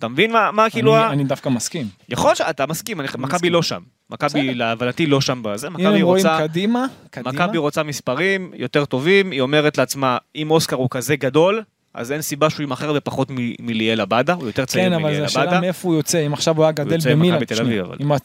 אתה 0.00 0.08
מבין 0.08 0.32
מה, 0.32 0.50
מה 0.52 0.70
כאילו... 0.70 0.96
אני, 0.96 1.04
ה- 1.04 1.10
אני 1.10 1.24
דווקא 1.24 1.48
מסכים. 1.48 1.86
יכול 2.08 2.34
שאתה 2.34 2.66
מסכים, 2.66 3.00
אני- 3.00 3.08
מכבי. 3.18 3.50
לא 3.50 3.62
שם. 3.62 3.80
מכבי. 4.10 4.54
להבנתי 4.54 5.06
לא 5.06 5.20
שם 5.20 5.42
בזה, 5.42 5.70
מכבי 5.70 6.02
רוצה... 6.02 6.38
קדימה, 6.38 6.86
קדימה, 7.10 7.32
מכבי 7.32 7.58
רוצה 7.58 7.82
מספרים 7.82 8.50
יותר 8.54 8.84
טובים, 8.84 9.30
היא 9.30 9.40
אומרת 9.40 9.78
לעצמה, 9.78 10.18
אם 10.36 10.50
אוסקר 10.50 10.76
הוא 10.76 10.88
כזה 10.90 11.16
גדול, 11.16 11.62
אז 11.94 12.12
אין 12.12 12.22
סיבה 12.22 12.50
שהוא 12.50 12.60
יימכר 12.62 12.92
בפחות 12.92 13.28
מליאל 13.60 14.00
עבדה, 14.00 14.32
הוא 14.32 14.46
יותר 14.46 14.64
צעיר 14.64 14.84
כן, 14.84 14.92
אבל 14.92 15.02
מליאל 15.02 15.16
זו 15.28 15.40
עבדה. 15.40 15.42
השאלה 15.50 15.60
מאיפה 15.60 15.88
הוא 15.88 15.96
יוצא, 15.96 16.26
אם 16.26 16.32
עכשיו 16.32 16.56
הוא 16.56 16.64
היה 16.64 16.72
גדל 16.72 16.94
יוצא 16.94 17.10
במילאן, 17.10 17.34
ממכבי 17.38 17.46
תל 17.56 17.62
אביב, 17.62 17.84
אבל. 17.84 17.96
אם 18.00 18.08
הוא 18.08 18.16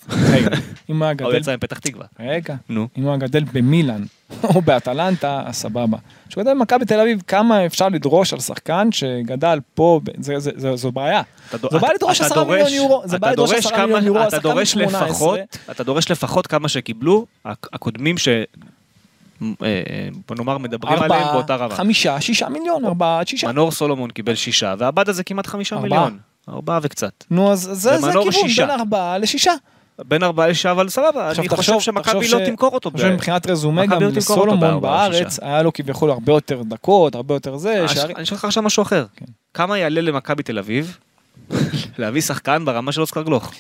היה 1.05 1.13
הוא 1.22 1.30
גדל, 1.30 1.38
יצא 1.38 1.55
מפתח 1.55 1.80
תקווה. 1.80 2.05
רגע, 2.20 2.55
נו. 2.70 2.88
אם 2.97 3.03
הוא 3.03 3.09
היה 3.11 3.18
גדל 3.18 3.43
במילאן 3.53 4.03
או 4.55 4.61
באטלנטה, 4.61 5.41
אז 5.45 5.55
סבבה. 5.55 5.97
כשהוא 6.30 6.43
גדל 6.43 6.51
במכבי 6.53 6.86
תל 6.86 6.99
אביב, 6.99 7.22
כמה 7.28 7.66
אפשר 7.66 7.89
לדרוש 7.89 8.34
על 8.34 8.39
שחקן 8.39 8.91
שגדל 8.91 9.59
פה, 9.76 9.99
זה- 10.20 10.39
זה- 10.39 10.51
זה- 10.55 10.76
זו 10.76 10.91
בעיה. 10.91 11.22
זו 11.51 11.57
בעיה 11.70 11.78
אתה- 11.80 11.93
לדרוש 11.95 12.22
10 12.22 12.43
מיליון 12.43 12.70
יורו, 12.74 13.01
זה 13.05 13.20
בעיה 13.20 13.34
לדרוש 13.34 13.49
דורש 13.51 13.66
10 13.66 13.76
כמה- 13.76 13.86
מיליון 13.86 14.05
יורו, 14.05 14.20
השחקן 14.20 14.38
בן 14.38 14.43
דורש 14.53 14.72
18. 14.72 15.07
לפחות, 15.07 15.39
אתה 15.72 15.84
דורש 15.84 16.11
לפחות 16.11 16.47
כמה 16.47 16.70
שקיבלו 16.70 17.26
הק- 17.45 17.68
הקודמים 17.74 18.18
ש... 18.18 18.28
בוא 19.41 20.36
נאמר 20.38 20.57
מדברים 20.57 20.93
עליהם 20.93 21.11
ארבעה, 21.11 21.33
באותה 21.33 21.55
רמה. 21.55 21.75
חמישה, 21.75 22.21
שישה 22.21 22.49
מיליון, 22.49 22.86
ארבעה 22.86 23.19
עד 23.19 23.27
שישה. 23.27 23.47
מנור 23.47 23.71
סולומון 23.71 24.09
קיבל 24.09 24.36
שישה, 24.36 24.75
ועבדה 24.77 25.13
זה 25.13 25.23
כמעט 25.23 25.47
חמישה 25.47 25.75
ארבעה. 25.75 25.89
מיליון. 25.89 26.17
ארבעה 26.49 26.79
וקצת. 26.81 27.23
נו, 27.31 27.51
אז 27.51 27.59
זה 27.61 27.97
זה 27.97 28.07
הכיוון, 28.09 28.31
שישה. 28.31 28.65
בין 28.65 28.79
ארבעה 28.79 29.17
לשישה. 29.17 29.51
בין 29.99 30.23
ארבעה 30.23 30.47
לשישה, 30.47 30.71
אבל 30.71 30.89
סבבה, 30.89 31.31
אני 31.39 31.49
חושב 31.49 31.79
שמכבי 31.79 32.27
לא 32.27 32.39
ש- 32.39 32.47
תמכור 32.49 32.73
אותו. 32.73 32.89
אני 32.89 32.97
חושב 32.97 33.09
ב- 33.09 33.13
מבחינת 33.13 33.47
רזומה 33.47 33.86
גם 33.86 34.01
לא 34.01 34.55
בארבעה, 34.55 35.09
בארץ, 35.09 35.29
שישה. 35.29 35.45
היה 35.47 35.63
לו 35.63 35.73
כביכול 35.73 36.11
הרבה 36.11 36.33
יותר 36.33 36.61
דקות, 36.63 37.15
הרבה 37.15 37.33
יותר 37.33 37.57
זה. 37.57 37.69
אה, 37.73 37.86
אני 38.15 38.23
אשאל 38.23 38.36
אותך 38.36 38.45
עכשיו 38.45 38.63
משהו 38.63 38.83
אחר. 38.83 39.05
כן. 39.15 39.25
כמה 39.53 39.77
יעלה 39.77 40.01
למכבי 40.01 40.43
תל 40.43 40.59
אביב 40.59 40.97
להביא 41.97 42.21
שחקן 42.21 42.65
ברמה 42.65 42.91
של 42.91 43.01
אוסקר 43.01 43.21
גלוך? 43.21 43.51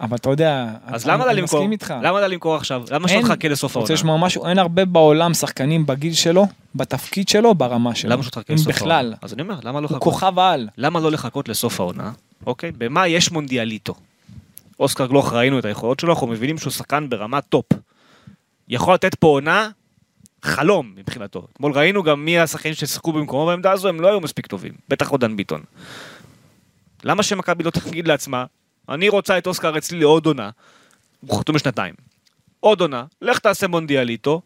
אבל 0.00 0.16
אתה 0.16 0.30
יודע, 0.30 0.66
אז 0.86 1.04
אני- 1.04 1.12
למה 1.12 1.24
לה 1.26 1.32
אני 1.32 1.40
למכור? 1.40 1.58
מסכים 1.60 1.72
איתך. 1.72 1.94
למה 2.02 2.20
לה 2.20 2.28
למכור 2.28 2.56
עכשיו? 2.56 2.82
למה 2.90 3.08
שלא 3.08 3.20
תחכה 3.22 3.48
לסוף 3.48 3.74
רוצה 3.76 3.78
העונה? 3.78 3.94
לשמוע 3.94 4.18
משהו? 4.18 4.46
אין 4.46 4.58
הרבה 4.58 4.84
בעולם 4.84 5.34
שחקנים 5.34 5.86
בגיל 5.86 6.12
שלו, 6.12 6.46
בתפקיד 6.74 7.28
שלו, 7.28 7.54
ברמה 7.54 7.94
שלו. 7.94 8.10
למה 8.10 8.22
שלא 8.22 8.30
תחכה 8.30 8.54
לסוף 8.54 8.66
בכלל. 8.68 8.90
העונה? 9.04 9.16
אז 9.22 9.32
אני 9.34 9.42
אומר, 9.42 9.58
למה 9.62 9.80
לא 9.80 9.86
הוא 9.88 9.96
לחכות? 9.96 10.12
כוכב 10.12 10.38
על. 10.38 10.68
למה 10.76 11.00
לא 11.00 11.10
לחכות 11.10 11.48
לסוף 11.48 11.80
העונה? 11.80 12.12
אוקיי? 12.46 12.72
במה 12.78 13.08
יש 13.08 13.32
מונדיאליטו? 13.32 13.94
אוסקר 14.80 15.06
גלוך 15.06 15.32
ראינו 15.32 15.58
את 15.58 15.64
היכולות 15.64 16.00
שלו, 16.00 16.12
אנחנו 16.12 16.26
מבינים 16.26 16.58
שהוא 16.58 16.70
שחקן 16.72 17.08
ברמת 17.08 17.44
טופ. 17.48 17.66
יכול 18.68 18.94
לתת 18.94 19.14
פה 19.14 19.26
עונה 19.26 19.70
חלום 20.42 20.92
מבחינתו. 20.96 21.46
אתמול 21.52 21.72
ראינו 21.72 22.02
גם 22.02 22.24
מי 22.24 22.38
השחקנים 22.38 22.74
ששיחקו 22.74 23.12
במקומו 23.12 23.46
בעמדה 23.46 23.72
הזו, 23.72 23.88
הם 23.88 24.00
לא 24.00 24.08
היו 24.08 24.20
מספיק 24.20 24.46
טובים. 24.46 24.72
בטח 24.88 25.08
עוד 25.10 25.20
דן 25.20 25.36
ביטון. 25.36 25.60
למה 27.04 27.22
שמכבי 27.22 27.62
לא 27.64 27.70
תגיד 27.70 28.08
לעצמה, 28.08 28.44
אני 28.88 29.08
רוצה 29.08 29.38
את 29.38 29.46
אוסקר 29.46 29.78
אצלי 29.78 30.00
לעוד 30.00 30.26
עונה, 30.26 30.50
הוא 31.20 31.38
חתום 31.38 31.56
לשנתיים. 31.56 31.94
עוד 32.60 32.80
עונה, 32.80 33.04
לך 33.22 33.38
תעשה 33.38 33.68
מונדיאליטו, 33.68 34.42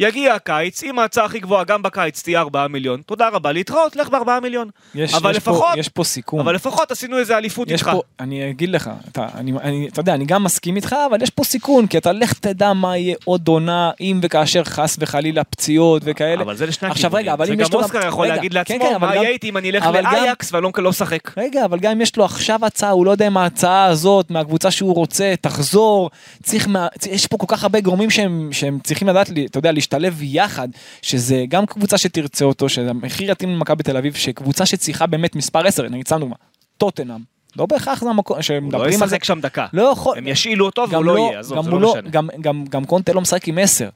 יגיע 0.00 0.34
הקיץ, 0.34 0.82
אם 0.84 0.98
ההצעה 0.98 1.24
הכי 1.24 1.38
גבוהה 1.40 1.64
גם 1.64 1.82
בקיץ 1.82 2.22
תהיה 2.22 2.40
4 2.40 2.68
מיליון, 2.68 3.00
תודה 3.06 3.28
רבה, 3.28 3.52
להתראות, 3.52 3.96
לך 3.96 4.08
ב-4 4.08 4.40
מיליון. 4.42 4.68
יש, 4.94 5.14
אבל 5.14 5.30
יש 5.30 5.36
לפחות, 5.36 5.64
פה, 5.74 5.80
יש 5.80 5.88
פה 5.88 6.04
סיכום. 6.04 6.40
אבל 6.40 6.54
לפחות 6.54 6.90
עשינו 6.90 7.18
איזה 7.18 7.36
אליפות 7.36 7.70
איתך. 7.70 7.90
פה, 7.92 8.02
אני 8.20 8.50
אגיד 8.50 8.68
לך, 8.70 8.90
אתה, 9.08 9.26
אני, 9.34 9.52
אני, 9.62 9.88
אתה 9.92 10.00
יודע, 10.00 10.14
אני 10.14 10.24
גם 10.24 10.44
מסכים 10.44 10.76
איתך, 10.76 10.96
אבל 11.10 11.22
יש 11.22 11.30
פה 11.30 11.44
סיכון, 11.44 11.86
כי 11.86 11.98
אתה 11.98 12.12
לך 12.12 12.32
תדע 12.32 12.72
מה 12.72 12.96
יהיה 12.96 13.14
עוד 13.24 13.48
עונה, 13.48 13.90
אם 14.00 14.20
וכאשר 14.22 14.64
חס 14.64 14.96
וחלילה 15.00 15.44
פציעות 15.44 16.02
וכאלה. 16.04 16.42
אבל 16.42 16.56
זה 16.56 16.66
לשני 16.66 16.88
עכשיו 16.88 17.10
רגע, 17.14 17.32
אבל 17.32 17.52
אם 17.52 17.60
יש 17.60 17.72
לו... 17.72 17.82
אוסקר 17.82 18.06
יכול 18.06 18.24
רגע, 18.24 18.34
להגיד 18.34 18.52
כן, 18.52 18.58
לעצמו, 18.58 18.76
כן, 18.80 18.94
אבל 18.94 19.06
מה 19.08 19.14
גם- 19.14 19.22
יהיה 19.22 19.30
איתי 19.32 19.48
אם 19.48 19.56
אני 19.56 19.70
אלך 19.70 19.84
גם- 19.84 19.94
לאייקס 19.94 20.52
ואני 20.52 20.66
לא 20.78 20.90
משחק. 20.90 21.32
רגע, 21.38 21.64
אבל 21.64 21.78
גם 21.78 21.90
אם 21.92 22.00
יש 22.00 22.16
לו 22.16 22.24
עכשיו 22.24 22.64
הצעה, 22.66 22.90
הוא 22.90 23.06
לא 23.06 23.10
יודע 23.10 23.26
אם 23.26 23.36
ההצעה 23.36 23.84
הזאת, 23.84 24.30
מהקבוצה 24.30 24.70
שהוא 24.70 24.94
רוצה, 24.94 25.34
תחזור, 25.40 26.10
צריך. 26.42 26.68
יש 27.10 27.26
פה 27.26 27.36
כל 27.38 27.46
כך 27.48 27.62
הרבה 27.62 27.80
גורמים 27.80 28.10
שהם, 28.10 28.48
שהם 28.52 28.78
צריכים 28.84 29.08
לדעת, 29.08 29.30
אתה 29.50 29.58
יודע, 29.58 29.72
להשתלב 29.86 30.22
יחד, 30.22 30.68
שזה 31.02 31.44
גם 31.48 31.66
קבוצה 31.66 31.98
שתרצה 31.98 32.44
אותו, 32.44 32.68
שהמחיר 32.68 33.30
יתאים 33.30 33.50
למכבי 33.50 33.82
תל 33.82 33.96
אביב, 33.96 34.14
שקבוצה 34.14 34.66
שצריכה 34.66 35.06
באמת 35.06 35.36
מספר 35.36 35.66
10, 35.66 35.88
נגיד 35.88 36.06
סתם 36.06 36.20
דוגמה, 36.20 36.36
טוטנאם, 36.78 37.20
לא 37.56 37.66
בהכרח 37.66 38.00
זה 38.04 38.10
המקום, 38.10 38.34
הוא 38.34 38.38
לא 38.38 38.42
שמדברים 38.42 39.02
על 39.02 39.08
זה, 39.08 39.16
ישחק 39.16 39.24
שם 39.24 39.40
דקה. 39.40 39.66
לא 39.72 39.82
יכול, 39.82 40.18
הם 40.18 40.26
ישאילו 40.28 40.66
אותו 40.66 40.84
והוא 40.90 41.04
לא 41.04 41.18
יהיה, 41.18 41.38
עזוב, 41.38 41.62
זה 41.64 41.70
הוא 41.70 41.80
לא 41.80 41.86
לא, 41.86 41.92
משנה. 41.92 42.10
גם, 42.10 42.28
גם, 42.40 42.64
גם 42.64 42.84
קונטה 42.84 43.12
לא 43.12 43.20
משחק 43.20 43.48
עם 43.48 43.58
10, 43.58 43.88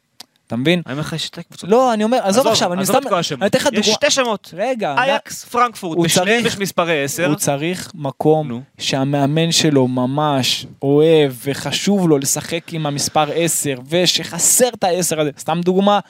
אתה 0.51 0.59
מבין? 0.59 0.83
אני 0.87 0.93
אומר 0.93 1.01
לך, 1.01 1.13
יש 1.13 1.27
שתי 1.27 1.43
קבוצות. 1.43 1.71
לא, 1.71 1.95
אני 1.95 2.05
אומר, 2.05 2.19
עזוב 2.23 2.47
עכשיו, 2.47 2.73
אני 2.73 2.87
סתם. 2.87 2.99
אני 3.41 3.47
אתן 3.47 3.59
לך 3.59 3.67
יש 3.67 3.73
דוגמה, 3.73 3.95
שתי 3.95 4.11
שמות. 4.11 4.55
רגע, 4.57 4.95
אייקס, 4.99 5.45
פרנקפורט, 5.45 5.99
בשניהם 5.99 6.47
יש 6.47 6.59
מספרי 6.59 7.05
10. 7.05 7.27
הוא 7.27 7.35
צריך 7.35 7.93
מקום. 7.95 8.63
שהמאמן 8.79 9.53
שלו 9.53 9.89
ממש 9.89 10.67
אוהב 10.83 11.33
וחשוב 11.45 12.09
לו 12.09 12.19
לשחק 12.19 12.73
עם 12.73 12.87
המספר 12.87 13.33
10 13.35 13.75
ושחסר 13.89 14.69
את 14.69 14.85
ה-10 14.85 15.21
הזה. 15.21 15.31
סתם 15.39 15.61
דוגמה, 15.65 16.01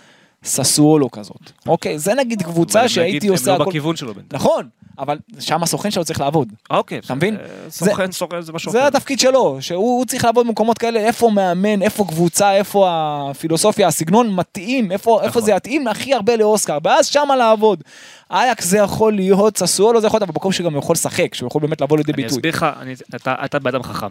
ססוולו 0.45 1.11
כזאת. 1.11 1.51
אוקיי, 1.66 1.99
זה 1.99 2.14
נגיד 2.14 2.43
קבוצה 2.43 2.88
שהייתי 2.88 3.28
עושה 3.28 3.55
הם 3.55 3.59
לא. 3.59 3.64
בכיוון 3.66 3.97
שלו 3.97 4.14
בינתיים. 4.14 4.41
נכון, 4.43 4.68
אבל 4.99 5.18
שם 5.38 5.62
הסוכן 5.62 5.91
שלו 5.91 6.05
צריך 6.05 6.20
לעבוד. 6.20 6.49
אוקיי. 6.70 6.99
אתה 6.99 7.14
מבין? 7.14 7.36
אה, 7.36 7.70
סוכן, 7.70 8.12
סוכן, 8.12 8.41
זה 8.41 8.53
משהו 8.53 8.72
זה 8.72 8.78
אחר. 8.78 8.86
התפקיד 8.86 9.18
שלו, 9.18 9.57
שהוא 9.61 9.78
הוא 9.99 10.05
צריך 10.07 10.24
לעבוד 10.24 10.47
במקומות 10.47 10.78
כאלה, 10.78 11.01
איפה 11.01 11.30
מאמן, 11.30 11.82
איפה 11.82 12.05
קבוצה, 12.09 12.53
איפה 12.57 12.88
הפילוסופיה, 12.91 13.88
הסגנון 13.88 14.34
מתאים, 14.34 14.93
איפה, 14.93 15.20
נכון. 15.26 15.43
זה 15.43 15.53
יתאים 15.53 15.88
הכי 15.88 16.14
הרבה 16.14 16.36
לאוסקר, 16.36 16.78
ואז 16.84 17.07
שמה 17.07 17.36
לעבוד. 17.36 17.82
אייקס 18.30 18.64
זה 18.64 18.78
יכול 18.78 19.12
להיות, 19.12 19.59
ססוולו 19.59 20.01
זה 20.01 20.07
יכול 20.07 20.16
להיות, 20.16 20.22
אבל 20.28 20.32
במקום 20.34 20.53
שגם 20.53 20.76
יכול 20.76 20.93
לשחק, 20.95 21.34
שהוא 21.34 21.47
יכול 21.47 21.61
באמת 21.62 21.80
לבוא 21.80 21.97
לידי 21.99 22.12
אני 22.12 22.22
ביטוי. 22.22 22.36
אסביר 22.38 22.53
לך, 22.53 22.66
אני- 22.80 22.95
אתה 23.16 23.34
אתה 23.45 23.59
באדם 23.59 23.82
חכם. 23.82 24.07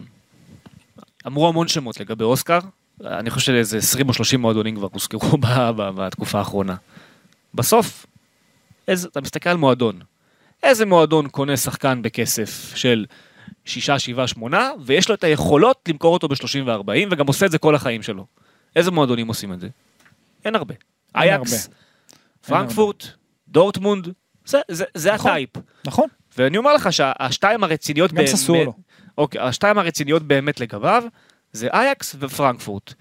אמרו 1.26 1.48
המון 1.48 1.68
שמות 1.68 2.00
לגבי 2.00 2.24
אוסקר, 2.24 2.58
אני 3.04 3.30
חושב 3.30 3.46
שאיזה 3.52 3.78
20 3.78 4.08
או 4.08 4.14
30 4.14 4.40
מועדונים 4.40 4.76
כבר 4.76 4.88
הוזכרו 4.92 5.38
בתקופה 5.96 6.38
האחרונה. 6.38 6.74
בסוף, 7.54 8.06
איזה- 8.88 9.08
אתה 9.08 9.20
מסתכל 9.20 9.50
על 9.50 9.56
מועדון. 9.56 10.00
איזה 10.62 10.86
מועדון 10.86 11.28
קונה 11.28 11.56
שחקן 11.56 12.02
בכסף 12.02 12.72
של 12.74 13.06
6, 13.64 13.90
7, 13.90 14.26
8, 14.26 14.70
ויש 14.84 15.08
לו 15.08 15.14
את 15.14 15.24
היכולות 15.24 15.88
למכור 15.88 16.12
אותו 16.14 16.28
ב-30 16.28 16.66
ו-40, 16.66 17.08
וגם 17.10 17.26
עושה 17.26 17.46
את 17.46 17.50
זה 17.50 17.58
כל 17.58 17.74
החיים 17.74 18.02
שלו. 18.02 18.26
איזה 18.76 18.90
מועדונים 18.90 19.28
עושים 19.28 19.52
את 19.52 19.60
זה? 19.60 19.68
אין 20.44 20.54
הרבה. 20.54 20.74
אייקס, 21.14 21.68
פרנקפורט, 22.46 23.06
דורטמונד, 23.48 24.08
זה, 24.44 24.60
זה, 24.70 24.84
זה 24.94 25.12
נכון. 25.14 25.30
ה 25.30 25.33
type. 25.33 25.50
נכון, 25.86 26.08
ואני 26.38 26.56
אומר 26.58 26.74
לך 26.74 26.92
שהשתיים 26.92 27.64
הרציניות 27.64 28.12
גם 28.12 28.26
ססוולו. 28.26 28.72
אוקיי, 29.18 29.40
השתיים 29.40 29.78
הרציניות 29.78 30.22
באמת 30.22 30.60
לגביו 30.60 31.04
זה 31.52 31.68
אייקס 31.72 32.16
ופרנקפורט. 32.18 32.94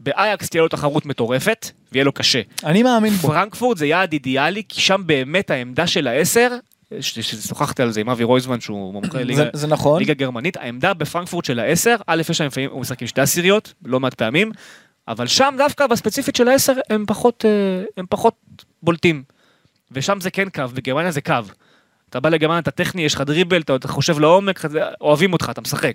ובאייקס 0.00 0.48
תהיה 0.48 0.62
לו 0.62 0.68
תחרות 0.68 1.06
מטורפת, 1.06 1.70
ויהיה 1.92 2.04
לו 2.04 2.12
קשה. 2.12 2.40
אני 2.64 2.82
מאמין 2.82 3.12
בו. 3.12 3.28
פרנקפורט 3.28 3.76
זה 3.78 3.86
יעד 3.86 4.12
אידיאלי, 4.12 4.62
כי 4.68 4.80
שם 4.80 5.02
באמת 5.06 5.50
העמדה 5.50 5.86
של 5.86 6.06
העשר, 6.06 6.48
ששוחחתי 7.00 7.82
על 7.82 7.90
זה 7.90 8.00
עם 8.00 8.08
אבי 8.10 8.24
רויזמן 8.24 8.60
שהוא 8.60 8.92
מומחה 8.92 9.22
ליגה, 9.22 9.44
זה- 9.52 9.66
נכון. 9.66 9.98
ליגה 9.98 10.14
גרמנית, 10.14 10.56
העמדה 10.56 10.94
בפרנקפורט 10.94 11.44
של 11.44 11.58
העשר, 11.58 11.96
א' 12.06 12.22
יש 12.30 12.40
להם 12.40 12.46
לפעמים, 12.48 12.70
הוא 12.70 12.80
משחק 12.80 13.00
עם 13.02 13.08
שתי 13.08 13.20
עשיריות, 13.20 13.74
לא 13.84 14.00
מעט 14.00 14.14
פעמים, 14.14 14.52
אבל 15.08 15.26
שם 15.26 15.54
דווקא 15.58 15.86
בספציפית 15.86 16.36
של 16.36 16.48
העשר 16.48 16.72
הם 16.90 17.04
פחות, 17.06 17.44
אה, 17.44 17.84
הם 17.96 18.04
פחות 18.08 18.34
בולטים. 18.82 19.22
ושם 19.92 20.20
זה 20.20 20.30
כן 20.30 20.48
קו, 20.50 20.62
בגרמניה 20.74 21.10
זה 21.10 21.20
קו. 21.20 21.34
אתה 22.10 22.20
בא 22.20 22.28
לגרמניה, 22.28 22.58
אתה 22.58 22.70
טכני, 22.70 23.02
יש 23.02 23.14
לך 23.14 23.20
דריבל, 23.20 23.60
אתה, 23.60 23.76
אתה 23.76 23.88
חושב 23.88 24.18
לעומק, 24.18 24.60
אוהבים 25.00 25.32
אותך, 25.32 25.48
אתה 25.50 25.60
משחק. 25.60 25.92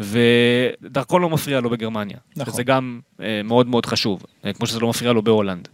ודרכון 0.00 1.22
לא 1.22 1.30
מפריע 1.30 1.60
לו 1.60 1.70
בגרמניה. 1.70 2.16
נכון. 2.36 2.52
שזה 2.54 2.62
גם 2.62 3.00
אה, 3.20 3.40
מאוד 3.44 3.68
מאוד 3.68 3.86
חשוב, 3.86 4.22
אה, 4.44 4.52
כמו 4.52 4.66
שזה 4.66 4.80
לא 4.80 4.88
מפריע 4.88 5.12
לו 5.12 5.22
בהולנד. 5.22 5.68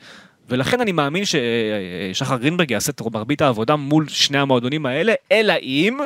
ולכן 0.48 0.80
אני 0.80 0.92
מאמין 0.92 1.22
ששחר 1.24 2.36
גרינברג 2.36 2.70
יעשה 2.70 2.90
את 2.92 3.00
מרבית 3.12 3.42
העבודה 3.42 3.76
מול 3.76 4.08
שני 4.08 4.38
המועדונים 4.38 4.86
האלה, 4.86 5.12
אלא 5.32 5.54
אם 5.62 5.98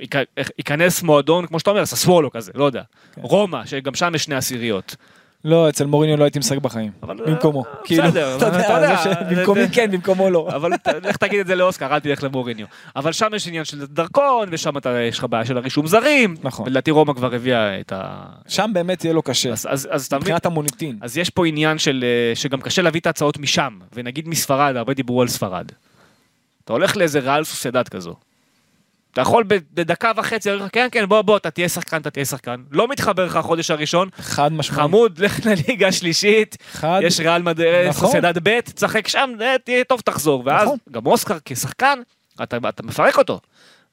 ייכ- 0.00 0.50
ייכנס 0.58 1.02
מועדון, 1.02 1.46
כמו 1.46 1.58
שאתה 1.60 1.70
אומר, 1.70 1.86
ססוולו 1.86 2.30
כזה, 2.30 2.52
לא 2.54 2.64
יודע. 2.64 2.82
כן. 3.14 3.20
רומא, 3.24 3.66
שגם 3.66 3.94
שם 3.94 4.12
יש 4.14 4.24
שני 4.24 4.34
עשיריות. 4.34 4.96
לא, 5.44 5.68
אצל 5.68 5.86
מוריניו 5.86 6.16
לא 6.16 6.24
הייתי 6.24 6.38
משחק 6.38 6.58
בחיים. 6.58 6.92
במקומו. 7.02 7.64
אה, 7.64 7.70
כאילו, 7.84 8.02
בסדר, 8.02 8.36
אתה 8.36 8.46
יודע, 8.46 8.96
במקומי 9.30 9.68
כן, 9.72 9.90
במקומו 9.90 10.30
לא. 10.30 10.48
אבל 10.54 10.72
לך 11.02 11.16
תגיד 11.16 11.40
את 11.40 11.46
זה 11.46 11.54
לאוסקר, 11.54 11.94
אל 11.94 12.00
תלך 12.00 12.22
למוריניו. 12.22 12.66
אבל 12.96 13.12
שם 13.12 13.28
יש 13.36 13.48
עניין 13.48 13.64
של 13.64 13.86
דרכון, 13.86 14.48
ושם 14.52 14.72
יש 15.08 15.18
לך 15.18 15.24
בעיה 15.24 15.44
של 15.44 15.56
הרישום 15.56 15.86
זרים. 15.86 16.36
נכון. 16.42 16.66
ולדעתי 16.66 16.90
רומא 16.90 17.12
כבר 17.12 17.34
הביאה 17.34 17.80
את 17.80 17.92
ה... 17.92 18.24
שם 18.48 18.70
באמת 18.74 19.04
יהיה 19.04 19.14
לו 19.14 19.22
קשה. 19.22 19.52
אז 19.52 20.06
אתה 20.06 20.16
מבין? 20.16 20.18
מבחינת 20.18 20.46
המוניטין. 20.46 20.98
אז 21.00 21.18
יש 21.18 21.30
פה 21.30 21.46
עניין 21.46 21.78
של, 21.78 22.04
אה, 22.04 22.36
שגם 22.36 22.60
קשה 22.60 22.82
להביא 22.82 23.00
את 23.00 23.06
ההצעות 23.06 23.38
משם, 23.38 23.78
ונגיד 23.92 24.28
מספרד, 24.28 24.76
הרבה 24.76 24.94
דיברו 24.94 25.22
על 25.22 25.28
ספרד. 25.28 25.66
אתה 26.64 26.72
הולך 26.72 26.96
לאיזה 26.96 27.18
ריאל 27.18 27.44
סוסיידד 27.44 27.88
כזו. 27.88 28.14
אתה 29.16 29.22
יכול 29.22 29.44
בדקה 29.48 30.12
וחצי, 30.16 30.50
כן, 30.72 30.88
כן, 30.92 31.06
בוא, 31.06 31.22
בוא, 31.22 31.36
אתה 31.36 31.50
תהיה 31.50 31.68
שחקן, 31.68 31.96
אתה 31.96 32.10
תהיה 32.10 32.24
שחקן. 32.24 32.62
לא 32.70 32.88
מתחבר 32.88 33.24
לך 33.24 33.36
החודש 33.36 33.70
הראשון, 33.70 34.08
חד 34.16 34.52
משמעית. 34.52 34.80
חמוד, 34.80 35.18
לך 35.24 35.46
לליגה 35.46 35.88
השלישית, 35.88 36.56
חד. 36.72 37.00
יש 37.02 37.20
ריאל 37.20 37.42
מדריד, 37.42 37.88
נכון. 37.88 38.06
סוסיידד 38.06 38.48
ב', 38.48 38.60
תשחק 38.60 39.08
שם, 39.08 39.30
אה, 39.40 39.56
תהיה 39.64 39.84
טוב, 39.84 40.00
תחזור. 40.00 40.42
ואז 40.46 40.66
נכון. 40.66 40.78
גם 40.90 41.06
אוסקר 41.06 41.36
כשחקן, 41.44 41.98
אתה 42.42 42.56
אתה 42.68 42.82
מפרק 42.82 43.18
אותו. 43.18 43.40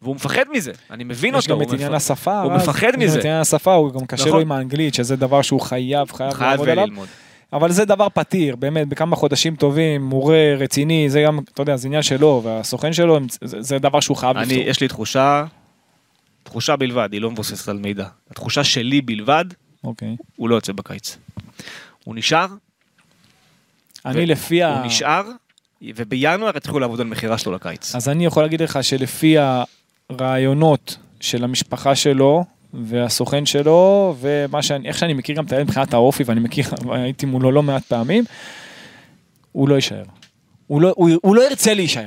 והוא 0.01 0.15
מפחד 0.15 0.45
מזה, 0.51 0.71
אני 0.91 1.03
מבין 1.03 1.35
יש 1.35 1.43
אותו. 1.43 1.55
גם 1.55 1.61
הוא 1.61 1.69
את 1.69 1.73
עניין 1.73 1.93
השפה. 1.93 2.41
הוא 2.41 2.53
רז. 2.53 2.61
מפחד 2.61 2.87
יש 2.87 2.93
גם 2.93 2.99
מזה. 2.99 3.19
את 3.19 3.25
עניין 3.25 3.41
השפה, 3.41 3.73
הוא 3.73 3.93
גם 3.93 4.05
קשה 4.05 4.23
לו 4.23 4.29
נכון. 4.29 4.41
עם 4.41 4.51
האנגלית, 4.51 4.93
שזה 4.93 5.15
דבר 5.15 5.41
שהוא 5.41 5.61
חייב, 5.61 6.11
חייב 6.11 6.33
חייב 6.33 6.49
לעבוד 6.49 6.69
עליו. 6.69 6.87
אבל 7.53 7.71
זה 7.71 7.85
דבר 7.85 8.07
פתיר, 8.09 8.55
באמת, 8.55 8.87
בכמה 8.87 9.15
חודשים 9.15 9.55
טובים, 9.55 10.03
מורה 10.03 10.55
רציני, 10.57 11.09
זה 11.09 11.23
גם, 11.25 11.39
אתה 11.53 11.61
יודע, 11.61 11.75
זה 11.75 11.87
עניין 11.87 12.01
שלו, 12.01 12.41
והסוכן 12.43 12.93
שלו, 12.93 13.19
זה, 13.41 13.61
זה 13.61 13.79
דבר 13.79 13.99
שהוא 13.99 14.17
חייב 14.17 14.37
אני, 14.37 14.45
לפתור. 14.45 14.69
יש 14.69 14.81
לי 14.81 14.87
תחושה, 14.87 15.45
תחושה 16.43 16.75
בלבד, 16.75 17.09
היא 17.11 17.21
לא 17.21 17.31
מבוססת 17.31 17.69
על 17.69 17.77
מידע. 17.77 18.07
התחושה 18.31 18.63
שלי 18.63 19.01
בלבד, 19.01 19.45
אוקיי. 19.83 20.15
הוא 20.35 20.49
לא 20.49 20.55
יוצא 20.55 20.73
בקיץ. 20.73 21.17
הוא 22.03 22.15
נשאר, 22.15 22.47
אני 24.05 24.25
לפי 24.25 24.63
ה... 24.63 24.77
הוא 24.77 24.85
נשאר, 24.85 25.23
ובינואר 25.81 26.57
התחילו 26.57 26.79
לעבוד 26.79 27.01
על 27.01 27.07
מכירה 27.07 27.37
שלו 27.37 27.51
לקיץ. 27.51 27.95
אז 27.95 28.09
אני 28.09 28.25
יכול 28.25 28.43
להגיד 28.43 28.61
לך 28.61 28.79
שלפי 28.81 29.35
הרעיונות 30.09 30.97
של 31.19 31.43
המשפחה 31.43 31.95
שלו, 31.95 32.45
והסוכן 32.73 33.45
שלו, 33.45 34.15
ומה 34.19 34.61
שאני, 34.61 34.87
איך 34.87 34.97
שאני 34.97 35.13
מכיר 35.13 35.35
גם 35.35 35.45
את 35.45 35.51
הילד 35.51 35.63
מבחינת 35.63 35.93
האופי, 35.93 36.23
ואני 36.23 36.39
מכיר, 36.39 36.65
הייתי 36.91 37.25
מולו 37.25 37.51
לא 37.51 37.63
מעט 37.63 37.83
פעמים, 37.83 38.23
הוא 39.51 39.69
לא 39.69 39.75
יישאר. 39.75 40.03
הוא 40.67 40.81
לא, 40.81 40.93
הוא, 40.95 41.09
הוא 41.21 41.35
לא 41.35 41.49
ירצה 41.49 41.73
להישאר. 41.73 42.05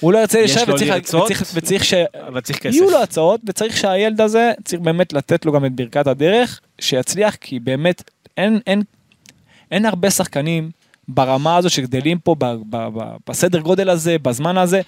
הוא 0.00 0.12
לא 0.12 0.18
ירצה 0.18 0.38
יש 0.38 0.56
להישאר 0.56 0.74
וצריך, 0.74 0.90
לרצות, 0.90 1.22
וצריך, 1.24 1.44
וצריך 1.54 1.84
ש... 1.84 1.94
אבל 2.26 2.40
צריך 2.40 2.58
כסף. 2.58 2.74
יהיו 2.74 2.90
לו 2.90 3.02
הצעות 3.02 3.40
וצריך 3.46 3.76
שהילד 3.76 4.20
הזה 4.20 4.52
צריך 4.64 4.82
באמת 4.82 5.12
לתת 5.12 5.44
לו 5.44 5.52
גם 5.52 5.64
את 5.64 5.72
ברכת 5.72 6.06
הדרך 6.06 6.60
שיצליח 6.80 7.34
כי 7.34 7.60
באמת 7.60 8.10
אין 8.36 8.60
אין 8.66 8.82
אין 9.70 9.86
הרבה 9.86 10.10
שחקנים 10.10 10.70
ברמה 11.08 11.56
הזו 11.56 11.70
שגדלים 11.70 12.18
פה 12.18 12.34
ב, 12.38 12.44
ב, 12.44 12.88
ב, 12.94 13.16
בסדר 13.28 13.60
גודל 13.60 13.90
הזה 13.90 14.16
בזמן 14.18 14.58
הזה. 14.58 14.80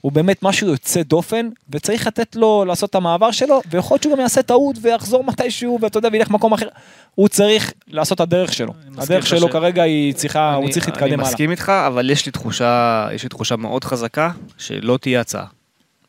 הוא 0.00 0.12
באמת 0.12 0.42
משהו 0.42 0.66
יוצא 0.68 1.02
דופן 1.02 1.48
וצריך 1.70 2.06
לתת 2.06 2.36
לו 2.36 2.64
לעשות 2.64 2.90
את 2.90 2.94
המעבר 2.94 3.30
שלו 3.30 3.60
ויכול 3.70 3.94
להיות 3.94 4.02
שהוא 4.02 4.14
גם 4.14 4.20
יעשה 4.20 4.42
טעות 4.42 4.76
ויחזור 4.82 5.24
מתישהו 5.24 5.78
ואתה 5.82 5.98
יודע 5.98 6.08
וילך 6.12 6.30
מקום 6.30 6.52
אחר. 6.52 6.66
הוא 7.14 7.28
צריך 7.28 7.72
לעשות 7.88 8.16
את 8.16 8.20
הדרך 8.20 8.52
שלו. 8.52 8.72
הדרך 8.98 9.26
שלו 9.26 9.48
ש- 9.48 9.52
כרגע 9.52 9.82
היא 9.82 10.14
צריכה 10.14 10.54
הוא 10.54 10.64
אני- 10.64 10.72
צריך 10.72 10.86
אני 10.88 10.92
להתקדם 10.92 11.12
הלאה. 11.20 11.30
מסכים 11.30 11.50
איתך, 11.50 11.68
אבל 11.86 12.10
יש 12.10 12.26
לי 12.26 12.32
תחושה, 12.32 13.08
יש 13.14 13.22
לי 13.22 13.28
תחושה 13.28 13.56
מאוד 13.56 13.84
חזקה, 13.84 14.30
שלא 14.58 14.98
תהיה 15.00 15.20
הצעה. 15.20 15.44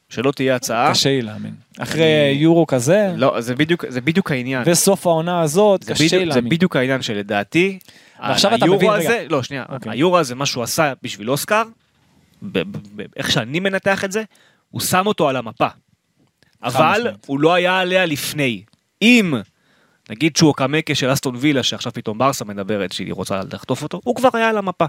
שלא 0.09 0.31
תהיה 0.31 0.55
הצעה. 0.55 0.91
קשה 0.91 1.09
לי 1.09 1.21
להאמין. 1.21 1.53
אחרי 1.79 2.03
יורו 2.39 2.67
כזה 2.67 3.13
לא, 3.15 3.41
זה 3.41 3.55
בדיוק, 3.55 3.85
זה 3.89 4.01
בדיוק 4.01 4.31
העניין. 4.31 4.63
וסוף 4.65 5.07
העונה 5.07 5.41
הזאת 5.41 5.83
קשה 5.83 5.91
לי 6.03 6.07
בדיוק, 6.07 6.19
זה 6.23 6.25
להאמין. 6.25 6.49
בדיוק 6.49 6.75
העניין 6.75 7.01
שלדעתי, 7.01 7.79
ועכשיו 8.21 8.55
אתה 8.55 8.65
מבין, 8.65 8.89
הזה, 8.89 9.07
רגע. 9.19 9.23
לא 9.29 9.43
שנייה, 9.43 9.63
אוקיי. 9.69 9.91
היורו 9.91 10.17
הזה 10.17 10.35
מה 10.35 10.45
שהוא 10.45 10.63
עשה 10.63 10.93
בשביל 11.03 11.29
אוסקר, 11.31 11.63
איך 13.15 13.31
שאני 13.31 13.59
מנתח 13.59 14.03
את 14.03 14.11
זה, 14.11 14.23
הוא 14.69 14.81
שם 14.81 15.07
אותו 15.07 15.29
על 15.29 15.35
המפה. 15.35 15.67
אבל 16.63 16.99
משמעית. 16.99 17.25
הוא 17.25 17.39
לא 17.39 17.53
היה 17.53 17.79
עליה 17.79 18.05
לפני. 18.05 18.63
אם 19.01 19.33
נגיד 20.09 20.35
שהוא 20.35 20.49
הקמקה 20.49 20.95
של 20.95 21.13
אסטון 21.13 21.35
וילה 21.37 21.63
שעכשיו 21.63 21.93
פתאום 21.93 22.17
ברסה 22.17 22.45
מדברת 22.45 22.91
שהיא 22.91 23.13
רוצה 23.13 23.41
לחטוף 23.53 23.83
אותו, 23.83 24.01
הוא 24.03 24.15
כבר 24.15 24.29
היה 24.33 24.49
על 24.49 24.57
המפה. 24.57 24.85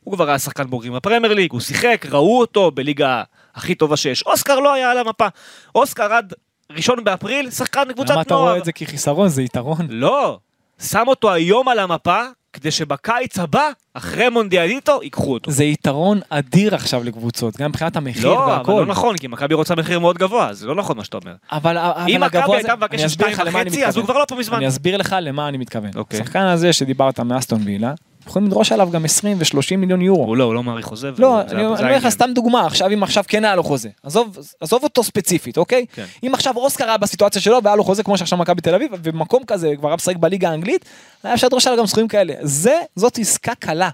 הוא 0.00 0.14
כבר 0.14 0.28
היה 0.28 0.38
שחקן 0.38 0.70
בוגרים 0.70 0.92
בפרמייר 0.92 1.34
ליג, 1.34 1.52
הוא 1.52 1.60
שיחק, 1.60 2.06
ראו 2.10 2.40
אותו 2.40 2.70
בליגה 2.70 3.22
הכי 3.54 3.74
טובה 3.74 3.96
שיש. 3.96 4.22
אוסקר 4.22 4.60
לא 4.60 4.72
היה 4.72 4.90
על 4.90 4.98
המפה. 4.98 5.26
אוסקר 5.74 6.12
עד 6.12 6.34
ראשון 6.70 7.04
באפריל, 7.04 7.50
שחקן 7.50 7.92
קבוצת 7.92 8.08
נוער. 8.08 8.14
למה 8.14 8.22
אתה 8.22 8.34
רואה 8.34 8.58
את 8.58 8.64
זה 8.64 8.72
כחיסרון? 8.72 9.28
זה 9.28 9.42
יתרון. 9.42 9.86
לא, 9.88 10.38
שם 10.82 11.04
אותו 11.06 11.32
היום 11.32 11.68
על 11.68 11.78
המפה, 11.78 12.22
כדי 12.52 12.70
שבקיץ 12.70 13.38
הבא, 13.38 13.68
אחרי 13.94 14.28
מונדיאליטו, 14.28 15.00
ייקחו 15.02 15.32
אותו. 15.32 15.50
זה 15.50 15.64
יתרון 15.64 16.20
אדיר 16.28 16.74
עכשיו 16.74 17.04
לקבוצות, 17.04 17.56
גם 17.56 17.70
מבחינת 17.70 17.96
המחיר 17.96 18.24
לא, 18.24 18.44
אבל 18.44 18.52
והכל. 18.52 18.72
לא 18.72 18.86
נכון, 18.86 19.16
כי 19.16 19.26
מכבי 19.26 19.54
רוצה 19.54 19.74
מחיר 19.74 19.98
מאוד 19.98 20.18
גבוה, 20.18 20.52
זה 20.52 20.66
לא 20.66 20.74
נכון 20.74 20.96
מה 20.96 21.04
שאתה 21.04 21.16
אומר. 21.16 21.34
אבל 21.52 21.78
אבל 21.78 22.04
אם 22.08 22.20
מכבי 22.20 22.56
הייתה 22.56 22.76
מבקשת 22.76 22.98
אני 23.00 23.06
אסביר 23.06 23.26
לך 23.28 23.34
שתיים 23.34 23.48
למה 23.48 23.60
אני 23.60 23.70
וחצי, 23.70 23.86
אז 23.86 23.96
הוא. 23.96 24.04
כבר 24.04 24.18
לא 24.18 24.24
פה 24.28 24.36
מזמן. 24.36 24.56
אני 24.56 24.68
אסביר 24.68 24.96
לך 24.96 25.16
למה 25.20 25.48
אני 25.48 25.58
מתכוון. 25.58 25.90
אוקיי. 25.94 26.20
השחקן 26.20 26.40
הזה 26.46 26.72
שדיברת 26.72 27.20
מאסטון 27.20 27.60
וילה, 27.64 27.94
יכולים 28.26 28.48
לדרוש 28.48 28.72
עליו 28.72 28.90
גם 28.90 29.04
20 29.04 29.36
ו-30 29.40 29.76
מיליון 29.76 30.02
יורו. 30.02 30.24
הוא 30.24 30.36
לא, 30.36 30.44
הוא 30.44 30.54
לא 30.54 30.62
מעריך 30.62 30.86
חוזה. 30.86 31.10
לא, 31.18 31.40
אני 31.40 31.64
אומר 31.66 31.96
לך. 31.96 32.08
סתם 32.08 32.30
דוגמה, 32.34 32.66
עכשיו 32.66 32.90
אם 32.92 33.02
עכשיו 33.02 33.24
כן 33.28 33.44
היה 33.44 33.54
לו 33.56 33.62
חוזה, 33.62 33.88
עזוב 34.02 34.38
עזוב 34.60 34.82
אותו 34.84 35.02
ספציפית, 35.04 35.58
אוקיי? 35.58 35.86
כן. 35.94 36.04
אם 36.26 36.34
עכשיו 36.34 36.56
אוסקר 36.56 36.84
היה 36.88 36.96
בסיטואציה 36.96 37.42
שלו 37.42 37.58
והיה 37.64 37.76
לו 37.76 37.84
חוזה 37.84 38.02
כמו 38.02 38.18
שעכשיו 38.18 38.38
מכבי 38.38 38.60
תל 38.60 38.74
אביב, 38.74 38.90
ובמקום 38.92 39.42
כזה 39.46 39.72
כבר 39.78 39.88
היה 39.88 39.96
משחק 39.96 40.16
בליגה 40.16 40.50
האנגלית, 40.50 40.84
היה 41.24 41.34
אפשר 41.34 41.46
לדרוש 41.46 41.66
עליו 41.66 41.78
גם 41.78 41.86
סכומים 41.86 42.08
כאלה. 42.08 42.34
זה, 42.42 42.78
זאת 42.96 43.18
עסקה 43.18 43.54
קלה. 43.54 43.88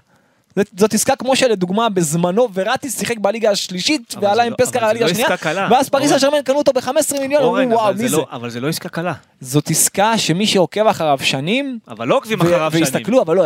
זאת- 0.77 0.93
עסקה 0.93 1.15
כמו 1.15 1.35
שלדוגמה 1.35 1.89
בזמנו 1.89 2.47
וראטיס 2.53 2.99
שיחק 2.99 3.17
בליגה 3.17 3.51
השלישית 3.51 4.15
ועלה 4.21 4.43
עם 4.43 4.51
לא- 4.51 4.57
פסקר 4.65 4.85
הליגה 4.85 5.05
לא 5.05 5.11
השנייה. 5.11 5.27
ואז 5.71 5.89
פריס. 5.89 6.11
השרמן 6.11 6.37
קנו 6.45 6.57
אותו 6.57 6.73
ב-15 6.73 6.87
מיליון, 7.21 7.41
אמרו 7.43 7.55
אורן, 7.55 7.73
וואו 7.73 7.89
אבל 7.89 7.97
מי 7.97 8.09
זה 8.09 8.15
זה? 8.15 8.17
לא- 8.17 8.27
אבל 8.31 8.49
זה 8.49 8.59
לא 8.59 8.67
עסקה 8.69 8.89
קלה. 8.89 9.13
זאת 9.41 9.69
עסקה 9.69 10.17
שמי 10.17 10.47
שעוקב 10.47 10.87
אחריו 10.87 11.19
שנים, 11.21 11.79
אבל 11.87 12.07
לא 12.07 12.17
עוקבים 12.17 12.41
אחריו 12.41 12.71
שנים. 12.71 12.83
ויסתכלו, 12.83 13.21
אבל 13.21 13.35
לא, 13.35 13.43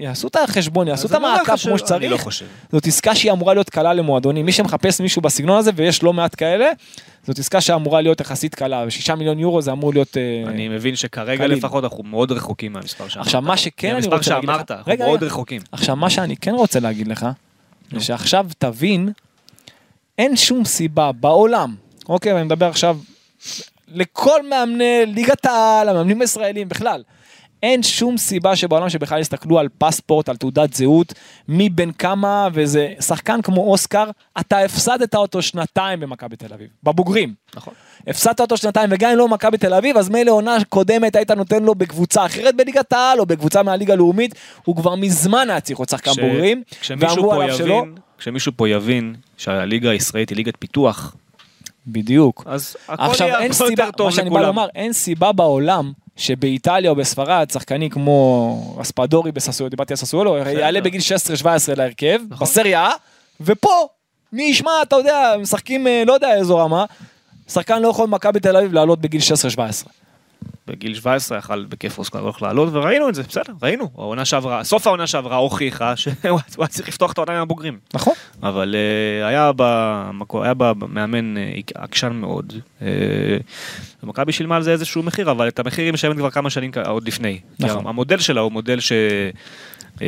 יעשו 0.00 0.28
את 0.28 0.36
החשבון, 0.36 0.88
יעשו 0.88 1.06
את 1.06 1.12
אני 1.12 1.22
לא 1.22 1.28
המעקב 1.28 1.56
כמו 1.56 1.70
אני 1.70 1.78
שצריך. 1.78 2.12
לא 2.12 2.16
חושב. 2.16 2.46
זאת 2.72 2.86
עסקה 2.86 3.14
שהיא 3.14 3.32
אמורה 3.32 3.54
להיות 3.54 3.70
קלה 3.70 3.94
למועדונים, 3.94 4.46
מי 4.46 4.52
שמחפש 4.52 5.00
מישהו 5.00 5.22
בסגנון 5.22 5.58
הזה, 5.58 5.70
ויש 5.74 6.02
לא 6.02 6.12
מעט 6.12 6.34
כאלה, 6.38 6.66
זאת 7.26 7.38
עסקה 7.38 7.60
שאמורה 7.60 8.00
להיות 8.00 8.20
יחסית 8.20 8.54
קלה, 8.54 8.84
ושישה 8.86 9.14
מיליון 9.14 9.38
יורו 9.38 9.62
זה 9.62 9.72
אמור 9.72 9.92
להיות... 9.92 10.16
אה, 10.16 10.44
אני 10.50 10.68
מבין 10.68 10.96
שכרגע 10.96 11.44
קליל. 11.44 11.58
לפחות 11.58 11.84
אנחנו 11.84 12.04
מאוד 12.04 12.32
רחוקים 12.32 12.72
מהמספר 12.72 13.08
שאמרת. 13.08 13.26
עכשיו 13.26 13.42
מה 13.42 13.56
שכן 13.56 13.96
אני 13.96 14.06
רוצה 14.06 14.34
להגיד 14.34 14.48
לך, 14.48 14.54
שאמרת, 14.54 14.70
אנחנו 14.70 14.92
מאוד. 14.98 15.22
רחוקים. 15.22 15.62
עכשיו 15.72 15.96
מה 15.96 16.10
שאני 16.10 16.36
כן 16.36 16.54
רוצה 16.54 16.80
להגיד 16.80 17.08
לך, 17.08 17.26
זה 17.92 18.00
שעכשיו 18.00 18.46
תבין, 18.58 19.12
אין 20.18 20.36
שום 20.36 20.64
סיבה 20.64 21.12
בעולם, 21.12 21.74
אוקיי, 22.08 22.32
ואני 22.32 22.44
מדבר 22.44 22.66
עכשיו 22.66 22.98
לכל 23.88 24.48
מאמני 24.48 25.06
ליגת 25.06 25.46
העל, 25.46 25.88
המאמנים 25.88 26.20
הישראלים 26.20 26.68
בכלל, 26.68 27.02
אין 27.62 27.82
שום 27.82 28.18
סיבה 28.18 28.56
שבעולם 28.56 28.88
שבכלל 28.88 29.20
יסתכלו 29.20 29.58
על 29.58 29.68
פספורט, 29.78 30.28
על 30.28 30.36
תעודת 30.36 30.74
זהות, 30.74 31.12
מי 31.48 31.68
בין 31.68 31.92
כמה, 31.92 32.48
וזה 32.52 32.88
שחקן 33.00 33.42
כמו 33.42 33.70
אוסקר, 33.70 34.04
אתה 34.40 34.58
הפסדת 34.58 35.14
אותו 35.14 35.42
שנתיים 35.42 36.00
במכבי 36.00 36.36
תל 36.36 36.52
אביב, 36.54 36.68
בבוגרים. 36.82 37.34
נכון. 37.56 37.74
הפסדת 38.06 38.40
אותו 38.40 38.56
שנתיים, 38.56 38.88
וגם 38.92 39.10
אם 39.10 39.16
לא 39.18 39.26
במכבי 39.26 39.58
תל 39.58 39.74
אביב, 39.74 39.96
אז 39.96 40.08
מילא 40.08 40.30
עונה 40.30 40.56
קודמת 40.68 41.16
היית 41.16 41.30
נותן 41.30 41.62
לו 41.62 41.74
בקבוצה 41.74 42.26
אחרת 42.26 42.56
בליגת 42.56 42.92
העל, 42.92 43.20
או 43.20 43.26
בקבוצה 43.26 43.62
מהליגה 43.62 43.92
הלאומית, 43.92 44.34
הוא 44.64 44.76
כבר 44.76 44.94
מזמן 44.94 45.50
היה 45.50 45.60
צריך 45.60 45.80
להיות 45.80 45.88
שחקן 45.88 46.10
כש- 46.10 46.18
בוגרים, 46.18 46.62
ואמרו 46.98 47.32
עליו 47.32 47.56
שלא. 47.56 47.74
יבין, 47.74 47.94
כשמישהו 48.18 48.52
פה 48.56 48.68
יבין 48.68 49.14
שהליגה 49.36 49.90
הישראלית 49.90 50.28
היא 50.28 50.36
ליגת 50.36 50.54
פיתוח, 50.58 51.16
בדיוק. 51.86 52.42
אז 52.46 52.76
הכל 52.88 53.24
יהיה 53.24 53.38
הרבה 53.38 53.52
סיבה, 53.52 53.70
יותר 53.70 53.90
טוב 53.90 54.06
מה 54.06 54.12
שאני 54.12 54.30
בא 54.30 54.36
לכולם. 54.36 54.46
לומר, 54.46 54.66
אין 54.74 54.92
סיבה 54.92 55.32
בעולם 55.32 55.92
שבאיטליה 56.16 56.90
או 56.90 56.96
בספרד 56.96 57.50
שחקנים 57.52 57.90
כמו 57.90 58.76
אספדורי 58.82 59.32
בססואלו, 59.32 59.70
דיברתי 59.70 59.92
על 59.92 59.96
ססואלו, 59.96 60.36
יעלה 60.36 60.80
בגיל 60.80 61.00
16-17 61.42 61.44
להרכב, 61.76 62.20
נכון. 62.30 62.46
בסריה, 62.46 62.90
ופה, 63.40 63.86
מי 64.32 64.42
ישמע, 64.42 64.70
אתה 64.82 64.96
יודע, 64.96 65.34
משחקים, 65.40 65.86
אה, 65.86 66.02
לא 66.06 66.12
יודע 66.12 66.34
איזו 66.34 66.58
רמה, 66.58 66.84
שחקן 67.48 67.82
לא 67.82 67.88
יכול 67.88 68.06
במכבי 68.06 68.40
תל 68.40 68.56
אביב 68.56 68.72
לעלות 68.72 69.00
בגיל 69.00 69.20
16-17. 69.56 70.05
בגיל 70.66 70.94
17 70.94 71.38
יכל 71.38 71.64
בכיף 71.64 71.98
אוסקר 71.98 72.18
הולך 72.18 72.42
לעלות, 72.42 72.68
וראינו 72.72 73.08
את 73.08 73.14
זה, 73.14 73.22
בסדר, 73.22 73.52
ראינו. 73.62 73.90
העונה 73.98 74.24
שעברה, 74.24 74.64
סוף 74.64 74.86
העונה 74.86 75.06
שעברה 75.06 75.36
הוכיחה 75.36 75.96
שהוא 75.96 76.14
היה 76.58 76.66
צריך 76.68 76.88
לפתוח 76.88 77.12
את 77.12 77.18
העונה 77.18 77.32
עם 77.32 77.42
הבוגרים. 77.42 77.78
נכון. 77.94 78.14
אבל 78.42 78.74
אה, 79.22 79.26
היה 79.28 79.50
במאמן 80.58 81.36
אה, 81.36 81.52
עקשן 81.74 82.12
מאוד. 82.12 82.52
אה, 82.82 82.86
ומכבי 84.02 84.32
שילמה 84.32 84.56
על 84.56 84.62
זה 84.62 84.72
איזשהו 84.72 85.02
מחיר, 85.02 85.30
אבל 85.30 85.48
את 85.48 85.58
המחיר 85.58 85.84
היא 85.84 85.92
משלמת 85.92 86.16
כבר 86.16 86.30
כמה 86.30 86.50
שנים 86.50 86.70
עוד 86.86 87.08
לפני. 87.08 87.40
נכון. 87.60 87.86
המודל 87.86 88.18
שלה 88.18 88.40
הוא 88.40 88.52
מודל 88.52 88.80
ש... 88.80 88.92
אה, 90.02 90.06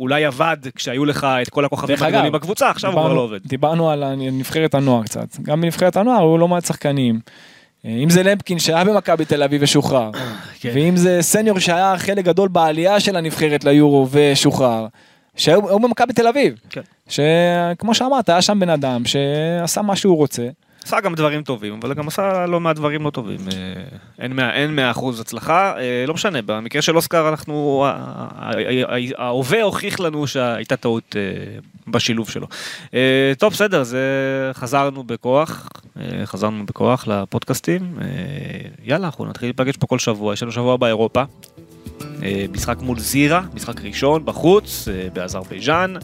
אולי 0.00 0.24
עבד 0.24 0.56
כשהיו 0.74 1.04
לך 1.04 1.26
את 1.42 1.48
כל 1.48 1.64
הכוכבים 1.64 1.96
הגדולים 2.02 2.32
בקבוצה, 2.32 2.70
עכשיו 2.70 2.90
הוא 2.90 2.94
כבר 2.94 3.02
דיברנו- 3.02 3.16
לא 3.16 3.20
עובד. 3.24 3.38
דיברנו 3.46 3.90
על 3.90 4.04
נבחרת 4.14 4.74
הנוער 4.74 5.02
קצת. 5.02 5.36
גם 5.42 5.60
בנבחרת 5.60 5.96
הנוער 5.96 6.18
היו 6.18 6.38
לא 6.38 6.48
מעט 6.48 6.64
שחקנים. 6.64 7.20
אה, 7.86 7.90
אם 7.90 8.10
זה 8.10 8.22
למפקין 8.22 8.58
שהיה 8.58 8.84
במכבי 8.84 9.24
תל 9.24 9.42
אביב 9.42 9.62
ושוחרר, 9.62 10.10
כן. 10.60 10.70
ואם 10.74 10.96
זה 10.96 11.18
סניור 11.20 11.58
שהיה 11.58 11.94
חלק 11.98 12.24
גדול 12.24 12.48
בעלייה 12.48 13.00
של 13.00 13.16
הנבחרת 13.16 13.64
ליורו 13.64 14.08
ושוחרר, 14.10 14.86
שהיו 15.36 15.68
היו 15.68 15.78
במכבי 15.78 16.12
תל 16.12 16.26
אביב. 16.26 16.54
כן. 16.70 16.80
שכמו 17.08 17.94
שאמרת, 17.94 18.28
היה 18.28 18.42
שם 18.42 18.60
בן 18.60 18.70
אדם 18.70 19.02
שעשה 19.04 19.82
מה 19.82 19.96
שהוא 19.96 20.16
רוצה. 20.16 20.48
עשה 20.86 21.00
גם 21.00 21.14
דברים 21.14 21.42
טובים, 21.42 21.78
אבל 21.82 21.94
גם 21.94 22.08
עשה 22.08 22.46
לא 22.46 22.60
מעט 22.60 22.76
דברים 22.76 23.02
לא 23.04 23.10
טובים. 23.10 23.38
אה, 23.52 23.82
אין 24.18 24.32
מאה- 24.32 24.52
אין 24.54 24.74
100% 24.78 25.20
הצלחה, 25.20 25.74
אה, 25.78 26.04
לא 26.06 26.14
משנה, 26.14 26.42
במקרה 26.42 26.82
של 26.82 26.96
אוסקר 26.96 27.28
אנחנו, 27.28 27.86
ההווה 29.18 29.62
הוכיח 29.62 30.00
לנו 30.00 30.26
שהייתה 30.26 30.76
טעות 30.76 31.16
אה, 31.16 31.58
בשילוב 31.88 32.30
שלו. 32.30 32.46
טוב, 33.38 33.52
בסדר, 33.52 33.82
זה 33.82 34.00
חזרנו 34.54 35.04
בכוח, 35.04 35.68
חזרנו 36.24 36.66
בכוח 36.66 37.06
לפודקאסטים. 37.08 37.98
יאללה, 38.84 39.06
אנחנו 39.06 39.24
נתחיל 39.26 39.48
להיפגש 39.48 39.76
פה 39.76 39.86
כל 39.86 39.98
שבוע, 39.98 40.32
יש 40.32 40.42
לנו 40.42 40.52
שבוע 40.52 40.76
באירופה. 40.76 41.22
משחק 42.52 42.76
מול 42.80 42.98
זירה, 42.98 43.42
משחק 43.54 43.80
ראשון 43.84 44.24
בחוץ, 44.24 44.88
באזרבייג'אן. 45.12 45.94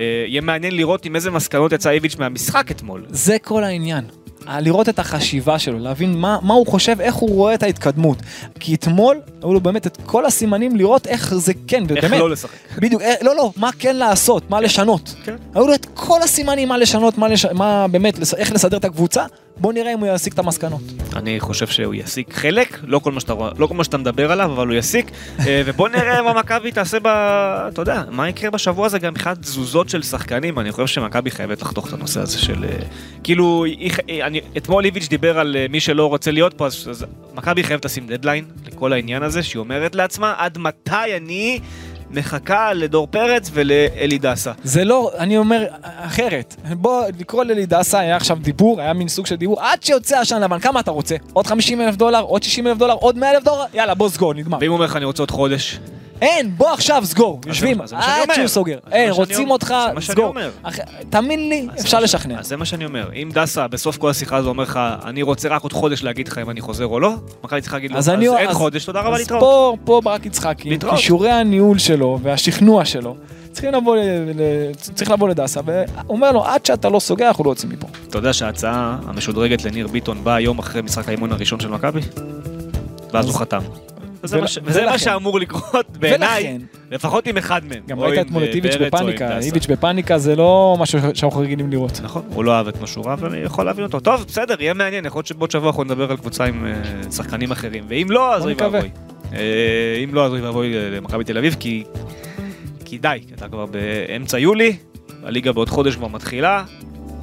אה, 0.00 0.24
יהיה 0.28 0.40
מעניין 0.40 0.76
לראות 0.76 1.04
עם 1.04 1.16
איזה 1.16 1.30
מסקנות 1.30 1.72
יצא 1.72 1.90
איביץ' 1.90 2.16
מהמשחק 2.16 2.70
אתמול. 2.70 3.04
זה 3.08 3.36
כל 3.38 3.64
העניין. 3.64 4.04
לראות 4.48 4.88
את 4.88 4.98
החשיבה 4.98 5.58
שלו, 5.58 5.78
להבין 5.78 6.16
מה, 6.16 6.38
מה 6.42 6.54
הוא 6.54 6.66
חושב, 6.66 7.00
איך 7.00 7.14
הוא 7.14 7.30
רואה 7.30 7.54
את 7.54 7.62
ההתקדמות. 7.62 8.18
כי 8.60 8.74
אתמול 8.74 9.20
היו 9.42 9.52
לו 9.52 9.60
באמת 9.60 9.86
את 9.86 9.98
כל 10.06 10.26
הסימנים 10.26 10.76
לראות 10.76 11.06
איך 11.06 11.34
זה 11.34 11.52
כן, 11.66 11.84
איך 11.96 12.04
באמת. 12.04 12.20
לא 12.20 12.30
לשחק. 12.30 12.56
בדיוק, 12.78 13.02
אה, 13.02 13.14
לא, 13.22 13.36
לא, 13.36 13.52
מה 13.56 13.70
כן 13.78 13.96
לעשות, 13.96 14.50
מה 14.50 14.60
לשנות. 14.60 15.14
כן. 15.24 15.34
היו 15.54 15.66
לו 15.66 15.74
את 15.74 15.86
כל 15.94 16.22
הסימנים 16.22 16.68
מה 16.68 16.78
לשנות, 16.78 17.18
מה, 17.18 17.28
לש... 17.28 17.44
מה 17.44 17.88
באמת, 17.88 18.18
איך 18.36 18.52
לסדר 18.52 18.76
את 18.76 18.84
הקבוצה, 18.84 19.24
בוא 19.62 19.72
נראה 19.72 19.94
אם 19.94 19.98
הוא 19.98 20.08
יסיק 20.14 20.32
את 20.34 20.38
המסקנות. 20.38 20.80
אני 21.16 21.40
חושב 21.40 21.66
שהוא 21.66 21.94
יסיק 21.94 22.34
חלק, 22.34 22.78
לא 22.86 22.98
כל 22.98 23.12
מה 23.12 23.20
שאתה, 23.20 23.34
לא 23.58 23.66
כל 23.66 23.74
מה 23.74 23.84
שאתה 23.84 23.96
מדבר 23.98 24.32
עליו, 24.32 24.52
אבל 24.52 24.66
הוא 24.66 24.74
יסיק. 24.74 25.10
אה, 25.46 25.62
ובוא 25.66 25.88
נראה 25.88 26.22
מה 26.22 26.32
מכבי 26.32 26.72
תעשה 26.72 26.98
ב... 27.02 27.06
אתה 27.06 27.82
יודע, 27.82 28.02
מה 28.10 28.28
יקרה 28.28 28.50
בשבוע 28.50 28.86
הזה 28.86 28.98
גם 28.98 29.12
מבחינת 29.12 29.38
תזוזות 29.38 29.88
של 29.88 30.02
שחקנים. 30.02 30.58
אני 30.58 30.72
חושב 30.72 30.86
שמכבי 30.86 31.30
חייבת 31.30 31.62
לחתוך 31.62 31.88
את 31.88 31.92
הנושא 31.92 32.20
הזה 32.20 32.38
של... 32.38 32.64
אה, 32.64 32.76
כאילו, 33.24 33.64
היא- 33.64 33.92
אני, 34.24 34.40
אתמול 34.56 34.84
איביץ' 34.84 35.08
דיבר 35.08 35.38
על 35.38 35.56
אה, 35.56 35.66
מי 35.70 35.80
שלא 35.80 36.06
רוצה 36.06 36.30
להיות 36.30 36.54
פה, 36.54 36.66
אז, 36.66 36.86
אז 36.90 37.06
מכבי 37.34 37.64
חייבת 37.64 37.84
לשים 37.84 38.06
דדליין 38.06 38.44
לכל 38.66 38.92
העניין 38.92 39.22
הזה, 39.22 39.42
שהיא 39.42 39.60
אומרת 39.60 39.94
לעצמה, 39.94 40.34
עד 40.38 40.58
מתי 40.58 41.16
אני 41.16 41.60
מחכה 42.12 42.72
לדור 42.72 43.06
פרץ 43.10 43.50
ולאלי 43.52 44.18
דסה. 44.18 44.52
זה 44.64 44.84
לא, 44.84 45.10
אני 45.18 45.36
אומר 45.38 45.64
אחרת. 45.82 46.56
בוא 46.72 47.04
לקרוא 47.18 47.44
ללי 47.44 47.66
דסה, 47.66 47.98
היה 47.98 48.16
עכשיו 48.16 48.38
דיבור, 48.40 48.80
היה 48.80 48.92
מין 48.92 49.08
סוג 49.08 49.26
של 49.26 49.36
דיבור, 49.36 49.60
עד 49.60 49.82
שיוצא 49.82 50.20
עשן 50.20 50.42
לבן, 50.42 50.58
כמה 50.58 50.80
אתה 50.80 50.90
רוצה? 50.90 51.16
עוד 51.32 51.46
50 51.46 51.80
אלף 51.80 51.96
דולר, 51.96 52.20
עוד 52.20 52.42
60 52.42 52.66
אלף 52.66 52.78
דולר, 52.78 52.94
עוד 52.94 53.18
100 53.18 53.30
אלף 53.30 53.44
דולר? 53.44 53.64
יאללה, 53.74 53.94
בוא 53.94 54.08
סגור, 54.08 54.34
נגמר. 54.34 54.58
ואם 54.60 54.68
הוא 54.68 54.74
אומר 54.74 54.86
לך 54.86 54.96
אני 54.96 55.04
רוצה 55.04 55.22
עוד 55.22 55.30
חודש, 55.30 55.78
אין, 56.22 56.52
בוא 56.56 56.70
עכשיו 56.70 57.02
סגור, 57.06 57.40
יושבים, 57.46 57.80
אז 57.82 57.92
עד. 57.92 58.34
שהוא 58.34 58.46
סוגר. 58.46 58.78
אז 58.84 58.92
אין, 58.92 59.10
רוצים. 59.10 59.50
אותך, 59.50 59.66
זה 59.88 59.92
מה 59.94 60.00
שאני 60.00 60.14
סגור. 60.14 60.34
תאמין 61.10 61.48
לי, 61.48 61.66
אז 61.76 61.84
אפשר 61.84 62.00
לשכנע. 62.00 62.38
אז 62.38 62.46
זה 62.48 62.56
מה 62.56 62.64
שאני 62.64 62.84
אומר. 62.84 63.08
אם 63.14 63.30
דסה 63.34 63.68
בסוף 63.68 63.96
כל 63.96 64.10
השיחה 64.10 64.36
הזו 64.36 64.48
אומר 64.48 64.62
לך, 64.62 64.80
אני 65.04 65.22
רוצה 65.22 65.48
רק 65.48 65.62
עוד 65.62 65.72
חודש 65.72 66.02
להגיד 66.02 66.28
לך 66.28 66.38
אם 66.38 66.50
אני 66.50 66.60
חוזר 66.60 66.86
או 66.86 67.00
לא, 67.00 67.14
מכבי 67.44 67.60
צריכה 67.60 67.76
להגיד 67.76 67.90
לו, 67.90 67.98
אז 67.98 68.08
אין 68.08 68.48
אז- 68.48 68.56
חודש, 68.56 68.84
תודה 68.84 69.00
רבה 69.00 69.14
אז 69.14 69.20
להתראות. 69.20 69.40
פה, 69.42 69.76
פה 69.84 70.00
ברק 70.04 70.26
יצחקי, 70.26 70.70
להתראות. 70.70 70.96
כישורי 70.96 71.30
הניהול 71.30 71.78
שלו 71.78 72.18
והשכנוע 72.22 72.84
שלו, 72.84 73.16
צריכים 73.52 73.72
לבוא, 73.72 73.96
צריך 74.94 75.10
לבוא 75.10 75.28
לדסה, 75.28 75.60
והוא 75.64 75.84
אומר 76.08 76.32
לו, 76.32 76.44
עד 76.44 76.66
שאתה 76.66 76.88
לא 76.88 77.00
סוגר, 77.00 77.28
אנחנו 77.28 77.44
לא 77.44 77.50
יוצאים 77.50 77.72
מפה. 77.72 77.86
אתה 78.08 78.18
יודע 78.18 78.32
שההצעה 78.32 78.98
המשודרגת 79.06 79.64
לניר 79.64 79.86
ביטון 79.88 80.24
באה 80.24 80.40
יום 80.40 80.58
אחרי 80.58 80.82
משחק 80.82 81.08
האימון 81.08 81.32
הראשון 81.32 81.60
של 81.60 81.68
מכבי? 81.68 82.00
ואז 83.12 83.26
הוא 83.26 83.34
חתם. 83.34 83.60
וזה 84.22 84.36
ול- 84.36 84.42
מה 84.42 84.48
וזה 84.64 84.86
מה 84.86 84.98
שאמור 84.98 85.40
לקרות 85.40 85.86
בעיניי, 86.00 86.58
לפחות 86.90 87.26
עם 87.26 87.36
אחד 87.36 87.64
מהם. 87.64 87.82
גם 87.88 88.00
ראית 88.00 88.20
אתמול 88.26 88.44
את 88.44 88.48
אה, 88.48 88.54
איביץ' 88.54 88.74
או 88.76 88.80
עם 88.80 88.86
בפאניקה. 88.86 89.38
איביץ' 89.38 89.66
בפאניקה 89.66 90.18
זה 90.18 90.36
לא 90.36 90.76
משהו 90.80 90.98
שאנחנו 91.14 91.40
רגילים 91.40 91.70
לראות. 91.70 92.00
נכון, 92.02 92.22
הוא 92.28 92.44
לא 92.44 92.52
אהב 92.54 92.68
את 92.68 92.80
משורה 92.82 93.14
ואני 93.18 93.38
יכול 93.38 93.66
להבין 93.66 93.84
אותו. 93.84 94.00
טוב, 94.00 94.24
בסדר, 94.28 94.62
יהיה 94.62 94.74
מעניין, 94.74 95.04
יכול 95.06 95.18
להיות 95.18 95.26
שבעוד 95.26 95.50
שבוע 95.50 95.68
אנחנו 95.68 95.84
נדבר 95.84 96.10
על 96.10 96.16
קבוצה 96.16 96.44
עם 96.44 96.66
אה, 96.66 96.72
שחקנים 97.12 97.50
אחרים, 97.52 97.84
ואם 97.88 98.06
לא, 98.10 98.34
אז 98.34 98.44
אוי. 98.44 98.54
ואבוי. 98.58 98.90
אה, 99.32 99.38
אם 100.04 100.14
לא, 100.14 100.26
אז 100.26 100.32
אוי 100.32 100.40
ואבוי 100.40 100.72
למכבי 100.90 101.24
תל 101.24 101.38
אביב, 101.38 101.56
כי 101.60 101.84
כי 102.84 102.98
די, 102.98 103.18
אתה 103.34 103.48
כבר 103.48 103.66
באמצע 103.66 104.38
יולי, 104.38 104.76
הליגה 105.24 105.52
בעוד 105.52 105.68
חודש 105.68 105.96
כבר 105.96 106.08
מתחילה. 106.08 106.64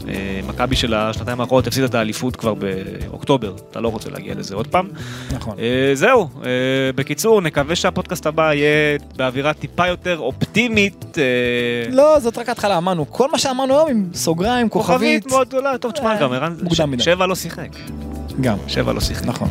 אה, 0.08 0.40
מכבי 0.48 0.76
של 0.76 0.94
השנתיים 0.94 1.42
האחרונות 1.42 1.68
הפסידה 1.68 1.86
את 1.86 1.96
האליפות 1.96 2.36
כבר 2.36 2.54
באוקטובר, 2.54 3.56
אתה 3.72 3.80
לא 3.80 3.88
רוצה 3.88 4.10
להגיע 4.10 4.34
לזה 4.36 4.56
עוד 4.56 4.68
פעם. 4.68 4.88
נכון. 5.32 5.56
אה, 5.60 5.92
זהו, 5.94 6.30
אה, 6.44 6.50
בקיצור, 6.96 7.42
נקווה 7.42 7.76
שהפודקאסט 7.76 8.26
הבא 8.26 8.54
יהיה 8.54 8.98
באווירה 9.16 9.54
טיפה 9.54 9.88
יותר 9.88 10.18
אופטימית. 10.20 11.18
לא, 11.90 12.20
זאת 12.20 12.38
רק 12.38 12.50
התחלה, 12.50 12.78
אמרנו, 12.78 13.12
כל 13.12 13.32
מה 13.32 13.40
שאמרנו 13.40 13.74
היום 13.74 13.90
עם 13.90 14.06
סוגריים, 14.14 14.70
כוכבית, 14.70 14.94
כוכבית 14.94 15.28
מאוד 15.28 15.48
גדולה, 15.48 15.78
טוב, 15.78 15.92
תשמע, 15.92 16.22
גם 16.22 16.34
ערן. 16.34 16.56
שבע 17.00 17.26
לא 17.26 17.36
שיחק, 17.36 17.70
גם, 18.42 18.58
שבע 18.68 18.94
לא 18.94 19.00
שיחק. 19.00 19.26
נכון. 19.26 19.50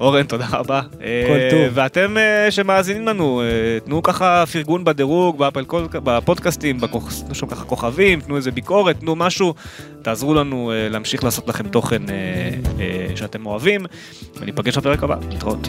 אורן, 0.00 0.22
תודה 0.22 0.46
רבה. 0.52 0.80
אה, 1.02 1.24
כל 1.26 1.56
טוב. 1.56 1.72
ואתם 1.74 2.16
אה, 2.16 2.50
שמאזינים 2.50 3.06
לנו, 3.06 3.40
אה, 3.42 3.80
תנו 3.84 4.02
ככה 4.02 4.44
פרגון 4.52 4.84
בדירוג, 4.84 5.38
באפל 5.38 5.64
בפודקאסטים, 5.92 6.78
תנו 7.26 7.34
שם 7.34 7.46
ככה 7.46 7.64
כוכבים, 7.64 8.20
תנו 8.20 8.36
איזה 8.36 8.50
ביקורת, 8.50 9.00
תנו 9.00 9.16
משהו, 9.16 9.54
תעזרו 10.02 10.34
לנו 10.34 10.72
אה, 10.72 10.88
להמשיך 10.88 11.24
לעשות 11.24 11.48
לכם 11.48 11.68
תוכן 11.68 12.02
אה, 12.08 12.14
אה, 12.80 13.16
שאתם 13.16 13.46
אוהבים, 13.46 13.86
וניפגש 14.40 14.78
בפרק 14.78 15.02
הבא, 15.02 15.16
להתראות. 15.30 15.68